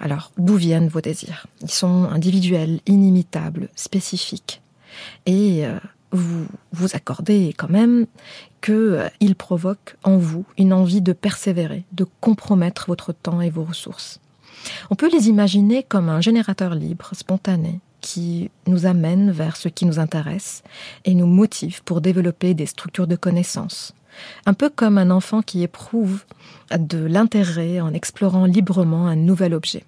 Alors, 0.00 0.30
d'où 0.38 0.54
viennent 0.54 0.88
vos 0.88 1.00
désirs? 1.00 1.46
Ils 1.60 1.70
sont 1.70 2.04
individuels, 2.04 2.80
inimitables, 2.86 3.68
spécifiques. 3.74 4.62
Et 5.26 5.66
euh, 5.66 5.78
vous 6.12 6.46
vous 6.72 6.94
accordez 6.94 7.54
quand 7.56 7.70
même 7.70 8.06
qu'ils 8.62 8.74
euh, 8.74 9.34
provoquent 9.36 9.96
en 10.04 10.16
vous 10.16 10.44
une 10.56 10.72
envie 10.72 11.02
de 11.02 11.12
persévérer, 11.12 11.84
de 11.92 12.06
compromettre 12.20 12.86
votre 12.88 13.12
temps 13.12 13.40
et 13.40 13.50
vos 13.50 13.64
ressources. 13.64 14.20
On 14.90 14.94
peut 14.94 15.10
les 15.10 15.28
imaginer 15.28 15.82
comme 15.82 16.08
un 16.08 16.20
générateur 16.20 16.74
libre, 16.74 17.10
spontané, 17.12 17.80
qui 18.00 18.50
nous 18.66 18.86
amène 18.86 19.30
vers 19.30 19.56
ce 19.56 19.68
qui 19.68 19.86
nous 19.86 19.98
intéresse 19.98 20.62
et 21.04 21.14
nous 21.14 21.26
motive 21.26 21.82
pour 21.84 22.00
développer 22.00 22.54
des 22.54 22.66
structures 22.66 23.06
de 23.06 23.16
connaissances, 23.16 23.94
un 24.46 24.54
peu 24.54 24.70
comme 24.70 24.98
un 24.98 25.10
enfant 25.10 25.42
qui 25.42 25.62
éprouve 25.62 26.24
de 26.76 26.98
l'intérêt 26.98 27.80
en 27.80 27.92
explorant 27.92 28.46
librement 28.46 29.06
un 29.06 29.16
nouvel 29.16 29.54
objet. 29.54 29.84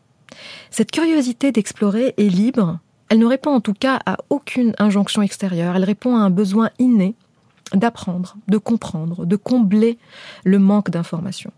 Cette 0.70 0.90
curiosité 0.90 1.52
d'explorer 1.52 2.14
est 2.16 2.28
libre, 2.28 2.78
elle 3.08 3.18
ne 3.18 3.26
répond 3.26 3.50
en 3.50 3.60
tout 3.60 3.74
cas 3.74 4.00
à 4.06 4.18
aucune 4.30 4.74
injonction 4.78 5.22
extérieure, 5.22 5.76
elle 5.76 5.84
répond 5.84 6.16
à 6.16 6.20
un 6.20 6.30
besoin 6.30 6.70
inné 6.78 7.14
d'apprendre, 7.72 8.36
de 8.48 8.58
comprendre, 8.58 9.26
de 9.26 9.36
combler 9.36 9.98
le 10.44 10.58
manque 10.58 10.90
d'informations. 10.90 11.52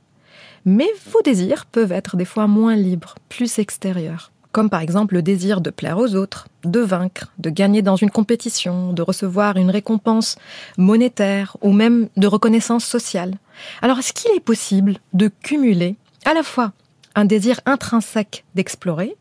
Mais 0.65 0.89
vos 1.11 1.23
désirs 1.23 1.67
peuvent 1.67 1.93
être 1.93 2.17
des 2.17 2.25
fois 2.25 2.47
moins 2.47 2.77
libres, 2.77 3.17
plus 3.29 3.59
extérieurs 3.59 4.33
comme 4.53 4.69
par 4.69 4.83
exemple 4.83 5.15
le 5.15 5.23
désir 5.23 5.61
de 5.61 5.71
plaire 5.71 5.99
aux 5.99 6.15
autres, 6.15 6.47
de 6.65 6.81
vaincre, 6.81 7.33
de 7.39 7.51
gagner 7.51 7.83
dans 7.83 7.97
une 7.97 8.11
compétition, 8.11 8.93
de 8.93 9.03
recevoir 9.03 9.57
une 9.57 9.71
récompense 9.71 10.37
monétaire 10.77 11.57
ou 11.63 11.73
même 11.73 12.09
de 12.17 12.27
reconnaissance 12.27 12.85
sociale. 12.85 13.35
Alors 13.81 13.99
est-ce 13.99 14.13
qu'il 14.13 14.31
est 14.37 14.41
possible 14.41 14.99
de 15.15 15.29
cumuler 15.29 15.97
à 16.25 16.35
la 16.35 16.43
fois 16.43 16.73
un 17.15 17.25
désir 17.25 17.61
intrinsèque 17.67 18.45
d'explorer 18.55 19.17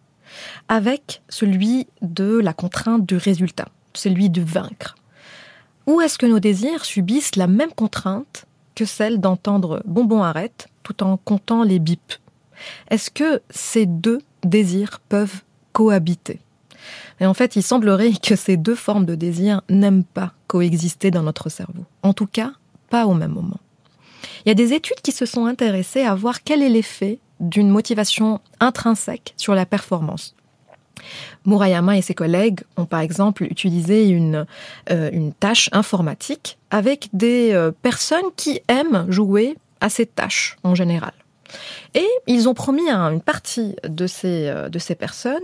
avec 0.68 1.22
celui 1.30 1.88
de 2.02 2.39
la 2.39 2.54
contrainte 2.54 3.06
du 3.06 3.18
résultat, 3.18 3.68
celui 3.94 4.30
de 4.30 4.42
vaincre 4.42 4.96
Ou 5.88 6.02
est-ce 6.02 6.18
que 6.18 6.26
nos 6.26 6.39
désirs 6.39 6.86
subissent 6.86 7.36
la 7.36 7.48
même 7.48 7.72
contrainte 7.72 8.46
que 8.76 8.86
celle 8.86 9.20
d'entendre 9.20 9.82
bonbon 9.86 10.24
arrête 10.24 10.68
tout 10.84 11.04
en 11.04 11.18
comptant 11.18 11.64
les 11.64 11.80
bips? 11.80 12.20
Est-ce 12.89 13.12
que 13.12 13.42
ces 13.50 13.86
deux 13.86 14.22
désirs 14.44 15.02
peuvent 15.10 15.42
cohabiter? 15.74 16.39
Et 17.20 17.26
en 17.26 17.34
fait, 17.34 17.56
il 17.56 17.64
semblerait 17.64 18.14
que 18.14 18.36
ces 18.36 18.58
deux 18.58 18.76
formes 18.76 19.06
de 19.06 19.16
désir 19.16 19.62
n'aiment 19.70 20.04
pas 20.04 20.34
coexister 20.48 21.12
dans 21.12 21.24
notre 21.24 21.50
cerveau. 21.50 21.86
En 22.02 22.14
tout 22.14 22.26
cas, 22.26 22.54
pas 22.89 23.06
au 23.06 23.14
même 23.14 23.32
moment. 23.32 23.60
Il 24.44 24.50
y 24.50 24.52
a 24.52 24.56
des 24.56 24.74
études 24.74 25.02
qui 25.02 25.12
se 25.12 25.26
sont 25.26 25.46
intéressées 25.46 26.02
à 26.02 26.16
voir 26.16 26.44
quel 26.44 26.62
est 26.62 26.70
l'effet 26.70 27.20
d'une 27.42 27.70
motivation 27.70 28.39
intrinsèque 28.60 29.34
sur 29.36 29.56
la 29.56 29.66
performance. 29.66 30.36
Murayama 31.46 31.98
et 31.98 32.02
ses 32.02 32.14
collègues 32.14 32.62
ont 32.78 32.86
par 32.86 33.00
exemple 33.00 33.44
utilisé 33.44 34.08
une, 34.10 34.46
euh, 34.92 35.30
tâche 35.39 35.70
informatique 35.72 36.58
avec 36.70 37.10
des 37.14 37.52
euh, 37.54 37.72
personnes 37.72 38.32
qui 38.38 38.62
aiment 38.68 39.06
jouer 39.10 39.58
à 39.80 39.89
ces 39.89 40.06
tâches 40.06 40.58
en 40.64 40.76
général. 40.76 41.14
Et 41.96 42.08
ils 42.28 42.48
ont 42.48 42.54
promis 42.54 42.89
à 42.89 42.98
une 42.98 43.22
partie 43.22 43.76
de 43.84 44.08
ces, 44.08 44.48
euh, 44.48 44.70
de 44.70 44.80
ces 44.80 44.96
personnes 44.96 45.39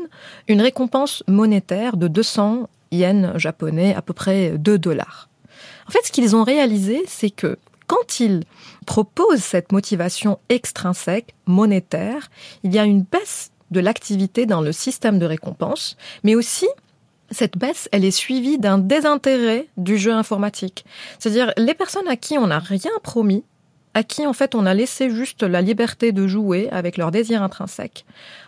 une 0.47 0.61
récompense 0.61 1.23
monétaire 1.27 1.97
de 1.97 2.07
200 2.07 2.69
yens 2.91 3.37
japonais, 3.37 3.93
à 3.95 4.01
peu 4.01 4.13
près 4.13 4.57
2 4.57 4.77
dollars. 4.77 5.27
En 5.87 5.91
fait, 5.91 6.05
ce 6.05 6.11
qu'ils 6.11 6.35
ont 6.35 6.43
réalisé, 6.43 7.03
c'est 7.07 7.29
que 7.29 7.57
quand 7.87 8.19
ils 8.19 8.43
proposent 8.87 9.43
cette 9.43 9.71
motivation 9.71 10.39
extrinsèque, 10.49 11.35
monétaire, 11.45 12.31
il 12.63 12.73
y 12.73 12.79
a 12.79 12.85
une 12.85 13.03
baisse 13.03 13.51
de 13.69 13.81
l'activité 13.81 14.47
dans 14.47 14.61
le 14.61 14.71
système 14.71 15.19
de 15.19 15.25
récompense, 15.25 15.97
mais 16.23 16.33
aussi 16.33 16.65
cette 17.29 17.57
baisse, 17.57 17.89
elle 17.91 18.05
est 18.05 18.11
suivie 18.11 18.57
d'un 18.57 18.77
désintérêt 18.77 19.67
du 19.75 19.97
jeu 19.97 20.13
informatique. 20.13 20.85
C'est-à-dire 21.19 21.51
les 21.57 21.73
personnes 21.73 22.07
à 22.07 22.15
qui 22.15 22.37
on 22.37 22.47
n'a 22.47 22.59
rien 22.59 22.91
promis, 23.03 23.43
à 23.93 24.03
qui 24.03 24.25
en 24.25 24.31
fait 24.31 24.55
on 24.55 24.65
a 24.65 24.73
laissé 24.73 25.09
juste 25.09 25.43
la 25.43 25.61
liberté 25.61 26.13
de 26.13 26.25
jouer 26.25 26.69
avec 26.71 26.95
leur 26.95 27.11
désir 27.11 27.43
intrinsèque. 27.43 28.05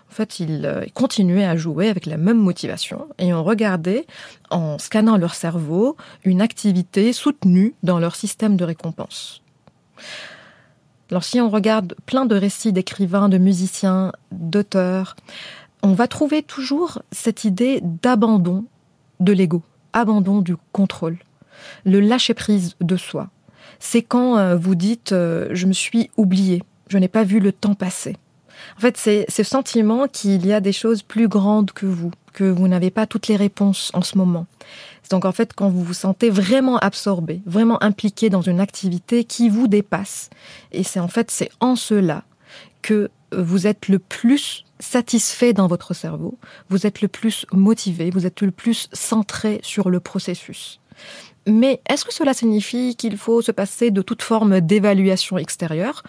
En 0.09 0.13
fait, 0.13 0.39
ils 0.39 0.65
euh, 0.65 0.85
continuaient 0.93 1.45
à 1.45 1.57
jouer 1.57 1.89
avec 1.89 2.05
la 2.05 2.17
même 2.17 2.39
motivation 2.39 3.09
et 3.19 3.33
ont 3.33 3.43
regardé, 3.43 4.07
en 4.49 4.79
scannant 4.79 5.17
leur 5.17 5.35
cerveau, 5.35 5.97
une 6.23 6.41
activité 6.41 7.11
soutenue 7.11 7.75
dans 7.83 7.99
leur 7.99 8.15
système 8.15 8.55
de 8.55 8.63
récompense. 8.63 9.43
Alors 11.11 11.23
si 11.23 11.41
on 11.41 11.49
regarde 11.49 11.95
plein 12.05 12.25
de 12.25 12.35
récits 12.35 12.73
d'écrivains, 12.73 13.29
de 13.29 13.37
musiciens, 13.37 14.11
d'auteurs, 14.31 15.15
on 15.81 15.93
va 15.93 16.07
trouver 16.07 16.43
toujours 16.43 17.01
cette 17.11 17.45
idée 17.45 17.79
d'abandon 17.81 18.65
de 19.19 19.33
l'ego, 19.33 19.63
abandon 19.93 20.41
du 20.41 20.55
contrôle, 20.71 21.17
le 21.85 21.99
lâcher-prise 21.99 22.75
de 22.79 22.95
soi. 22.95 23.29
C'est 23.79 24.01
quand 24.01 24.37
euh, 24.37 24.55
vous 24.55 24.75
dites 24.75 25.13
euh, 25.13 25.47
je 25.51 25.65
me 25.65 25.73
suis 25.73 26.11
oublié, 26.17 26.63
je 26.89 26.97
n'ai 26.97 27.07
pas 27.07 27.23
vu 27.23 27.39
le 27.39 27.51
temps 27.51 27.75
passer. 27.75 28.17
En 28.77 28.81
fait, 28.81 28.97
c'est 28.97 29.25
ce 29.29 29.43
sentiment 29.43 30.07
qu'il 30.07 30.45
y 30.45 30.53
a 30.53 30.59
des 30.59 30.73
choses 30.73 31.01
plus 31.01 31.27
grandes 31.27 31.71
que 31.71 31.85
vous, 31.85 32.11
que 32.39 32.45
vous 32.45 32.69
n'avez 32.69 32.89
pas 32.89 33.05
toutes 33.05 33.27
les 33.27 33.35
réponses 33.35 33.91
en 33.93 34.01
ce 34.01 34.17
moment. 34.17 34.45
Donc 35.09 35.25
en 35.25 35.33
fait, 35.33 35.51
quand 35.53 35.67
vous 35.67 35.83
vous 35.83 35.93
sentez 35.93 36.29
vraiment 36.29 36.77
absorbé, 36.77 37.41
vraiment 37.45 37.83
impliqué 37.83 38.29
dans 38.29 38.41
une 38.41 38.61
activité 38.61 39.25
qui 39.25 39.49
vous 39.49 39.67
dépasse, 39.67 40.29
et 40.71 40.83
c'est 40.83 41.01
en 41.01 41.09
fait 41.09 41.31
c'est 41.31 41.51
en 41.59 41.75
cela 41.75 42.23
que 42.81 43.09
vous 43.35 43.67
êtes 43.67 43.89
le 43.89 43.99
plus 43.99 44.63
satisfait 44.79 45.51
dans 45.51 45.67
votre 45.67 45.93
cerveau, 45.93 46.37
vous 46.69 46.87
êtes 46.87 47.01
le 47.01 47.09
plus 47.09 47.45
motivé, 47.51 48.09
vous 48.09 48.25
êtes 48.25 48.41
le 48.41 48.51
plus 48.51 48.87
centré 48.93 49.59
sur 49.61 49.89
le 49.89 49.99
processus. 49.99 50.79
Mais 51.45 51.81
est-ce 51.89 52.05
que 52.05 52.13
cela 52.13 52.33
signifie 52.33 52.95
qu'il 52.95 53.17
faut 53.17 53.41
se 53.41 53.51
passer 53.51 53.91
de 53.91 54.01
toute 54.01 54.21
forme 54.21 54.61
d'évaluation 54.61 55.37
extérieure? 55.37 56.03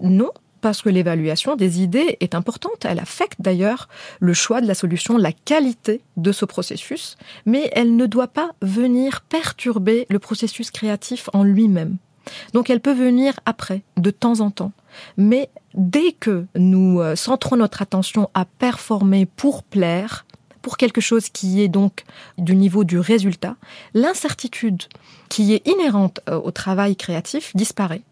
Non, 0.00 0.30
parce 0.60 0.82
que 0.82 0.88
l'évaluation 0.88 1.56
des 1.56 1.82
idées 1.82 2.16
est 2.20 2.34
importante. 2.34 2.84
Elle 2.84 2.98
affecte 2.98 3.40
d'ailleurs 3.40 3.88
le 4.20 4.34
choix 4.34 4.60
de 4.60 4.66
la 4.66 4.74
solution, 4.74 5.16
la 5.16 5.32
qualité 5.32 6.00
de 6.16 6.32
ce 6.32 6.44
processus, 6.44 7.16
mais 7.46 7.70
elle 7.72 7.96
ne 7.96 8.06
doit 8.06 8.28
pas 8.28 8.50
venir 8.62 9.22
perturber 9.22 10.06
le 10.10 10.18
processus 10.18 10.70
créatif 10.70 11.28
en 11.32 11.42
lui-même. 11.42 11.96
Donc 12.52 12.70
elle 12.70 12.80
peut 12.80 12.92
venir 12.92 13.40
après, 13.46 13.82
de 13.96 14.10
temps 14.10 14.40
en 14.40 14.50
temps. 14.50 14.72
Mais 15.16 15.50
dès 15.74 16.12
que 16.12 16.46
nous 16.54 17.00
euh, 17.00 17.16
centrons 17.16 17.56
notre 17.56 17.82
attention 17.82 18.28
à 18.34 18.44
performer 18.44 19.26
pour 19.26 19.62
plaire, 19.62 20.26
pour 20.62 20.76
quelque 20.76 21.00
chose 21.00 21.28
qui 21.30 21.62
est 21.62 21.68
donc 21.68 22.04
du 22.36 22.54
niveau 22.54 22.84
du 22.84 22.98
résultat, 22.98 23.56
l'incertitude 23.94 24.82
qui 25.28 25.54
est 25.54 25.66
inhérente 25.66 26.20
euh, 26.28 26.38
au 26.38 26.50
travail 26.50 26.96
créatif 26.96 27.54
disparaît 27.54 28.02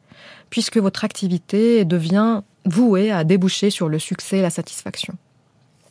puisque 0.50 0.78
votre 0.78 1.04
activité 1.04 1.84
devient 1.84 2.42
vouée 2.64 3.10
à 3.10 3.24
déboucher 3.24 3.70
sur 3.70 3.88
le 3.88 3.98
succès 3.98 4.38
et 4.38 4.42
la 4.42 4.50
satisfaction. 4.50 5.14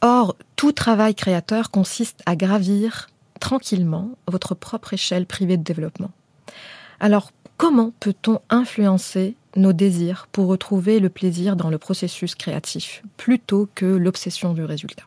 Or, 0.02 0.36
tout 0.56 0.72
travail 0.72 1.16
créateur 1.16 1.72
consiste 1.72 2.22
à 2.26 2.36
gravir 2.36 3.08
tranquillement 3.40 4.12
votre 4.28 4.56
propre 4.56 4.94
échelle 4.94 5.26
privée 5.26 5.58
de 5.58 5.64
développement. 5.64 6.12
Alors, 7.00 7.32
comment 7.58 7.92
peut-on 8.00 8.40
influencer 8.50 9.36
nos 9.56 9.74
désirs 9.74 10.28
pour 10.32 10.48
retrouver 10.48 11.00
le 11.00 11.10
plaisir 11.10 11.56
dans 11.56 11.70
le 11.70 11.78
processus 11.78 12.36
créatif 12.36 13.04
plutôt 13.18 13.70
que 13.76 13.86
l'obsession 13.86 14.54
du 14.54 14.64
résultat? 14.64 15.06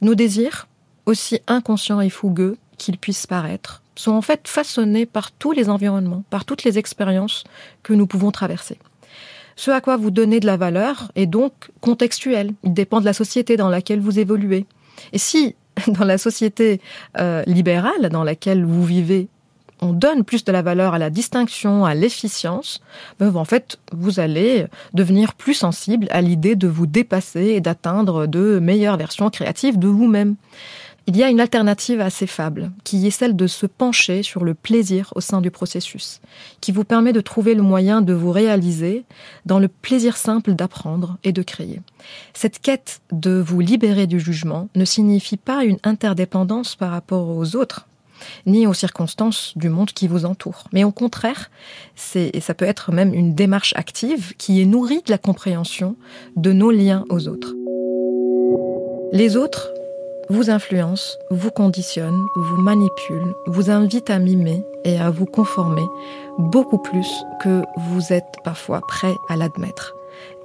Nos 0.00 0.14
désirs, 0.14 0.68
aussi 1.06 1.40
inconscients 1.46 2.00
et 2.00 2.10
fougueux 2.10 2.56
qu'ils 2.78 2.98
puissent 2.98 3.26
paraître, 3.26 3.79
sont 3.94 4.12
en 4.12 4.22
fait 4.22 4.48
façonnés 4.48 5.06
par 5.06 5.32
tous 5.32 5.52
les 5.52 5.68
environnements, 5.68 6.24
par 6.30 6.44
toutes 6.44 6.64
les 6.64 6.78
expériences 6.78 7.44
que 7.82 7.92
nous 7.92 8.06
pouvons 8.06 8.30
traverser. 8.30 8.78
Ce 9.56 9.70
à 9.70 9.80
quoi 9.80 9.96
vous 9.96 10.10
donnez 10.10 10.40
de 10.40 10.46
la 10.46 10.56
valeur 10.56 11.12
est 11.16 11.26
donc 11.26 11.52
contextuel. 11.80 12.52
Il 12.64 12.72
dépend 12.72 13.00
de 13.00 13.04
la 13.04 13.12
société 13.12 13.56
dans 13.56 13.68
laquelle 13.68 14.00
vous 14.00 14.18
évoluez. 14.18 14.64
Et 15.12 15.18
si 15.18 15.54
dans 15.86 16.04
la 16.04 16.18
société 16.18 16.80
euh, 17.18 17.42
libérale 17.46 18.08
dans 18.10 18.24
laquelle 18.24 18.64
vous 18.64 18.84
vivez, 18.84 19.28
on 19.82 19.92
donne 19.92 20.24
plus 20.24 20.44
de 20.44 20.52
la 20.52 20.62
valeur 20.62 20.94
à 20.94 20.98
la 20.98 21.10
distinction, 21.10 21.84
à 21.84 21.94
l'efficience, 21.94 22.80
ben, 23.18 23.34
en 23.34 23.44
fait, 23.44 23.78
vous 23.92 24.20
allez 24.20 24.66
devenir 24.92 25.34
plus 25.34 25.54
sensible 25.54 26.06
à 26.10 26.20
l'idée 26.20 26.54
de 26.54 26.68
vous 26.68 26.86
dépasser 26.86 27.46
et 27.46 27.60
d'atteindre 27.60 28.26
de 28.26 28.58
meilleures 28.58 28.98
versions 28.98 29.30
créatives 29.30 29.78
de 29.78 29.88
vous-même. 29.88 30.36
Il 31.06 31.16
y 31.16 31.22
a 31.22 31.30
une 31.30 31.40
alternative 31.40 32.00
assez 32.00 32.26
fable, 32.26 32.70
qui 32.84 33.06
est 33.06 33.10
celle 33.10 33.34
de 33.34 33.46
se 33.46 33.66
pencher 33.66 34.22
sur 34.22 34.44
le 34.44 34.54
plaisir 34.54 35.12
au 35.16 35.20
sein 35.20 35.40
du 35.40 35.50
processus, 35.50 36.20
qui 36.60 36.72
vous 36.72 36.84
permet 36.84 37.12
de 37.12 37.20
trouver 37.20 37.54
le 37.54 37.62
moyen 37.62 38.02
de 38.02 38.12
vous 38.12 38.30
réaliser 38.30 39.04
dans 39.46 39.58
le 39.58 39.68
plaisir 39.68 40.16
simple 40.16 40.54
d'apprendre 40.54 41.16
et 41.24 41.32
de 41.32 41.42
créer. 41.42 41.80
Cette 42.34 42.60
quête 42.60 43.00
de 43.12 43.42
vous 43.44 43.60
libérer 43.60 44.06
du 44.06 44.20
jugement 44.20 44.68
ne 44.76 44.84
signifie 44.84 45.36
pas 45.36 45.64
une 45.64 45.78
interdépendance 45.84 46.76
par 46.76 46.90
rapport 46.90 47.28
aux 47.28 47.56
autres, 47.56 47.86
ni 48.46 48.66
aux 48.66 48.74
circonstances 48.74 49.54
du 49.56 49.68
monde 49.68 49.90
qui 49.90 50.06
vous 50.06 50.26
entoure. 50.26 50.64
Mais 50.72 50.84
au 50.84 50.92
contraire, 50.92 51.50
c'est, 51.96 52.30
et 52.34 52.40
ça 52.40 52.54
peut 52.54 52.66
être 52.66 52.92
même 52.92 53.14
une 53.14 53.34
démarche 53.34 53.72
active 53.76 54.34
qui 54.36 54.60
est 54.60 54.66
nourrie 54.66 55.02
de 55.06 55.10
la 55.10 55.18
compréhension 55.18 55.96
de 56.36 56.52
nos 56.52 56.70
liens 56.70 57.04
aux 57.08 57.28
autres. 57.28 57.54
Les 59.12 59.36
autres 59.36 59.72
vous 60.30 60.48
influence, 60.48 61.18
vous 61.30 61.50
conditionne, 61.50 62.16
vous 62.36 62.56
manipule, 62.56 63.34
vous 63.46 63.68
invite 63.70 64.10
à 64.10 64.20
mimer 64.20 64.62
et 64.84 64.98
à 64.98 65.10
vous 65.10 65.26
conformer 65.26 65.82
beaucoup 66.38 66.78
plus 66.78 67.08
que 67.42 67.62
vous 67.88 68.12
êtes 68.12 68.36
parfois 68.44 68.80
prêt 68.86 69.12
à 69.28 69.36
l'admettre. 69.36 69.94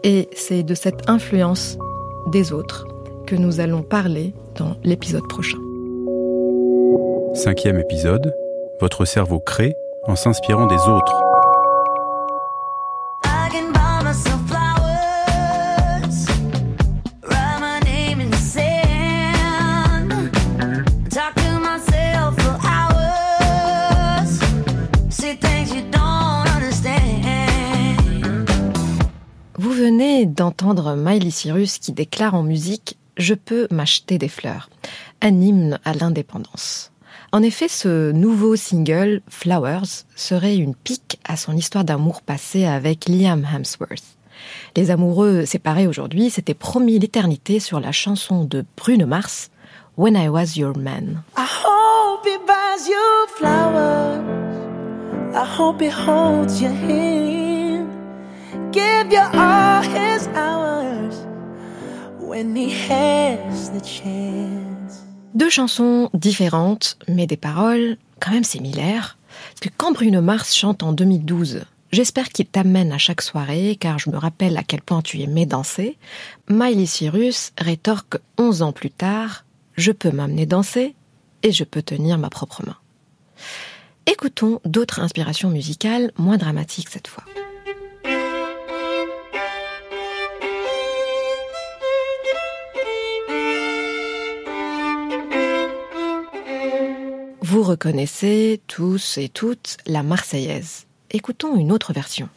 Et 0.03 0.27
c'est 0.35 0.63
de 0.63 0.73
cette 0.73 1.07
influence 1.07 1.77
des 2.31 2.51
autres 2.51 2.87
que 3.27 3.35
nous 3.35 3.59
allons 3.59 3.83
parler 3.83 4.33
dans 4.55 4.75
l'épisode 4.83 5.27
prochain. 5.27 5.57
Cinquième 7.35 7.79
épisode, 7.79 8.33
votre 8.81 9.05
cerveau 9.05 9.39
crée 9.39 9.75
en 10.07 10.15
s'inspirant 10.15 10.65
des 10.65 10.81
autres. 10.87 11.24
D'entendre 30.35 30.95
Miley 30.95 31.31
Cyrus 31.31 31.79
qui 31.79 31.91
déclare 31.91 32.35
en 32.35 32.43
musique 32.43 32.97
Je 33.17 33.33
peux 33.33 33.67
m'acheter 33.71 34.17
des 34.17 34.27
fleurs, 34.27 34.69
un 35.21 35.41
hymne 35.41 35.79
à 35.85 35.93
l'indépendance. 35.93 36.91
En 37.31 37.41
effet, 37.41 37.67
ce 37.67 38.11
nouveau 38.11 38.55
single, 38.55 39.21
Flowers, 39.27 40.03
serait 40.15 40.57
une 40.57 40.75
pique 40.75 41.19
à 41.23 41.37
son 41.37 41.55
histoire 41.55 41.83
d'amour 41.83 42.21
passée 42.21 42.65
avec 42.65 43.07
Liam 43.07 43.45
Hemsworth. 43.45 44.03
Les 44.75 44.91
amoureux 44.91 45.45
séparés 45.45 45.87
aujourd'hui 45.87 46.29
s'étaient 46.29 46.53
promis 46.53 46.99
l'éternité 46.99 47.59
sur 47.59 47.79
la 47.79 47.91
chanson 47.91 48.43
de 48.43 48.65
Bruno 48.77 49.05
Mars, 49.05 49.49
When 49.97 50.15
I 50.15 50.27
Was 50.27 50.57
Your 50.57 50.77
Man. 50.77 51.23
I 51.37 51.45
hope 51.45 52.25
buys 52.45 52.87
you 52.87 53.27
flowers. 53.37 54.21
I 55.33 55.45
hope 55.45 55.81
holds 55.81 56.61
your. 56.61 57.44
Deux 65.33 65.49
chansons 65.49 66.09
différentes, 66.13 66.97
mais 67.07 67.25
des 67.25 67.37
paroles 67.37 67.97
quand 68.19 68.31
même 68.31 68.43
similaires. 68.43 69.17
Parce 69.49 69.61
que 69.61 69.69
quand 69.77 69.93
Bruno 69.93 70.21
Mars 70.21 70.53
chante 70.53 70.83
en 70.83 70.91
2012 70.91 71.63
J'espère 71.93 72.27
qu'il 72.27 72.47
t'amène 72.47 72.91
à 72.91 72.97
chaque 72.97 73.21
soirée, 73.21 73.77
car 73.79 73.97
je 73.97 74.09
me 74.09 74.17
rappelle 74.17 74.57
à 74.57 74.63
quel 74.63 74.81
point 74.81 75.01
tu 75.01 75.21
aimais 75.21 75.45
danser. 75.45 75.97
Miley 76.49 76.85
Cyrus 76.85 77.53
rétorque 77.57 78.17
11 78.37 78.61
ans 78.61 78.73
plus 78.73 78.91
tard 78.91 79.45
Je 79.77 79.93
peux 79.93 80.11
m'amener 80.11 80.45
danser 80.45 80.95
et 81.43 81.53
je 81.53 81.63
peux 81.63 81.81
tenir 81.81 82.17
ma 82.17 82.29
propre 82.29 82.65
main. 82.65 82.75
Écoutons 84.05 84.59
d'autres 84.65 84.99
inspirations 84.99 85.49
musicales 85.49 86.11
moins 86.17 86.37
dramatiques 86.37 86.89
cette 86.89 87.07
fois. 87.07 87.23
Vous 97.47 97.61
reconnaissez 97.61 98.59
tous 98.65 99.19
et 99.19 99.29
toutes 99.29 99.77
la 99.85 100.01
Marseillaise. 100.01 100.87
Écoutons 101.11 101.55
une 101.55 101.71
autre 101.71 101.93
version. 101.93 102.27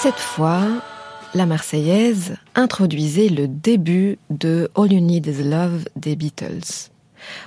Cette 0.00 0.14
fois, 0.14 0.62
la 1.34 1.46
Marseillaise 1.46 2.36
introduisait 2.54 3.28
le 3.28 3.48
début 3.48 4.18
de 4.30 4.70
All 4.76 4.92
You 4.92 5.00
Need 5.00 5.26
Is 5.26 5.42
Love 5.42 5.84
des 5.96 6.14
Beatles. 6.14 6.92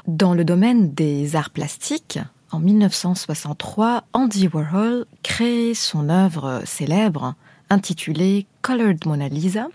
Dans 0.08 0.34
le 0.34 0.44
domaine 0.44 0.94
des 0.94 1.38
arts 1.38 1.52
plastiques, 1.52 2.20
en 2.52 2.60
1963, 2.60 4.06
Andy 4.14 4.48
Warhol 4.48 5.06
crée 5.24 5.74
son 5.74 6.10
œuvre 6.10 6.62
célèbre 6.66 7.36
intitulée 7.70 8.48
Colored 8.62 9.06
Mona 9.06 9.28
Lisa. 9.28 9.68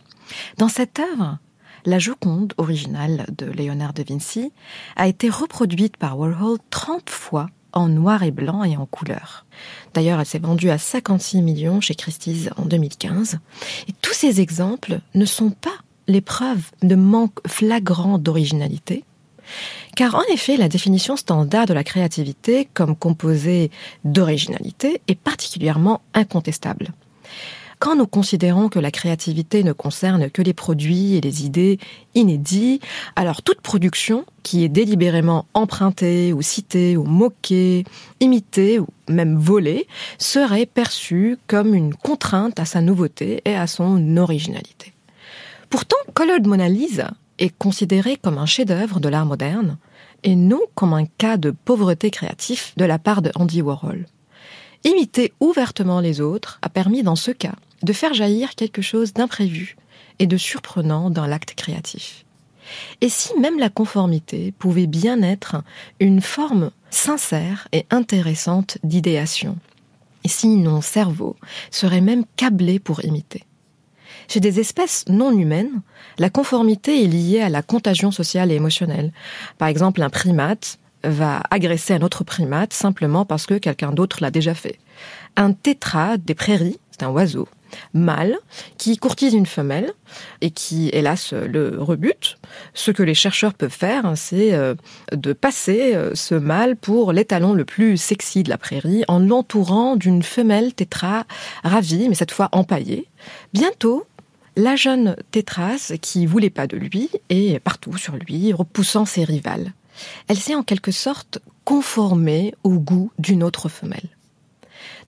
Dans 0.59 0.69
cette 0.69 0.99
œuvre, 0.99 1.39
la 1.85 1.99
Joconde 1.99 2.55
originale 2.57 3.27
de 3.37 3.47
Léonard 3.47 3.93
de 3.93 4.03
Vinci 4.03 4.53
a 4.97 5.09
été 5.09 5.29
reproduite 5.29 5.97
par 5.97 6.19
Warhol 6.19 6.59
30 6.71 7.11
fois 7.11 7.49
en 7.73 7.89
noir 7.89 8.23
et 8.23 8.31
blanc 8.31 8.65
et 8.65 8.77
en 8.77 8.87
couleur. 8.87 9.47
D'ailleurs, 9.95 10.21
elle 10.21 10.27
s'est 10.27 10.39
vendue 10.39 10.71
à 10.71 10.79
56 10.79 11.43
millions 11.43 11.81
chez 11.81 11.95
Christie's 11.95 12.51
en 12.57 12.65
2015. 12.65 13.39
Et 13.89 13.93
tous 14.01 14.13
ces 14.13 14.41
exemples 14.41 15.01
ne 15.15 15.25
sont 15.25 15.51
pas 15.51 15.71
les 16.09 16.21
preuves 16.21 16.71
de 16.83 16.95
manque 16.95 17.39
flagrant 17.47 18.19
d'originalité, 18.19 19.05
car 19.95 20.15
en 20.15 20.23
effet, 20.33 20.57
la 20.57 20.69
définition 20.69 21.17
standard 21.17 21.67
de 21.67 21.75
la 21.75 21.85
créativité 21.85 22.69
comme 22.73 22.97
composée 22.97 23.71
d'originalité 24.05 25.01
est 25.09 25.19
particulièrement 25.19 26.01
incontestable. 26.15 26.93
Quand 27.83 27.97
nous 27.97 28.07
considérons 28.07 28.69
que 28.69 28.79
la 28.79 28.93
créativité 28.93 29.65
ne 29.65 29.73
concerne 29.73 30.31
que 30.31 30.41
les 30.41 30.53
produits 30.53 31.17
et 31.17 31.21
les 31.21 31.45
idées 31.45 31.81
inédits, 32.15 32.79
alors 33.17 33.43
toute 33.43 33.61
production 33.61 34.25
qui 34.45 34.63
est 34.63 34.69
délibérément 34.69 35.47
empruntée 35.53 36.33
ou 36.33 36.43
citée 36.43 36.97
ou 36.97 37.03
moquée, 37.03 37.83
imitée 38.21 38.79
ou 38.79 38.87
même 39.09 39.37
volée 39.37 39.89
serait 40.19 40.67
perçue 40.67 41.39
comme 41.49 41.75
une 41.75 41.93
contrainte 41.93 42.61
à 42.61 42.67
sa 42.67 42.81
nouveauté 42.81 43.43
et 43.45 43.57
à 43.57 43.67
son 43.67 44.17
originalité. 44.17 44.93
Pourtant, 45.69 45.97
Colored 46.15 46.47
Mona 46.47 46.69
est 47.39 47.57
considéré 47.57 48.17
comme 48.17 48.39
un 48.39 48.47
chef-d'œuvre 48.47 49.01
de 49.01 49.09
l'art 49.09 49.27
moderne 49.27 49.79
et 50.23 50.37
non 50.37 50.61
comme 50.75 50.95
un 50.95 51.07
cas 51.07 51.37
de 51.37 51.51
pauvreté 51.51 52.11
créatif 52.11 52.75
de 52.77 52.85
la 52.85 52.99
part 52.99 53.23
de 53.23 53.33
Andy 53.35 53.63
Warhol. 53.63 54.07
Imiter 54.85 55.33
ouvertement 55.41 56.01
les 56.01 56.21
autres 56.21 56.59
a 56.63 56.69
permis 56.69 57.03
dans 57.03 57.17
ce 57.17 57.31
cas 57.31 57.55
de 57.83 57.93
faire 57.93 58.15
jaillir 58.15 58.55
quelque 58.55 58.83
chose 58.83 59.13
d'imprévu 59.13 59.77
et 60.19 60.27
de 60.27 60.37
surprenant 60.37 61.11
dans 61.11 61.27
l'acte 61.27 61.55
créatif. 61.55 62.25
Et 63.01 63.09
si 63.09 63.37
même 63.39 63.59
la 63.59 63.71
conformité 63.71 64.53
pouvait 64.53 64.87
bien 64.87 65.23
être 65.23 65.63
une 66.01 66.21
forme 66.21 66.71
sincère 66.91 67.69
et 67.73 67.87
intéressante 67.91 68.79
d'idéation, 68.85 69.57
et 70.25 70.29
si 70.29 70.49
nos 70.57 70.81
cerveaux 70.81 71.37
seraient 71.71 72.01
même 72.01 72.25
câblés 72.37 72.79
pour 72.79 73.05
imiter. 73.05 73.45
Chez 74.33 74.41
des 74.41 74.61
espèces 74.61 75.05
non 75.11 75.31
humaines, 75.31 75.83
la 76.17 76.31
conformité 76.31 77.05
est 77.05 77.07
liée 77.07 77.43
à 77.43 77.51
la 77.51 77.61
contagion 77.61 78.11
sociale 78.11 78.51
et 78.51 78.55
émotionnelle. 78.55 79.13
Par 79.59 79.69
exemple, 79.69 80.01
un 80.01 80.09
primate 80.09 80.79
va 81.05 81.43
agresser 81.51 81.93
un 81.93 82.01
autre 82.01 82.25
primate 82.25 82.73
simplement 82.73 83.27
parce 83.27 83.45
que 83.45 83.59
quelqu'un 83.59 83.93
d'autre 83.93 84.23
l'a 84.23 84.31
déjà 84.31 84.55
fait. 84.55 84.79
Un 85.37 85.53
tétra 85.53 86.17
des 86.17 86.35
prairies, 86.35 86.79
c'est 86.93 87.03
un 87.03 87.11
oiseau, 87.11 87.47
mâle 87.93 88.39
qui 88.79 88.97
courtise 88.97 89.35
une 89.35 89.45
femelle 89.45 89.93
et 90.41 90.51
qui, 90.51 90.89
hélas, 90.95 91.35
le 91.35 91.77
rebute. 91.79 92.39
Ce 92.73 92.91
que 92.91 93.03
les 93.03 93.15
chercheurs 93.15 93.53
peuvent 93.53 93.71
faire, 93.71 94.13
c'est 94.17 94.55
euh, 94.55 94.75
de 95.13 95.35
passer 95.35 95.95
euh, 95.95 96.15
ce 96.15 96.35
mâle 96.35 96.77
pour 96.77 97.13
l'étalon 97.13 97.53
le 97.53 97.67
plus 97.67 97.99
sexy 97.99 98.45
de 98.45 98.49
la 98.49 98.57
prairie 98.57 99.05
en 99.09 99.19
l'entourant 99.19 99.97
d'une 99.97 100.23
femelle 100.23 100.73
tétra 100.73 101.25
ravie, 101.65 102.09
mais 102.09 102.15
cette 102.15 102.33
fois 102.33 102.49
empaillée. 102.53 103.09
Bientôt, 103.53 104.07
la 104.57 104.77
jeune 104.77 105.17
tétras 105.31 105.93
qui 106.01 106.27
voulait 106.27 106.51
pas 106.51 106.67
de 106.67 106.77
lui 106.77 107.11
est 107.29 107.59
partout 107.61 107.97
sur 107.97 108.17
lui, 108.17 108.53
repoussant 108.53 109.05
ses 109.05 109.25
rivales. 109.25 109.73
Elle 110.29 110.39
s'est 110.39 110.55
en 110.55 110.63
quelque 110.63 110.93
sorte 110.93 111.39
conformée 111.65 112.55
au 112.65 112.79
goût 112.79 113.11
d'une 113.19 113.43
autre 113.43 113.69
femelle. 113.69 114.09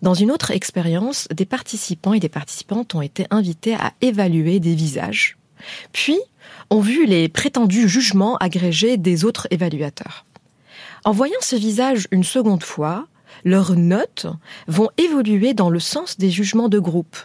Dans 0.02 0.14
une 0.14 0.30
autre 0.30 0.50
expérience, 0.50 1.28
des 1.34 1.46
participants 1.46 2.12
et 2.12 2.20
des 2.20 2.28
participantes 2.28 2.94
ont 2.94 3.02
été 3.02 3.26
invités 3.30 3.74
à 3.74 3.92
évaluer 4.00 4.60
des 4.60 4.74
visages, 4.74 5.36
puis 5.92 6.18
ont 6.70 6.80
vu 6.80 7.06
les 7.06 7.28
prétendus 7.28 7.88
jugements 7.88 8.36
agrégés 8.36 8.96
des 8.96 9.24
autres 9.24 9.48
évaluateurs. 9.50 10.24
En 11.04 11.12
voyant 11.12 11.40
ce 11.40 11.56
visage 11.56 12.08
une 12.10 12.24
seconde 12.24 12.62
fois, 12.62 13.06
leurs 13.44 13.76
notes 13.76 14.26
vont 14.68 14.88
évoluer 14.96 15.54
dans 15.54 15.70
le 15.70 15.80
sens 15.80 16.18
des 16.18 16.30
jugements 16.30 16.68
de 16.68 16.78
groupe. 16.78 17.16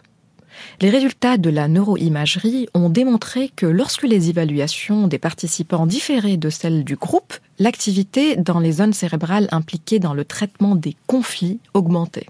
Les 0.82 0.90
résultats 0.90 1.38
de 1.38 1.50
la 1.50 1.68
neuroimagerie 1.68 2.68
ont 2.74 2.90
démontré 2.90 3.52
que 3.56 3.66
lorsque 3.66 4.04
les 4.04 4.30
évaluations 4.30 5.08
des 5.08 5.20
participants 5.20 5.86
différaient 5.86 6.38
de 6.38 6.50
celles 6.50 6.84
du 6.84 6.96
groupe, 6.96 7.34
l'activité 7.60 8.36
dans 8.36 8.60
les 8.60 8.74
zones 8.74 8.94
cérébrales 8.94 9.48
impliquées 9.52 10.00
dans 10.00 10.14
le 10.14 10.26
traitement 10.26 10.76
des 10.76 10.96
conflits 11.08 11.60
augmentait. 11.74 12.28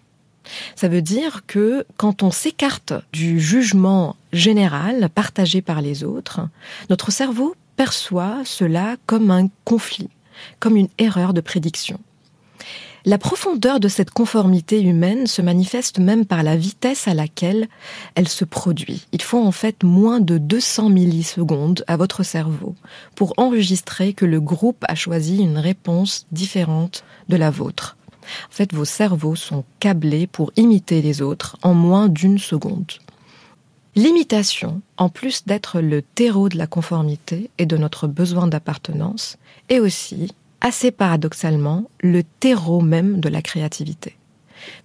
Ça 0.75 0.87
veut 0.87 1.01
dire 1.01 1.43
que 1.45 1.85
quand 1.97 2.23
on 2.23 2.31
s'écarte 2.31 2.93
du 3.13 3.39
jugement 3.39 4.15
général 4.33 5.09
partagé 5.13 5.61
par 5.61 5.81
les 5.81 6.03
autres, 6.03 6.41
notre 6.89 7.11
cerveau 7.11 7.55
perçoit 7.75 8.41
cela 8.45 8.97
comme 9.05 9.31
un 9.31 9.47
conflit, 9.63 10.09
comme 10.59 10.75
une 10.75 10.89
erreur 10.97 11.33
de 11.33 11.41
prédiction. 11.41 11.99
La 13.05 13.17
profondeur 13.17 13.79
de 13.79 13.87
cette 13.87 14.11
conformité 14.11 14.81
humaine 14.81 15.25
se 15.25 15.41
manifeste 15.41 15.99
même 15.99 16.25
par 16.25 16.43
la 16.43 16.57
vitesse 16.57 17.07
à 17.07 17.13
laquelle 17.13 17.69
elle 18.15 18.27
se 18.27 18.43
produit. 18.43 19.07
Il 19.13 19.21
faut 19.21 19.41
en 19.41 19.53
fait 19.53 19.83
moins 19.83 20.19
de 20.19 20.37
200 20.37 20.89
millisecondes 20.89 21.83
à 21.87 21.95
votre 21.95 22.23
cerveau 22.23 22.75
pour 23.15 23.33
enregistrer 23.37 24.13
que 24.13 24.25
le 24.25 24.41
groupe 24.41 24.83
a 24.89 24.95
choisi 24.95 25.37
une 25.37 25.57
réponse 25.57 26.27
différente 26.33 27.05
de 27.29 27.37
la 27.37 27.51
vôtre. 27.51 27.95
En 28.21 28.53
fait, 28.53 28.73
vos 28.73 28.85
cerveaux 28.85 29.35
sont 29.35 29.63
câblés 29.79 30.27
pour 30.27 30.51
imiter 30.57 31.01
les 31.01 31.21
autres 31.21 31.57
en 31.63 31.73
moins 31.73 32.09
d'une 32.09 32.37
seconde. 32.37 32.91
L'imitation, 33.95 34.81
en 34.97 35.09
plus 35.09 35.45
d'être 35.45 35.81
le 35.81 36.01
terreau 36.01 36.47
de 36.47 36.57
la 36.57 36.67
conformité 36.67 37.49
et 37.57 37.65
de 37.65 37.75
notre 37.75 38.07
besoin 38.07 38.47
d'appartenance, 38.47 39.37
est 39.67 39.79
aussi, 39.79 40.31
assez 40.61 40.91
paradoxalement, 40.91 41.89
le 42.01 42.23
terreau 42.23 42.81
même 42.81 43.19
de 43.19 43.29
la 43.29 43.41
créativité. 43.41 44.15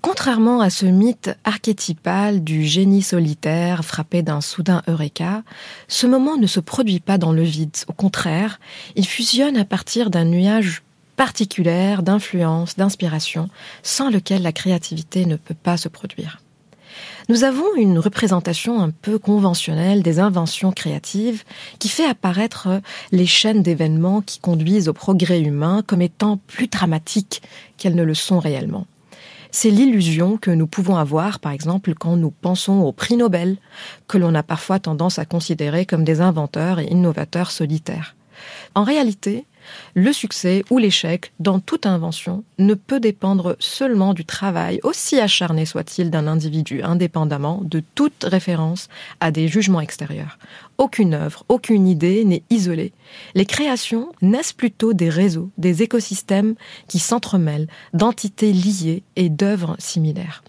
Contrairement 0.01 0.61
à 0.61 0.71
ce 0.71 0.87
mythe 0.87 1.37
archétypal 1.45 2.45
du 2.45 2.65
génie 2.65 3.03
solitaire 3.03 3.85
frappé 3.85 4.23
d'un 4.23 4.41
soudain 4.41 4.83
eureka, 4.89 5.43
ce 5.89 6.07
moment 6.07 6.37
ne 6.37 6.47
se 6.47 6.61
produit 6.61 7.01
pas 7.01 7.19
dans 7.19 7.33
le 7.33 7.43
vide. 7.43 7.77
Au 7.89 7.93
contraire, 7.93 8.61
il 8.97 9.07
fusionne 9.07 9.57
à 9.57 9.65
partir 9.65 10.11
d'un 10.11 10.25
nuage 10.25 10.83
particulière 11.17 12.03
d'influence, 12.03 12.77
d'inspiration, 12.77 13.49
sans 13.83 14.11
lequel 14.11 14.43
la 14.43 14.53
créativité 14.53 15.27
ne 15.27 15.37
peut 15.37 15.55
pas 15.55 15.77
se 15.77 15.89
produire. 15.89 16.41
Nous 17.29 17.45
avons 17.45 17.75
une 17.77 17.99
représentation 17.99 18.81
un 18.81 18.91
peu 18.91 19.19
conventionnelle 19.19 20.03
des 20.03 20.21
inventions 20.21 20.73
créatives 20.73 21.45
qui 21.79 21.89
fait 21.89 22.07
apparaître 22.07 22.81
les 23.13 23.27
chaînes 23.27 23.63
d'événements 23.63 24.21
qui 24.21 24.41
conduisent 24.41 24.89
au 24.89 24.93
progrès 24.93 25.41
humain 25.41 25.83
comme 25.87 26.03
étant 26.03 26.39
plus 26.47 26.69
dramatiques 26.69 27.43
qu'elles 27.77 27.95
ne 27.95 28.03
le 28.03 28.15
sont 28.15 28.39
réellement. 28.39 28.87
C'est 29.51 29.71
l'illusion 29.71 30.37
que 30.37 30.51
nous 30.51 30.67
pouvons 30.67 30.97
avoir, 30.97 31.39
par 31.39 31.53
exemple, 31.53 31.95
quand 31.95 32.17
nous 32.17 32.33
pensons 32.33 32.81
aux 32.81 32.91
prix 32.91 33.17
Nobel, 33.17 33.57
que 34.09 34.19
l'on 34.19 34.35
a 34.35 34.43
parfois 34.43 34.81
tendance 34.81 35.21
à 35.21 35.27
considérer 35.27 35.87
comme 35.87 36.03
des 36.03 36.21
inventeurs 36.21 36.81
et 36.81 36.87
innovateurs 36.87 37.53
solitaires. 37.53 38.17
En 38.75 38.83
réalité, 38.83 39.47
le 39.95 40.13
succès 40.13 40.65
ou 40.71 40.79
l'échec 40.79 41.33
dans 41.41 41.61
toute 41.61 41.87
invention 41.87 42.45
ne 42.59 42.75
peut 42.75 43.01
dépendre 43.01 43.57
seulement 43.59 44.15
du 44.15 44.25
travail, 44.25 44.81
aussi 44.83 45.21
acharné 45.21 45.67
soit-il, 45.67 46.11
d'un 46.11 46.27
individu, 46.27 46.83
indépendamment 46.83 47.61
de 47.65 47.83
toute 47.95 48.25
référence 48.25 48.89
à 49.21 49.31
des 49.31 49.49
jugements 49.49 49.81
extérieurs. 49.81 50.39
Aucune 50.79 51.15
œuvre, 51.15 51.45
aucune 51.49 51.87
idée 51.87 52.25
n'est 52.25 52.43
isolée. 52.51 52.93
Les 53.35 53.47
créations 53.47 54.11
naissent 54.23 54.53
plutôt 54.53 54.93
des 54.93 55.09
réseaux, 55.09 55.51
des 55.59 55.83
écosystèmes 55.83 56.55
qui 56.89 56.99
s'entremêlent, 56.99 57.69
d'entités 57.93 58.53
liées 58.53 59.03
et 59.17 59.29
d'œuvres 59.29 59.77
similaires 59.79 60.43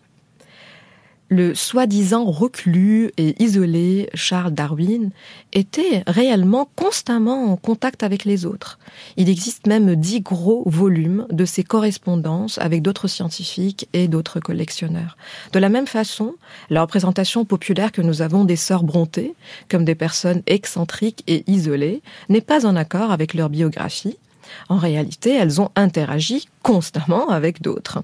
le 1.30 1.56
soi-disant 1.56 2.26
reclus 2.26 3.12
et 3.18 3.42
isolé 3.42 4.10
Charles 4.14 4.54
Darwin 4.54 5.10
était 5.54 6.04
réellement 6.08 6.70
constamment 6.76 7.52
en 7.52 7.56
contact 7.56 8.04
avec 8.04 8.26
les 8.26 8.46
autres. 8.46 8.80
Il 9.18 9.30
existe 9.30 9.66
même 9.66 9.96
dix 9.96 10.22
gros 10.22 10.64
volumes 10.68 11.26
de 11.32 11.46
ses 11.46 11.64
correspondances 11.64 12.58
avec 12.60 12.82
d'autres 12.82 13.08
scientifiques 13.08 13.88
et 13.94 14.08
d'autres 14.08 14.40
collectionneurs. 14.40 15.18
De 15.52 15.60
la 15.60 15.70
même 15.70 15.88
façon, 15.88 16.36
la 16.70 16.82
représentation 16.82 17.46
populaire 17.46 17.92
que 17.92 18.02
nous 18.02 18.22
avons 18.22 18.46
des 18.46 18.56
sœurs 18.56 18.84
Brontë 18.84 19.34
comme 19.70 19.86
des 19.86 19.96
personnes 19.96 20.44
excentriques 20.46 21.24
et 21.28 21.44
isolées 21.48 22.02
n'est 22.30 22.42
pas 22.42 22.66
en 22.66 22.76
accord 22.76 23.12
avec 23.12 23.34
leur 23.34 23.50
biographie 23.50 24.18
en 24.70 24.78
réalité, 24.78 25.34
elles 25.34 25.62
ont 25.62 25.70
interagi 25.76 26.48
constamment 26.62 27.30
avec 27.30 27.62
d'autres. 27.62 28.02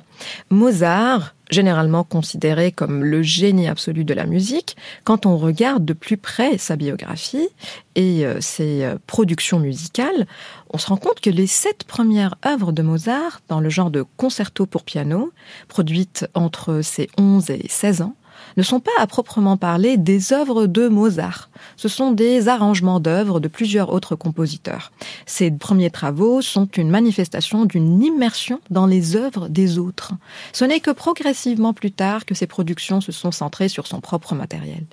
Mozart, 0.49 1.33
généralement 1.49 2.03
considéré 2.03 2.71
comme 2.71 3.03
le 3.03 3.21
génie 3.21 3.67
absolu 3.67 4.05
de 4.05 4.13
la 4.13 4.25
musique, 4.25 4.77
quand 5.03 5.25
on 5.25 5.37
regarde 5.37 5.83
de 5.83 5.93
plus 5.93 6.17
près 6.17 6.57
sa 6.57 6.75
biographie 6.75 7.49
et 7.95 8.25
euh, 8.25 8.39
ses 8.39 8.83
euh, 8.83 8.95
productions 9.07 9.59
musicales, 9.59 10.27
on 10.69 10.77
se 10.77 10.87
rend 10.87 10.97
compte 10.97 11.19
que 11.19 11.29
les 11.29 11.47
sept 11.47 11.83
premières 11.83 12.35
œuvres 12.45 12.71
de 12.71 12.81
Mozart, 12.81 13.41
dans 13.49 13.59
le 13.59 13.69
genre 13.69 13.91
de 13.91 14.05
concerto 14.17 14.65
pour 14.65 14.83
piano, 14.83 15.31
produites 15.67 16.27
entre 16.33 16.81
ses 16.81 17.09
11 17.17 17.49
et 17.49 17.65
16 17.67 18.01
ans, 18.03 18.15
ne 18.57 18.63
sont 18.63 18.79
pas 18.79 18.91
à 18.99 19.07
proprement 19.07 19.57
parler 19.57 19.97
des 19.97 20.33
œuvres 20.33 20.67
de 20.67 20.87
Mozart. 20.87 21.49
Ce 21.77 21.87
sont 21.87 22.11
des 22.11 22.47
arrangements 22.47 22.99
d'œuvres 22.99 23.39
de 23.39 23.47
plusieurs 23.47 23.91
autres 23.93 24.15
compositeurs. 24.15 24.91
Ces 25.25 25.51
premiers 25.51 25.89
travaux 25.89 26.41
sont 26.41 26.65
une 26.65 26.89
manifestation 26.89 27.65
d'une 27.65 28.03
immersion 28.03 28.59
dans 28.69 28.85
les 28.85 29.15
œuvres 29.15 29.47
des 29.47 29.77
autres. 29.77 30.13
Ce 30.53 30.65
n'est 30.65 30.79
que 30.79 30.91
progressivement 30.91 31.73
plus 31.73 31.91
tard 31.91 32.25
que 32.25 32.35
ces 32.35 32.47
productions 32.47 33.01
se 33.01 33.11
sont 33.11 33.31
centrées 33.31 33.69
sur 33.69 33.87
son 33.87 34.01
propre 34.01 34.35
matériel. 34.35 34.83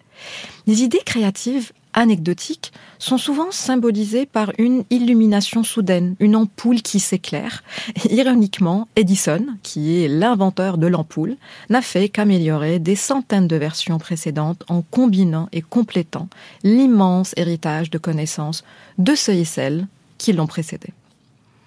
Les 0.67 0.83
idées 0.83 1.03
créatives 1.05 1.73
anecdotiques 1.95 2.73
sont 2.99 3.19
souvent 3.19 3.51
symbolisées 3.51 4.27
par 4.27 4.53
une 4.59 4.85
illumination 4.91 5.65
soudaine, 5.65 6.15
une 6.21 6.37
ampoule 6.37 6.83
qui 6.83 7.01
s'éclaire. 7.01 7.63
Ironiquement, 8.11 8.89
Edison, 8.97 9.47
qui 9.63 10.03
est 10.03 10.09
l'inventeur 10.09 10.79
de 10.79 10.87
l'ampoule, 10.87 11.37
n'a 11.71 11.83
fait 11.83 12.09
qu'améliorer 12.09 12.79
des 12.79 12.97
centaines 12.97 13.49
de 13.49 13.57
versions 13.57 13.99
précédentes 13.99 14.65
en 14.69 14.83
combinant 14.83 15.49
et 15.53 15.63
complétant 15.63 16.29
l'immense 16.63 17.33
héritage 17.37 17.91
de 17.91 17.99
connaissances 17.99 18.65
de 18.99 19.15
ceux 19.15 19.35
et 19.35 19.45
celles 19.45 19.87
qui 20.19 20.33
l'ont 20.33 20.47
précédé. 20.47 20.89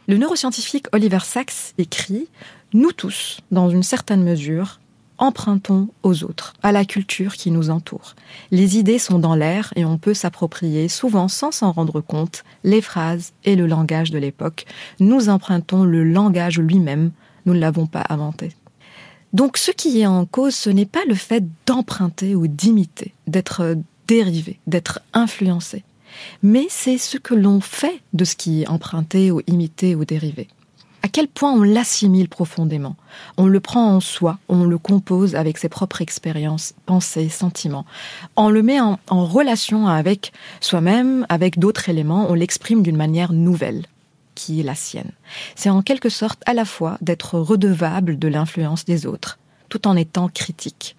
Le 0.08 0.18
neuroscientifique 0.18 0.88
Oliver 0.92 1.20
Sacks 1.24 1.74
écrit 1.78 2.28
Nous 2.74 2.92
tous, 2.92 3.40
dans 3.52 3.70
une 3.70 3.84
certaine 3.84 4.24
mesure, 4.24 4.81
empruntons 5.22 5.88
aux 6.04 6.24
autres, 6.24 6.54
à 6.64 6.72
la 6.72 6.84
culture 6.84 7.36
qui 7.36 7.52
nous 7.52 7.70
entoure. 7.70 8.16
Les 8.50 8.78
idées 8.78 9.00
sont 9.00 9.20
dans 9.20 9.36
l'air 9.36 9.72
et 9.76 9.86
on 9.86 9.98
peut 9.98 10.16
s'approprier, 10.16 10.90
souvent 10.90 11.28
sans 11.28 11.52
s'en 11.52 11.72
rendre 11.72 12.02
compte, 12.02 12.44
les 12.64 12.82
phrases 12.82 13.32
et 13.46 13.56
le 13.56 13.68
langage 13.68 14.12
de 14.12 14.18
l'époque. 14.18 14.66
Nous 15.00 15.30
empruntons 15.30 15.84
le 15.84 16.04
langage 16.04 16.60
lui-même, 16.60 17.12
nous 17.46 17.54
ne 17.54 17.60
l'avons 17.60 17.86
pas 17.86 18.04
inventé. 18.10 18.52
Donc 19.32 19.58
ce 19.58 19.72
qui 19.72 20.02
est 20.02 20.08
en 20.08 20.26
cause, 20.26 20.56
ce 20.56 20.72
n'est 20.72 20.86
pas 20.86 21.06
le 21.08 21.16
fait 21.16 21.46
d'emprunter 21.66 22.36
ou 22.36 22.48
d'imiter, 22.48 23.14
d'être 23.28 23.78
dérivé, 24.08 24.60
d'être 24.66 25.00
influencé, 25.14 25.84
mais 26.42 26.66
c'est 26.70 26.98
ce 26.98 27.18
que 27.18 27.36
l'on 27.36 27.62
fait 27.62 28.02
de 28.14 28.26
ce 28.26 28.36
qui 28.36 28.64
est 28.64 28.68
emprunté 28.68 29.32
ou 29.32 29.42
imité 29.48 29.96
ou 29.96 30.04
dérivé 30.04 30.48
à 31.04 31.08
quel 31.08 31.28
point 31.28 31.52
on 31.52 31.64
l'assimile 31.64 32.30
profondément? 32.30 32.96
On 33.38 33.48
le 33.48 33.60
prend 33.60 33.96
en 33.96 34.00
soi, 34.00 34.38
on 34.50 34.64
le 34.64 34.78
compose 34.78 35.36
avec 35.36 35.58
ses 35.58 35.70
propres 35.70 36.02
expériences, 36.02 36.74
pensées, 36.86 37.30
sentiments. 37.30 37.86
On 38.36 38.50
le 38.50 38.62
met 38.62 38.80
en, 38.80 38.98
relation 39.10 39.88
avec 39.88 40.32
soi-même, 40.60 41.26
avec 41.30 41.58
d'autres 41.60 41.90
éléments, 41.90 42.28
on 42.30 42.34
l'exprime 42.34 42.84
d'une 42.84 42.98
manière 42.98 43.34
nouvelle 43.34 43.86
qui 44.36 44.60
est 44.60 44.64
la 44.64 44.76
sienne. 44.76 45.12
C'est 45.56 45.70
en 45.70 45.82
quelque 45.82 46.10
sorte 46.10 46.42
à 46.46 46.54
la 46.54 46.66
fois 46.66 46.98
d'être 47.02 47.38
redevable 47.38 48.18
de 48.18 48.28
l'influence 48.28 48.86
des 48.86 49.06
autres, 49.06 49.38
tout 49.70 49.88
en 49.88 49.96
étant 49.96 50.30
critique. 50.30 50.96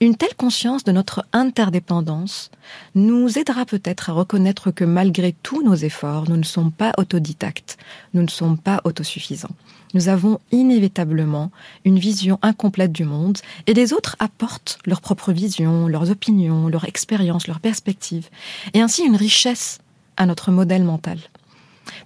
Une 0.00 0.16
telle 0.16 0.34
conscience 0.34 0.84
de 0.84 0.92
notre 0.92 1.24
interdépendance 1.32 2.50
nous 2.94 3.38
aidera 3.38 3.66
peut-être 3.66 4.10
à 4.10 4.12
reconnaître 4.12 4.70
que 4.70 4.84
malgré 4.84 5.34
tous 5.42 5.62
nos 5.62 5.74
efforts, 5.74 6.28
nous 6.28 6.36
ne 6.36 6.44
sommes 6.44 6.72
pas 6.72 6.92
autodidactes, 6.96 7.76
nous 8.14 8.22
ne 8.22 8.28
sommes 8.28 8.58
pas 8.58 8.80
autosuffisants. 8.84 9.54
Nous 9.92 10.08
avons 10.08 10.40
inévitablement 10.52 11.50
une 11.84 11.98
vision 11.98 12.38
incomplète 12.42 12.92
du 12.92 13.04
monde 13.04 13.38
et 13.66 13.74
les 13.74 13.92
autres 13.92 14.16
apportent 14.20 14.78
leur 14.86 15.00
propre 15.00 15.32
vision, 15.32 15.88
leurs 15.88 16.10
opinions, 16.10 16.68
leur 16.68 16.84
expérience, 16.84 17.48
leurs 17.48 17.60
perspectives 17.60 18.28
et 18.72 18.80
ainsi 18.80 19.02
une 19.02 19.16
richesse 19.16 19.80
à 20.16 20.26
notre 20.26 20.50
modèle 20.50 20.84
mental. 20.84 21.18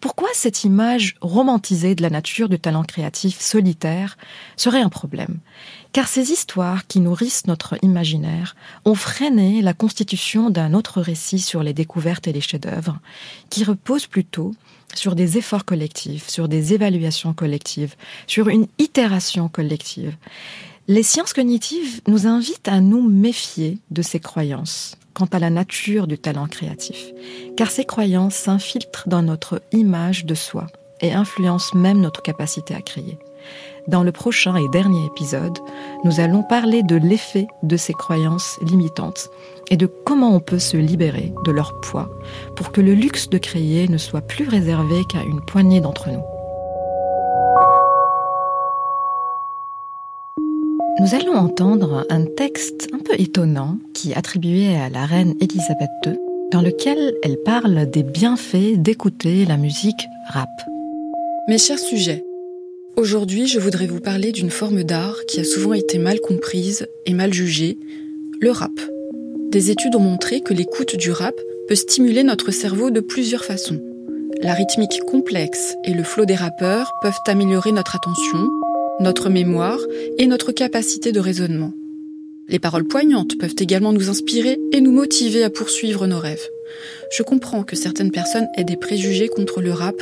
Pourquoi 0.00 0.28
cette 0.34 0.64
image 0.64 1.16
romantisée 1.20 1.94
de 1.94 2.02
la 2.02 2.10
nature 2.10 2.48
du 2.48 2.58
talent 2.58 2.84
créatif 2.84 3.40
solitaire 3.40 4.16
serait 4.56 4.80
un 4.80 4.88
problème? 4.88 5.38
Car 5.92 6.08
ces 6.08 6.32
histoires 6.32 6.86
qui 6.86 7.00
nourrissent 7.00 7.46
notre 7.46 7.76
imaginaire 7.82 8.56
ont 8.84 8.94
freiné 8.94 9.62
la 9.62 9.74
constitution 9.74 10.50
d'un 10.50 10.74
autre 10.74 11.00
récit 11.00 11.38
sur 11.38 11.62
les 11.62 11.72
découvertes 11.72 12.26
et 12.26 12.32
les 12.32 12.40
chefs-d'œuvre, 12.40 12.98
qui 13.50 13.64
repose 13.64 14.06
plutôt 14.06 14.52
sur 14.94 15.14
des 15.14 15.38
efforts 15.38 15.64
collectifs, 15.64 16.28
sur 16.28 16.48
des 16.48 16.74
évaluations 16.74 17.32
collectives, 17.32 17.94
sur 18.26 18.48
une 18.48 18.66
itération 18.78 19.48
collective. 19.48 20.16
Les 20.86 21.02
sciences 21.02 21.32
cognitives 21.32 22.02
nous 22.08 22.26
invitent 22.26 22.68
à 22.68 22.82
nous 22.82 23.00
méfier 23.00 23.78
de 23.90 24.02
ces 24.02 24.20
croyances 24.20 24.96
quant 25.14 25.24
à 25.32 25.38
la 25.38 25.48
nature 25.48 26.06
du 26.06 26.18
talent 26.18 26.46
créatif, 26.46 27.06
car 27.56 27.70
ces 27.70 27.86
croyances 27.86 28.34
s'infiltrent 28.34 29.08
dans 29.08 29.22
notre 29.22 29.62
image 29.72 30.26
de 30.26 30.34
soi 30.34 30.66
et 31.00 31.14
influencent 31.14 31.74
même 31.74 32.02
notre 32.02 32.20
capacité 32.20 32.74
à 32.74 32.82
créer. 32.82 33.16
Dans 33.88 34.02
le 34.02 34.12
prochain 34.12 34.56
et 34.56 34.68
dernier 34.68 35.06
épisode, 35.06 35.58
nous 36.04 36.20
allons 36.20 36.42
parler 36.42 36.82
de 36.82 36.96
l'effet 36.96 37.46
de 37.62 37.78
ces 37.78 37.94
croyances 37.94 38.58
limitantes 38.60 39.30
et 39.70 39.78
de 39.78 39.86
comment 39.86 40.36
on 40.36 40.40
peut 40.40 40.58
se 40.58 40.76
libérer 40.76 41.32
de 41.46 41.50
leur 41.50 41.80
poids 41.80 42.10
pour 42.56 42.72
que 42.72 42.82
le 42.82 42.92
luxe 42.92 43.30
de 43.30 43.38
créer 43.38 43.88
ne 43.88 43.96
soit 43.96 44.20
plus 44.20 44.48
réservé 44.48 45.02
qu'à 45.08 45.22
une 45.22 45.40
poignée 45.46 45.80
d'entre 45.80 46.10
nous. 46.10 46.33
Nous 51.00 51.16
allons 51.16 51.34
entendre 51.34 52.06
un 52.08 52.24
texte 52.24 52.88
un 52.92 52.98
peu 52.98 53.14
étonnant 53.18 53.78
qui 53.94 54.12
est 54.12 54.16
attribué 54.16 54.76
à 54.76 54.88
la 54.88 55.04
reine 55.06 55.34
Élisabeth 55.40 55.90
II, 56.06 56.16
dans 56.52 56.62
lequel 56.62 57.14
elle 57.24 57.36
parle 57.44 57.90
des 57.90 58.04
bienfaits 58.04 58.76
d'écouter 58.76 59.44
la 59.44 59.56
musique 59.56 60.06
rap. 60.28 60.48
Mes 61.48 61.58
chers 61.58 61.80
sujets, 61.80 62.24
aujourd'hui 62.96 63.48
je 63.48 63.58
voudrais 63.58 63.88
vous 63.88 63.98
parler 63.98 64.30
d'une 64.30 64.50
forme 64.50 64.84
d'art 64.84 65.16
qui 65.26 65.40
a 65.40 65.44
souvent 65.44 65.72
été 65.72 65.98
mal 65.98 66.20
comprise 66.20 66.86
et 67.06 67.12
mal 67.12 67.34
jugée, 67.34 67.76
le 68.40 68.52
rap. 68.52 68.70
Des 69.50 69.72
études 69.72 69.96
ont 69.96 70.00
montré 70.00 70.42
que 70.42 70.54
l'écoute 70.54 70.94
du 70.94 71.10
rap 71.10 71.34
peut 71.66 71.74
stimuler 71.74 72.22
notre 72.22 72.52
cerveau 72.52 72.90
de 72.90 73.00
plusieurs 73.00 73.44
façons. 73.44 73.80
La 74.42 74.54
rythmique 74.54 75.00
complexe 75.10 75.74
et 75.84 75.92
le 75.92 76.04
flot 76.04 76.24
des 76.24 76.34
rappeurs 76.36 76.92
peuvent 77.02 77.12
améliorer 77.26 77.72
notre 77.72 77.96
attention, 77.96 78.48
notre 79.00 79.28
mémoire 79.28 79.80
et 80.18 80.26
notre 80.26 80.52
capacité 80.52 81.12
de 81.12 81.20
raisonnement. 81.20 81.72
Les 82.48 82.58
paroles 82.58 82.84
poignantes 82.84 83.38
peuvent 83.38 83.54
également 83.58 83.92
nous 83.92 84.10
inspirer 84.10 84.58
et 84.72 84.80
nous 84.80 84.92
motiver 84.92 85.42
à 85.42 85.50
poursuivre 85.50 86.06
nos 86.06 86.18
rêves. 86.18 86.46
Je 87.16 87.22
comprends 87.22 87.62
que 87.62 87.76
certaines 87.76 88.10
personnes 88.10 88.48
aient 88.56 88.64
des 88.64 88.76
préjugés 88.76 89.28
contre 89.28 89.60
le 89.60 89.72
rap 89.72 89.96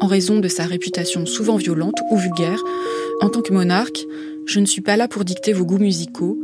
en 0.00 0.06
raison 0.06 0.40
de 0.40 0.48
sa 0.48 0.64
réputation 0.64 1.26
souvent 1.26 1.56
violente 1.56 1.98
ou 2.10 2.16
vulgaire. 2.16 2.62
En 3.20 3.28
tant 3.28 3.40
que 3.40 3.52
monarque, 3.52 4.04
je 4.46 4.60
ne 4.60 4.66
suis 4.66 4.82
pas 4.82 4.96
là 4.96 5.08
pour 5.08 5.24
dicter 5.24 5.52
vos 5.52 5.64
goûts 5.64 5.78
musicaux, 5.78 6.38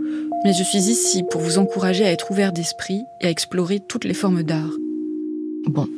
mais 0.45 0.53
je 0.53 0.63
suis 0.63 0.91
ici 0.91 1.23
pour 1.31 1.41
vous 1.41 1.59
encourager 1.59 2.05
à 2.05 2.11
être 2.11 2.31
ouvert 2.31 2.53
d'esprit 2.53 3.01
et 3.21 3.27
à 3.27 3.31
explorer 3.31 3.81
toutes 3.89 4.05
les 4.05 4.15
formes 4.15 4.43
d'art. 4.43 4.73
Bon, 5.67 5.89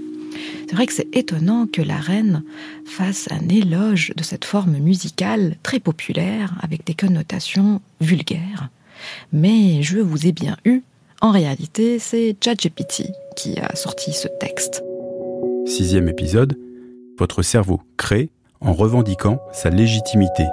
c'est 0.68 0.74
vrai 0.74 0.86
que 0.86 0.92
c'est 0.92 1.14
étonnant 1.16 1.66
que 1.66 1.82
la 1.82 1.96
reine 1.96 2.42
fasse 2.84 3.28
un 3.30 3.48
éloge 3.48 4.12
de 4.16 4.22
cette 4.22 4.44
forme 4.44 4.78
musicale 4.78 5.56
très 5.62 5.80
populaire 5.80 6.54
avec 6.62 6.84
des 6.86 6.94
connotations 6.94 7.80
vulgaires. 8.00 8.68
Mais 9.32 9.82
je 9.82 9.98
vous 9.98 10.26
ai 10.26 10.32
bien 10.32 10.56
eu. 10.64 10.82
En 11.20 11.30
réalité, 11.30 11.98
c'est 11.98 12.36
ChatGPT 12.42 13.10
qui 13.36 13.58
a 13.58 13.74
sorti 13.76 14.12
ce 14.12 14.28
texte. 14.40 14.82
Sixième 15.66 16.08
épisode, 16.08 16.58
votre 17.18 17.42
cerveau 17.42 17.80
crée 17.96 18.30
en 18.60 18.72
revendiquant 18.72 19.40
sa 19.52 19.70
légitimité. 19.70 20.44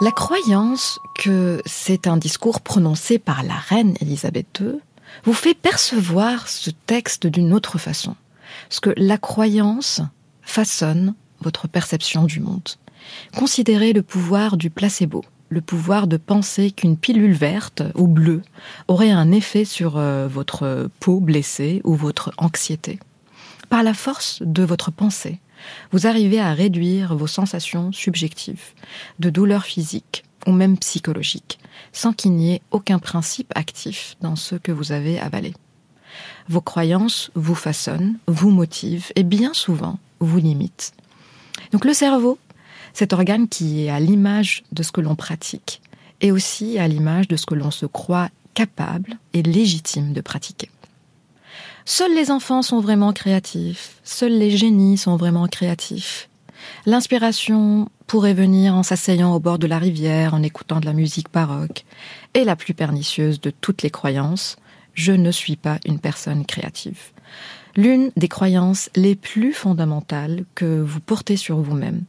La 0.00 0.10
croyance 0.10 0.98
que 1.14 1.62
c'est 1.66 2.08
un 2.08 2.16
discours 2.16 2.60
prononcé 2.60 3.18
par 3.18 3.44
la 3.44 3.54
reine 3.54 3.94
Elisabeth 4.00 4.60
II 4.60 4.80
vous 5.24 5.32
fait 5.32 5.54
percevoir 5.54 6.48
ce 6.48 6.70
texte 6.86 7.26
d'une 7.26 7.52
autre 7.52 7.78
façon. 7.78 8.16
Parce 8.68 8.80
que 8.80 8.92
la 8.96 9.18
croyance 9.18 10.00
façonne 10.42 11.14
votre 11.40 11.68
perception 11.68 12.24
du 12.24 12.40
monde. 12.40 12.68
Considérez 13.36 13.92
le 13.92 14.02
pouvoir 14.02 14.56
du 14.56 14.70
placebo, 14.70 15.24
le 15.48 15.60
pouvoir 15.60 16.06
de 16.06 16.16
penser 16.16 16.70
qu'une 16.70 16.96
pilule 16.96 17.34
verte 17.34 17.82
ou 17.94 18.06
bleue 18.06 18.42
aurait 18.88 19.10
un 19.10 19.30
effet 19.30 19.64
sur 19.64 19.96
euh, 19.96 20.26
votre 20.26 20.90
peau 21.00 21.20
blessée 21.20 21.80
ou 21.84 21.94
votre 21.94 22.32
anxiété. 22.38 22.98
Par 23.68 23.82
la 23.82 23.94
force 23.94 24.42
de 24.42 24.62
votre 24.62 24.90
pensée, 24.90 25.40
vous 25.92 26.06
arrivez 26.06 26.40
à 26.40 26.52
réduire 26.52 27.16
vos 27.16 27.26
sensations 27.26 27.92
subjectives, 27.92 28.72
de 29.18 29.30
douleurs 29.30 29.64
physiques 29.64 30.24
ou 30.46 30.52
même 30.52 30.78
psychologiques, 30.78 31.58
sans 31.92 32.12
qu'il 32.12 32.32
n'y 32.32 32.54
ait 32.54 32.62
aucun 32.70 32.98
principe 32.98 33.52
actif 33.54 34.16
dans 34.20 34.36
ce 34.36 34.56
que 34.56 34.72
vous 34.72 34.92
avez 34.92 35.18
avalé. 35.18 35.54
Vos 36.48 36.60
croyances 36.60 37.30
vous 37.34 37.54
façonnent, 37.54 38.18
vous 38.26 38.50
motivent 38.50 39.10
et 39.16 39.24
bien 39.24 39.54
souvent 39.54 39.98
vous 40.20 40.38
limitent. 40.38 40.92
Donc 41.72 41.84
le 41.84 41.94
cerveau, 41.94 42.38
cet 42.92 43.12
organe 43.12 43.48
qui 43.48 43.84
est 43.84 43.90
à 43.90 44.00
l'image 44.00 44.62
de 44.72 44.82
ce 44.82 44.92
que 44.92 45.00
l'on 45.00 45.16
pratique 45.16 45.82
et 46.20 46.32
aussi 46.32 46.78
à 46.78 46.88
l'image 46.88 47.28
de 47.28 47.36
ce 47.36 47.46
que 47.46 47.54
l'on 47.54 47.70
se 47.70 47.86
croit 47.86 48.28
capable 48.54 49.18
et 49.32 49.42
légitime 49.42 50.12
de 50.12 50.20
pratiquer. 50.20 50.70
Seuls 51.84 52.14
les 52.14 52.30
enfants 52.30 52.62
sont 52.62 52.80
vraiment 52.80 53.12
créatifs, 53.12 53.96
seuls 54.04 54.32
les 54.32 54.56
génies 54.56 54.96
sont 54.96 55.16
vraiment 55.16 55.48
créatifs. 55.48 56.30
L'inspiration 56.86 57.88
pourrait 58.06 58.34
venir 58.34 58.74
en 58.74 58.82
s'asseyant 58.82 59.34
au 59.34 59.40
bord 59.40 59.58
de 59.58 59.66
la 59.66 59.78
rivière, 59.78 60.34
en 60.34 60.42
écoutant 60.42 60.80
de 60.80 60.86
la 60.86 60.92
musique 60.92 61.32
baroque. 61.32 61.84
Et 62.34 62.44
la 62.44 62.56
plus 62.56 62.74
pernicieuse 62.74 63.40
de 63.40 63.50
toutes 63.50 63.82
les 63.82 63.90
croyances, 63.90 64.56
je 64.94 65.12
ne 65.12 65.30
suis 65.30 65.56
pas 65.56 65.78
une 65.84 65.98
personne 65.98 66.44
créative. 66.44 67.12
L'une 67.76 68.10
des 68.16 68.28
croyances 68.28 68.88
les 68.94 69.16
plus 69.16 69.52
fondamentales 69.52 70.44
que 70.54 70.80
vous 70.80 71.00
portez 71.00 71.36
sur 71.36 71.56
vous-même 71.56 72.02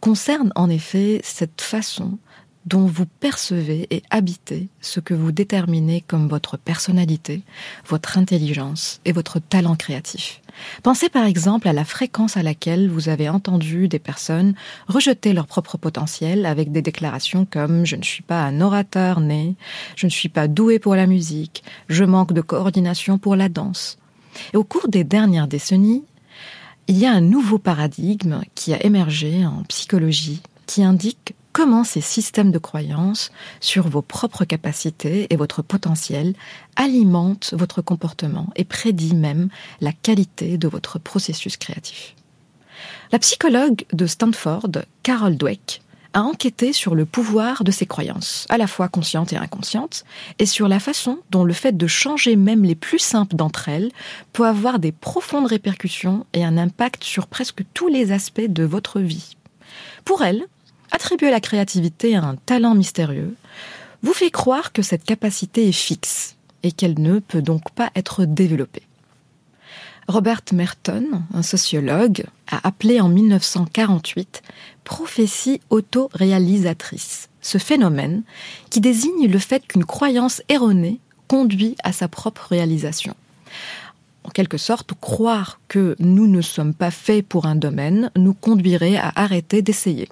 concerne 0.00 0.52
en 0.56 0.68
effet 0.68 1.20
cette 1.24 1.62
façon 1.62 2.18
dont 2.66 2.86
vous 2.86 3.06
percevez 3.06 3.86
et 3.90 4.02
habitez 4.10 4.68
ce 4.80 4.98
que 5.00 5.14
vous 5.14 5.32
déterminez 5.32 6.02
comme 6.06 6.28
votre 6.28 6.56
personnalité, 6.56 7.42
votre 7.86 8.18
intelligence 8.18 9.00
et 9.04 9.12
votre 9.12 9.38
talent 9.38 9.76
créatif. 9.76 10.42
Pensez 10.82 11.08
par 11.08 11.26
exemple 11.26 11.68
à 11.68 11.72
la 11.72 11.84
fréquence 11.84 12.36
à 12.36 12.42
laquelle 12.42 12.88
vous 12.88 13.08
avez 13.08 13.28
entendu 13.28 13.88
des 13.88 13.98
personnes 13.98 14.54
rejeter 14.88 15.32
leur 15.32 15.46
propre 15.46 15.76
potentiel 15.76 16.44
avec 16.46 16.72
des 16.72 16.82
déclarations 16.82 17.46
comme⁇ 17.48 17.82
je 17.84 17.96
ne 17.96 18.02
suis 18.02 18.22
pas 18.22 18.42
un 18.42 18.60
orateur 18.60 19.20
né, 19.20 19.54
je 19.94 20.06
ne 20.06 20.10
suis 20.10 20.28
pas 20.28 20.48
doué 20.48 20.78
pour 20.78 20.96
la 20.96 21.06
musique, 21.06 21.62
je 21.88 22.04
manque 22.04 22.32
de 22.32 22.40
coordination 22.40 23.18
pour 23.18 23.36
la 23.36 23.48
danse⁇ 23.48 23.98
Et 24.54 24.56
au 24.56 24.64
cours 24.64 24.88
des 24.88 25.04
dernières 25.04 25.48
décennies, 25.48 26.04
il 26.88 26.98
y 26.98 27.06
a 27.06 27.12
un 27.12 27.20
nouveau 27.20 27.58
paradigme 27.58 28.42
qui 28.54 28.72
a 28.72 28.84
émergé 28.84 29.44
en 29.44 29.62
psychologie 29.64 30.40
qui 30.66 30.82
indique 30.82 31.34
comment 31.56 31.84
ces 31.84 32.02
systèmes 32.02 32.50
de 32.50 32.58
croyances 32.58 33.32
sur 33.60 33.88
vos 33.88 34.02
propres 34.02 34.44
capacités 34.44 35.26
et 35.30 35.36
votre 35.36 35.62
potentiel 35.62 36.34
alimentent 36.76 37.54
votre 37.56 37.80
comportement 37.80 38.48
et 38.56 38.64
prédit 38.64 39.14
même 39.14 39.48
la 39.80 39.92
qualité 39.92 40.58
de 40.58 40.68
votre 40.68 40.98
processus 40.98 41.56
créatif. 41.56 42.14
La 43.10 43.18
psychologue 43.20 43.86
de 43.94 44.06
Stanford, 44.06 44.68
Carol 45.02 45.38
Dweck, 45.38 45.80
a 46.12 46.20
enquêté 46.20 46.74
sur 46.74 46.94
le 46.94 47.06
pouvoir 47.06 47.64
de 47.64 47.70
ces 47.70 47.86
croyances, 47.86 48.44
à 48.50 48.58
la 48.58 48.66
fois 48.66 48.90
conscientes 48.90 49.32
et 49.32 49.38
inconscientes, 49.38 50.04
et 50.38 50.44
sur 50.44 50.68
la 50.68 50.78
façon 50.78 51.20
dont 51.30 51.44
le 51.44 51.54
fait 51.54 51.74
de 51.74 51.86
changer 51.86 52.36
même 52.36 52.64
les 52.64 52.74
plus 52.74 52.98
simples 52.98 53.34
d'entre 53.34 53.70
elles 53.70 53.90
peut 54.34 54.46
avoir 54.46 54.78
des 54.78 54.92
profondes 54.92 55.46
répercussions 55.46 56.26
et 56.34 56.44
un 56.44 56.58
impact 56.58 57.02
sur 57.02 57.26
presque 57.26 57.62
tous 57.72 57.88
les 57.88 58.12
aspects 58.12 58.46
de 58.46 58.64
votre 58.64 59.00
vie. 59.00 59.36
Pour 60.04 60.22
elle, 60.22 60.46
attribuer 60.90 61.30
la 61.30 61.40
créativité 61.40 62.16
à 62.16 62.24
un 62.24 62.36
talent 62.36 62.74
mystérieux 62.74 63.34
vous 64.02 64.12
fait 64.12 64.30
croire 64.30 64.72
que 64.72 64.82
cette 64.82 65.04
capacité 65.04 65.68
est 65.68 65.72
fixe 65.72 66.36
et 66.62 66.72
qu'elle 66.72 67.00
ne 67.00 67.18
peut 67.18 67.42
donc 67.42 67.70
pas 67.72 67.90
être 67.94 68.24
développée. 68.24 68.82
Robert 70.08 70.42
Merton, 70.52 71.22
un 71.34 71.42
sociologue, 71.42 72.24
a 72.46 72.66
appelé 72.66 73.00
en 73.00 73.08
1948 73.08 74.42
prophétie 74.84 75.60
autoréalisatrice, 75.70 77.28
ce 77.40 77.58
phénomène 77.58 78.22
qui 78.70 78.80
désigne 78.80 79.26
le 79.26 79.38
fait 79.38 79.66
qu'une 79.66 79.84
croyance 79.84 80.42
erronée 80.48 81.00
conduit 81.26 81.76
à 81.82 81.92
sa 81.92 82.06
propre 82.06 82.46
réalisation. 82.50 83.14
En 84.22 84.30
quelque 84.30 84.58
sorte, 84.58 84.92
croire 85.00 85.60
que 85.68 85.96
nous 85.98 86.26
ne 86.28 86.40
sommes 86.40 86.74
pas 86.74 86.90
faits 86.90 87.26
pour 87.26 87.46
un 87.46 87.56
domaine 87.56 88.10
nous 88.16 88.34
conduirait 88.34 88.96
à 88.96 89.12
arrêter 89.16 89.62
d'essayer. 89.62 90.08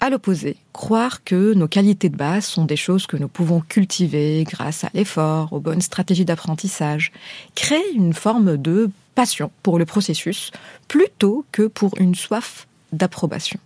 À 0.00 0.10
l'opposé, 0.10 0.56
croire 0.72 1.24
que 1.24 1.54
nos 1.54 1.66
qualités 1.66 2.08
de 2.08 2.16
base 2.16 2.44
sont 2.44 2.64
des 2.64 2.76
choses 2.76 3.08
que 3.08 3.16
nous 3.16 3.26
pouvons 3.26 3.60
cultiver 3.60 4.44
grâce 4.44 4.84
à 4.84 4.90
l'effort, 4.94 5.52
aux 5.52 5.58
bonnes 5.58 5.80
stratégies 5.80 6.24
d'apprentissage, 6.24 7.10
crée 7.56 7.82
une 7.94 8.12
forme 8.12 8.56
de 8.56 8.90
passion 9.16 9.50
pour 9.64 9.76
le 9.76 9.84
processus 9.84 10.52
plutôt 10.86 11.44
que 11.50 11.66
pour 11.66 11.98
une 11.98 12.14
soif 12.14 12.68
d'approbation. 12.92 13.58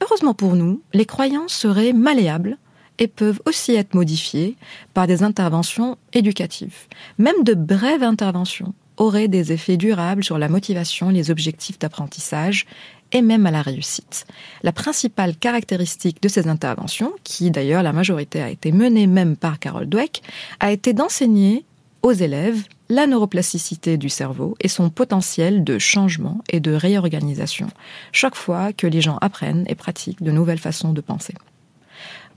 Heureusement 0.00 0.34
pour 0.34 0.54
nous, 0.54 0.80
les 0.92 1.04
croyances 1.04 1.52
seraient 1.52 1.92
malléables 1.92 2.58
et 3.00 3.08
peuvent 3.08 3.40
aussi 3.44 3.74
être 3.74 3.94
modifiées 3.94 4.56
par 4.94 5.08
des 5.08 5.24
interventions 5.24 5.98
éducatives. 6.12 6.86
Même 7.18 7.42
de 7.42 7.54
brèves 7.54 8.04
interventions 8.04 8.74
auraient 8.96 9.28
des 9.28 9.52
effets 9.52 9.76
durables 9.76 10.24
sur 10.24 10.38
la 10.38 10.48
motivation, 10.48 11.10
les 11.10 11.30
objectifs 11.30 11.78
d'apprentissage 11.78 12.66
et 13.12 13.22
même 13.22 13.46
à 13.46 13.50
la 13.50 13.62
réussite. 13.62 14.26
La 14.62 14.72
principale 14.72 15.36
caractéristique 15.36 16.22
de 16.22 16.28
ces 16.28 16.48
interventions, 16.48 17.12
qui 17.24 17.50
d'ailleurs 17.50 17.82
la 17.82 17.92
majorité 17.92 18.42
a 18.42 18.50
été 18.50 18.72
menée 18.72 19.06
même 19.06 19.36
par 19.36 19.58
Carol 19.58 19.86
Dweck, 19.86 20.22
a 20.60 20.72
été 20.72 20.92
d'enseigner 20.92 21.64
aux 22.02 22.12
élèves 22.12 22.64
la 22.88 23.06
neuroplasticité 23.06 23.96
du 23.96 24.08
cerveau 24.08 24.56
et 24.60 24.68
son 24.68 24.90
potentiel 24.90 25.64
de 25.64 25.78
changement 25.78 26.42
et 26.50 26.60
de 26.60 26.72
réorganisation 26.72 27.68
chaque 28.10 28.34
fois 28.34 28.72
que 28.72 28.86
les 28.86 29.00
gens 29.00 29.18
apprennent 29.20 29.64
et 29.68 29.74
pratiquent 29.74 30.22
de 30.22 30.32
nouvelles 30.32 30.58
façons 30.58 30.92
de 30.92 31.00
penser. 31.00 31.34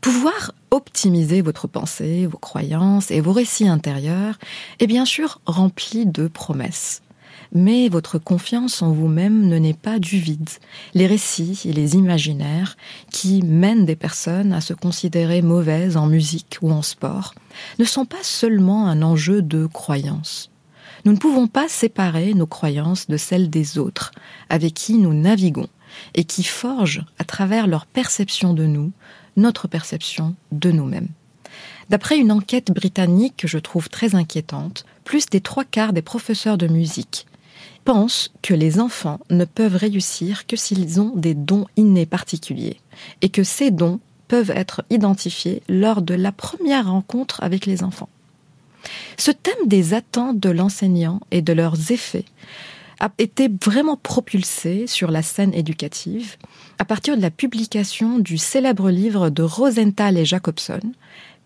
Pouvoir 0.06 0.52
optimiser 0.70 1.42
votre 1.42 1.68
pensée, 1.68 2.28
vos 2.28 2.38
croyances 2.38 3.10
et 3.10 3.22
vos 3.22 3.32
récits 3.32 3.68
intérieurs 3.68 4.38
est 4.80 4.86
bien 4.86 5.04
sûr 5.04 5.42
rempli 5.48 6.06
de 6.06 6.28
promesses 6.28 7.02
mais 7.52 7.90
votre 7.90 8.20
confiance 8.20 8.82
en 8.82 8.92
vous-même 8.92 9.48
ne 9.48 9.58
naît 9.58 9.74
pas 9.74 9.98
du 9.98 10.18
vide. 10.18 10.50
Les 10.94 11.08
récits 11.08 11.62
et 11.66 11.74
les 11.74 11.96
imaginaires 11.96 12.76
qui 13.12 13.42
mènent 13.44 13.86
des 13.86 13.96
personnes 13.96 14.54
à 14.54 14.62
se 14.62 14.74
considérer 14.74 15.42
mauvaises 15.42 15.98
en 15.98 16.06
musique 16.06 16.58
ou 16.62 16.72
en 16.72 16.82
sport 16.82 17.34
ne 17.80 17.86
sont 17.86 18.06
pas 18.06 18.24
seulement 18.24 18.88
un 18.88 19.02
enjeu 19.02 19.42
de 19.42 19.66
croyance. 19.66 20.52
Nous 21.06 21.14
ne 21.14 21.18
pouvons 21.18 21.48
pas 21.48 21.68
séparer 21.68 22.34
nos 22.34 22.48
croyances 22.48 23.08
de 23.08 23.18
celles 23.18 23.50
des 23.50 23.78
autres 23.80 24.12
avec 24.50 24.76
qui 24.76 24.98
nous 24.98 25.14
naviguons 25.14 25.70
et 26.14 26.26
qui 26.26 26.44
forgent, 26.44 27.06
à 27.20 27.24
travers 27.24 27.68
leur 27.68 27.86
perception 27.86 28.54
de 28.54 28.66
nous, 28.66 28.92
notre 29.36 29.68
perception 29.68 30.36
de 30.52 30.72
nous-mêmes. 30.72 31.10
D'après 31.90 32.18
une 32.18 32.32
enquête 32.32 32.72
britannique 32.72 33.38
que 33.38 33.48
je 33.48 33.60
trouve 33.60 33.90
très 33.90 34.16
inquiétante, 34.16 34.86
plus 35.04 35.28
des 35.28 35.42
trois 35.42 35.64
quarts 35.64 35.94
des 35.94 36.02
professeurs 36.02 36.58
de 36.58 36.68
musique 36.68 37.28
pense 37.86 38.32
que 38.42 38.54
les 38.54 38.80
enfants 38.80 39.20
ne 39.30 39.46
peuvent 39.46 39.76
réussir 39.76 40.48
que 40.48 40.56
s'ils 40.56 41.00
ont 41.00 41.14
des 41.16 41.36
dons 41.36 41.68
innés 41.78 42.08
particuliers 42.08 42.78
et 43.22 43.30
que 43.30 43.44
ces 43.44 43.70
dons 43.72 44.00
peuvent 44.28 44.50
être 44.50 44.84
identifiés 44.90 45.62
lors 45.70 46.02
de 46.02 46.16
la 46.16 46.32
première 46.32 46.90
rencontre 46.90 47.42
avec 47.44 47.68
les 47.68 47.84
enfants. 47.84 48.10
Ce 49.18 49.32
thème 49.32 49.68
des 49.68 49.94
attentes 49.94 50.40
de 50.40 50.50
l'enseignant 50.50 51.22
et 51.32 51.42
de 51.42 51.54
leurs 51.54 51.92
effets 51.92 52.26
a 53.00 53.12
été 53.18 53.50
vraiment 53.64 53.98
propulsé 53.98 54.88
sur 54.88 55.12
la 55.12 55.22
scène 55.22 55.54
éducative 55.54 56.38
à 56.80 56.86
partir 56.86 57.18
de 57.18 57.22
la 57.22 57.32
publication 57.32 58.20
du 58.20 58.38
célèbre 58.38 58.90
livre 58.90 59.30
de 59.30 59.44
Rosenthal 59.44 60.18
et 60.18 60.26
Jacobson, 60.26 60.82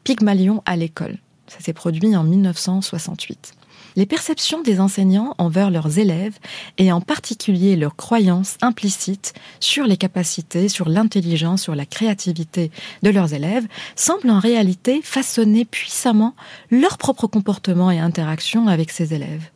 Pygmalion 0.03 0.63
à 0.65 0.75
l'école. 0.75 1.17
Ça 1.47 1.59
s'est 1.59 1.73
produit 1.73 2.15
en 2.15 2.23
1968. 2.23 3.53
Les 3.95 4.05
perceptions 4.05 4.61
des 4.61 4.79
enseignants 4.79 5.33
envers 5.37 5.71
leurs 5.71 5.97
élèves 5.97 6.37
et 6.77 6.91
en 6.91 7.01
particulier 7.01 7.75
leurs 7.75 7.95
croyances 7.95 8.57
implicites 8.61 9.33
sur 9.59 9.85
les 9.85 9.97
capacités, 9.97 10.69
sur 10.69 10.89
l'intelligence, 10.89 11.63
sur 11.63 11.75
la 11.75 11.85
créativité 11.85 12.71
de 13.03 13.09
leurs 13.09 13.33
élèves 13.33 13.67
semblent 13.95 14.29
en 14.29 14.39
réalité 14.39 15.01
façonner 15.03 15.65
puissamment 15.65 16.35
leur 16.71 16.97
propre 16.97 17.27
comportement 17.27 17.89
et 17.89 17.99
interaction 17.99 18.67
avec 18.67 18.91
ces 18.91 19.13
élèves. 19.13 19.49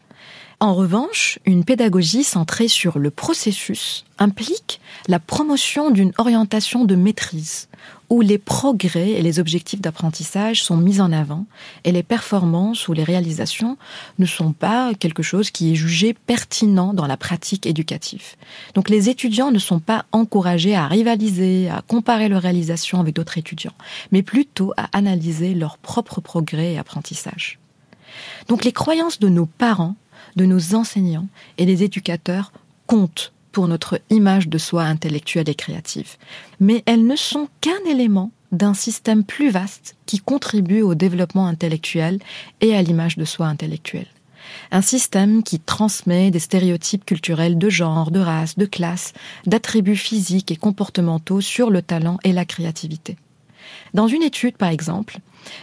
En 0.64 0.76
revanche, 0.76 1.40
une 1.46 1.66
pédagogie 1.66 2.24
centrée 2.24 2.70
sur 2.70 2.98
le 2.98 3.12
processus 3.12 4.06
implique 4.18 4.80
la 5.10 5.20
promotion 5.20 5.92
d'une 5.92 6.14
orientation 6.18 6.86
de 6.86 6.96
maîtrise, 6.96 7.68
où 8.10 8.22
les 8.22 8.38
progrès 8.38 9.10
et 9.10 9.22
les 9.22 9.40
objectifs 9.40 9.82
d'apprentissage 9.82 10.64
sont 10.64 10.78
mis 10.78 11.02
en 11.02 11.12
avant 11.12 11.46
et 11.84 11.92
les 11.92 12.02
performances 12.02 12.88
ou 12.88 12.94
les 12.94 13.04
réalisations 13.04 13.76
ne 14.20 14.26
sont 14.26 14.54
pas 14.54 14.94
quelque 14.94 15.22
chose 15.22 15.52
qui 15.52 15.74
est 15.74 15.76
jugé 15.76 16.14
pertinent 16.14 16.94
dans 16.94 17.08
la 17.08 17.18
pratique 17.18 17.68
éducative. 17.68 18.38
Donc 18.74 18.88
les 18.88 19.10
étudiants 19.10 19.52
ne 19.52 19.60
sont 19.60 19.82
pas 19.82 20.06
encouragés 20.14 20.78
à 20.78 20.88
rivaliser, 20.88 21.70
à 21.70 21.84
comparer 21.86 22.30
leurs 22.30 22.42
réalisations 22.42 23.02
avec 23.02 23.16
d'autres 23.16 23.38
étudiants, 23.38 23.76
mais 24.14 24.24
plutôt 24.24 24.72
à 24.78 24.88
analyser 24.98 25.56
leurs 25.56 25.78
propres 25.78 26.22
progrès 26.22 26.72
et 26.72 26.80
apprentissages. 26.80 27.60
Donc 28.48 28.64
les 28.64 28.72
croyances 28.72 29.20
de 29.20 29.28
nos 29.28 29.46
parents 29.46 29.96
de 30.36 30.46
nos 30.46 30.76
enseignants 30.76 31.28
et 31.58 31.66
des 31.66 31.84
éducateurs 31.84 32.52
comptent 32.88 33.34
pour 33.52 33.68
notre 33.68 34.02
image 34.10 34.50
de 34.50 34.58
soi 34.58 34.84
intellectuelle 34.84 35.50
et 35.50 35.56
créative. 35.56 36.18
Mais 36.60 36.84
elles 36.86 37.06
ne 37.06 37.16
sont 37.16 37.48
qu'un 37.62 37.84
élément 37.88 38.32
d'un 38.52 38.74
système 38.74 39.24
plus 39.24 39.50
vaste 39.50 39.96
qui 40.06 40.20
contribue 40.20 40.82
au 40.82 40.96
développement 40.96 41.48
intellectuel 41.48 42.20
et 42.62 42.76
à 42.76 42.82
l'image 42.82 43.18
de 43.18 43.26
soi 43.26 43.48
intellectuelle. 43.48 44.08
Un 44.72 44.82
système 44.82 45.44
qui 45.44 45.60
transmet 45.60 46.30
des 46.30 46.40
stéréotypes 46.40 47.06
culturels 47.06 47.58
de 47.58 47.70
genre, 47.70 48.12
de 48.12 48.20
race, 48.20 48.58
de 48.58 48.66
classe, 48.66 49.14
d'attributs 49.46 49.96
physiques 49.96 50.52
et 50.52 50.56
comportementaux 50.56 51.42
sur 51.42 51.70
le 51.70 51.82
talent 51.82 52.20
et 52.24 52.34
la 52.34 52.46
créativité. 52.46 53.18
Dans 53.94 54.08
une 54.08 54.24
étude, 54.24 54.58
par 54.58 54.70
exemple, 54.70 55.20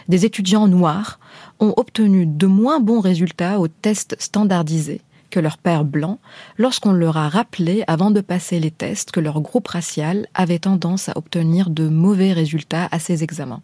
des 0.09 0.25
étudiants 0.25 0.69
noirs 0.69 1.19
ont 1.59 1.75
obtenu 1.77 2.27
de 2.27 2.47
moins 2.47 2.81
bons 2.81 3.01
résultats 3.01 3.61
aux 3.61 3.69
tests 3.69 4.17
standardisés 4.19 5.03
que 5.31 5.41
leurs 5.41 5.59
pères 5.59 5.85
blancs 5.85 6.19
lorsqu'on 6.59 6.93
leur 6.93 7.17
a 7.17 7.29
rappelé 7.29 7.85
avant 7.87 8.11
de 8.11 8.21
passer 8.21 8.61
les 8.61 8.71
tests 8.71 9.11
que 9.13 9.21
leur 9.21 9.41
groupe 9.41 9.69
racial 9.69 10.27
avait 10.35 10.59
tendance 10.59 11.09
à 11.09 11.17
obtenir 11.17 11.71
de 11.71 11.89
mauvais 11.89 12.33
résultats 12.33 12.89
à 12.91 12.99
ces 12.99 13.23
examens. 13.23 13.63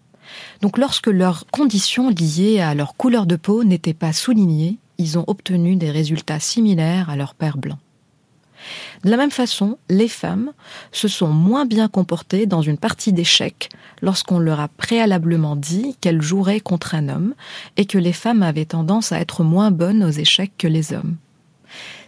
Donc 0.60 0.78
lorsque 0.78 1.08
leurs 1.08 1.46
conditions 1.52 2.08
liées 2.08 2.60
à 2.60 2.74
leur 2.74 2.94
couleur 2.96 3.26
de 3.26 3.36
peau 3.36 3.64
n'étaient 3.64 3.94
pas 3.94 4.12
soulignées, 4.12 4.78
ils 4.98 5.18
ont 5.18 5.24
obtenu 5.26 5.76
des 5.76 5.90
résultats 5.90 6.40
similaires 6.40 7.10
à 7.10 7.16
leurs 7.16 7.34
pères 7.34 7.58
blancs. 7.58 7.78
De 9.04 9.10
la 9.10 9.16
même 9.16 9.30
façon, 9.30 9.78
les 9.88 10.08
femmes 10.08 10.52
se 10.92 11.08
sont 11.08 11.28
moins 11.28 11.66
bien 11.66 11.88
comportées 11.88 12.46
dans 12.46 12.62
une 12.62 12.78
partie 12.78 13.12
d'échecs 13.12 13.70
lorsqu'on 14.02 14.38
leur 14.38 14.60
a 14.60 14.68
préalablement 14.68 15.56
dit 15.56 15.96
qu'elles 16.00 16.22
joueraient 16.22 16.60
contre 16.60 16.94
un 16.94 17.08
homme 17.08 17.34
et 17.76 17.86
que 17.86 17.98
les 17.98 18.12
femmes 18.12 18.42
avaient 18.42 18.64
tendance 18.64 19.12
à 19.12 19.20
être 19.20 19.42
moins 19.42 19.70
bonnes 19.70 20.04
aux 20.04 20.10
échecs 20.10 20.52
que 20.58 20.68
les 20.68 20.92
hommes. 20.92 21.16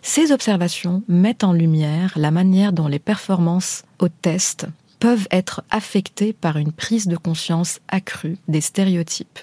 Ces 0.02 0.32
observations 0.32 1.02
mettent 1.08 1.44
en 1.44 1.52
lumière 1.52 2.12
la 2.16 2.30
manière 2.30 2.72
dont 2.72 2.88
les 2.88 2.98
performances 2.98 3.84
au 3.98 4.08
test 4.08 4.66
peuvent 5.00 5.28
être 5.30 5.62
affectées 5.70 6.32
par 6.32 6.56
une 6.56 6.72
prise 6.72 7.06
de 7.06 7.16
conscience 7.16 7.80
accrue 7.88 8.38
des 8.48 8.60
stéréotypes. 8.60 9.38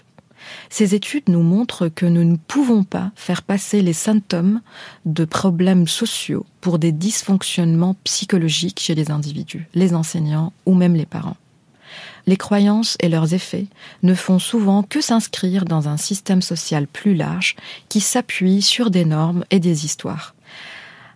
Ces 0.70 0.96
études 0.96 1.30
nous 1.30 1.42
montrent 1.42 1.88
que 1.88 2.06
nous 2.06 2.24
ne 2.24 2.38
pouvons 2.38 2.84
pas 2.84 3.12
faire 3.16 3.42
passer 3.42 3.82
les 3.82 3.94
symptômes 3.94 4.62
de 5.06 5.26
problèmes 5.26 5.88
sociaux 5.88 6.46
pour 6.62 6.80
des 6.80 6.92
dysfonctionnements 6.92 7.96
psychologiques 8.04 8.80
chez 8.80 8.96
les 8.96 9.12
individus, 9.12 9.68
les 9.74 9.94
enseignants 9.94 10.54
ou 10.66 10.74
même 10.74 10.96
les 10.96 11.06
parents. 11.06 11.38
Les 12.28 12.38
croyances 12.38 12.98
et 13.00 13.10
leurs 13.10 13.34
effets 13.34 13.68
ne 14.02 14.16
font 14.16 14.40
souvent 14.40 14.82
que 14.82 15.00
s'inscrire 15.00 15.66
dans 15.66 15.88
un 15.88 15.98
système 15.98 16.42
social 16.42 16.88
plus 16.88 17.14
large 17.14 17.56
qui 17.88 18.02
s'appuie 18.02 18.62
sur 18.62 18.90
des 18.90 19.06
normes 19.06 19.46
et 19.52 19.60
des 19.60 19.86
histoires. 19.86 20.34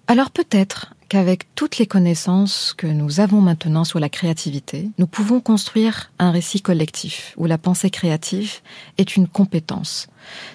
Alors 0.07 0.29
peut-être 0.29 0.93
qu'avec 1.09 1.53
toutes 1.55 1.79
les 1.79 1.87
connaissances 1.87 2.73
que 2.77 2.87
nous 2.87 3.19
avons 3.19 3.41
maintenant 3.41 3.83
sur 3.83 3.99
la 3.99 4.09
créativité, 4.09 4.89
nous 4.99 5.07
pouvons 5.07 5.41
construire 5.41 6.11
un 6.19 6.31
récit 6.31 6.61
collectif 6.61 7.33
où 7.35 7.45
la 7.45 7.57
pensée 7.57 7.89
créative 7.89 8.59
est 8.97 9.15
une 9.15 9.27
compétence. 9.27 10.07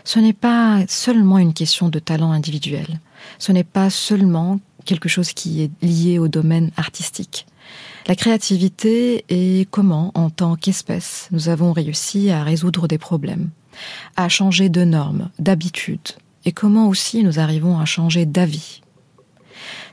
Ce 0.05 0.20
n'est 0.20 0.32
pas 0.32 0.82
seulement 0.88 1.38
une 1.38 1.52
question 1.52 1.88
de 1.88 1.98
talent 1.98 2.32
individuel. 2.32 3.00
Ce 3.38 3.52
n'est 3.52 3.64
pas 3.64 3.90
seulement 3.90 4.61
quelque 4.84 5.09
chose 5.09 5.32
qui 5.32 5.62
est 5.62 5.70
lié 5.82 6.18
au 6.18 6.28
domaine 6.28 6.70
artistique. 6.76 7.46
La 8.07 8.14
créativité 8.14 9.24
est 9.28 9.68
comment, 9.70 10.12
en 10.14 10.30
tant 10.30 10.57
qu'espèce, 10.57 11.28
nous 11.32 11.48
avons 11.48 11.72
réussi 11.72 12.30
à 12.30 12.44
résoudre 12.44 12.86
des 12.86 12.98
problèmes, 12.98 13.50
à 14.16 14.28
changer 14.28 14.68
de 14.68 14.84
normes, 14.84 15.30
d'habitudes, 15.38 16.12
et 16.44 16.52
comment 16.52 16.88
aussi 16.88 17.24
nous 17.24 17.40
arrivons 17.40 17.80
à 17.80 17.86
changer 17.86 18.26
d'avis 18.26 18.84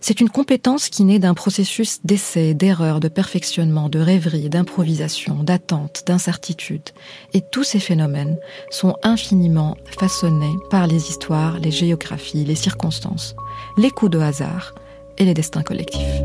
c'est 0.02 0.20
une 0.20 0.30
compétence 0.30 0.90
qui 0.90 1.04
naît 1.04 1.20
d'un 1.20 1.36
processus 1.36 2.00
d'essai, 2.04 2.56
d'erreur, 2.56 3.00
de 3.00 3.08
perfectionnement, 3.08 3.88
de 3.88 4.00
rêverie, 4.00 4.50
d'improvisation, 4.50 5.44
d'attente, 5.44 6.04
d'incertitude. 6.08 6.90
Et 7.34 7.42
tous 7.42 7.64
ces 7.64 7.80
phénomènes 7.80 8.40
sont 8.72 8.96
infiniment 9.04 9.78
façonnés 10.00 10.56
par 10.72 10.88
les 10.88 11.10
histoires, 11.10 11.60
les 11.60 11.70
géographies, 11.70 12.44
les 12.44 12.56
circonstances, 12.56 13.36
les 13.78 13.92
coups 13.92 14.12
de 14.12 14.20
hasard 14.20 14.74
et 15.20 15.26
les 15.26 15.36
destins 15.36 15.64
collectifs. 15.64 16.22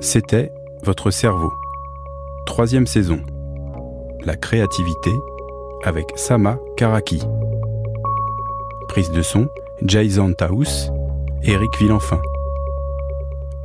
C'était 0.00 0.50
Votre 0.82 1.10
cerveau. 1.10 1.52
Troisième 2.46 2.86
saison. 2.86 3.20
La 4.24 4.36
créativité 4.36 5.10
avec 5.84 6.06
Sama 6.16 6.58
Karaki. 6.76 7.20
Prise 8.88 9.10
de 9.10 9.20
son 9.20 9.48
Jason 9.82 10.32
Taous, 10.32 10.90
Eric 11.42 11.70
Villenfin. 11.78 12.20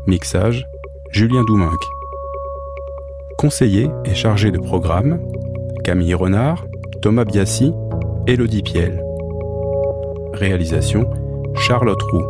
Mixage, 0.07 0.67
Julien 1.11 1.43
Douminc. 1.43 1.79
Conseiller 3.37 3.89
et 4.05 4.13
chargé 4.13 4.51
de 4.51 4.59
programme, 4.59 5.19
Camille 5.83 6.13
Renard, 6.13 6.65
Thomas 7.01 7.23
Biassi, 7.23 7.73
Elodie 8.27 8.61
Piel. 8.61 9.01
Réalisation, 10.33 11.09
Charlotte 11.55 12.01
Roux. 12.11 12.27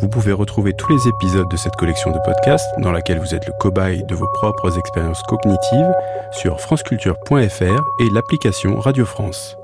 Vous 0.00 0.08
pouvez 0.08 0.32
retrouver 0.32 0.72
tous 0.72 0.90
les 0.92 1.08
épisodes 1.08 1.48
de 1.48 1.56
cette 1.56 1.76
collection 1.76 2.10
de 2.10 2.18
podcasts 2.24 2.70
dans 2.78 2.90
laquelle 2.90 3.18
vous 3.18 3.34
êtes 3.34 3.46
le 3.46 3.52
cobaye 3.60 4.02
de 4.04 4.14
vos 4.14 4.28
propres 4.32 4.78
expériences 4.78 5.22
cognitives 5.24 5.94
sur 6.32 6.58
franceculture.fr 6.60 7.84
et 8.00 8.10
l'application 8.10 8.80
Radio 8.80 9.04
France. 9.04 9.56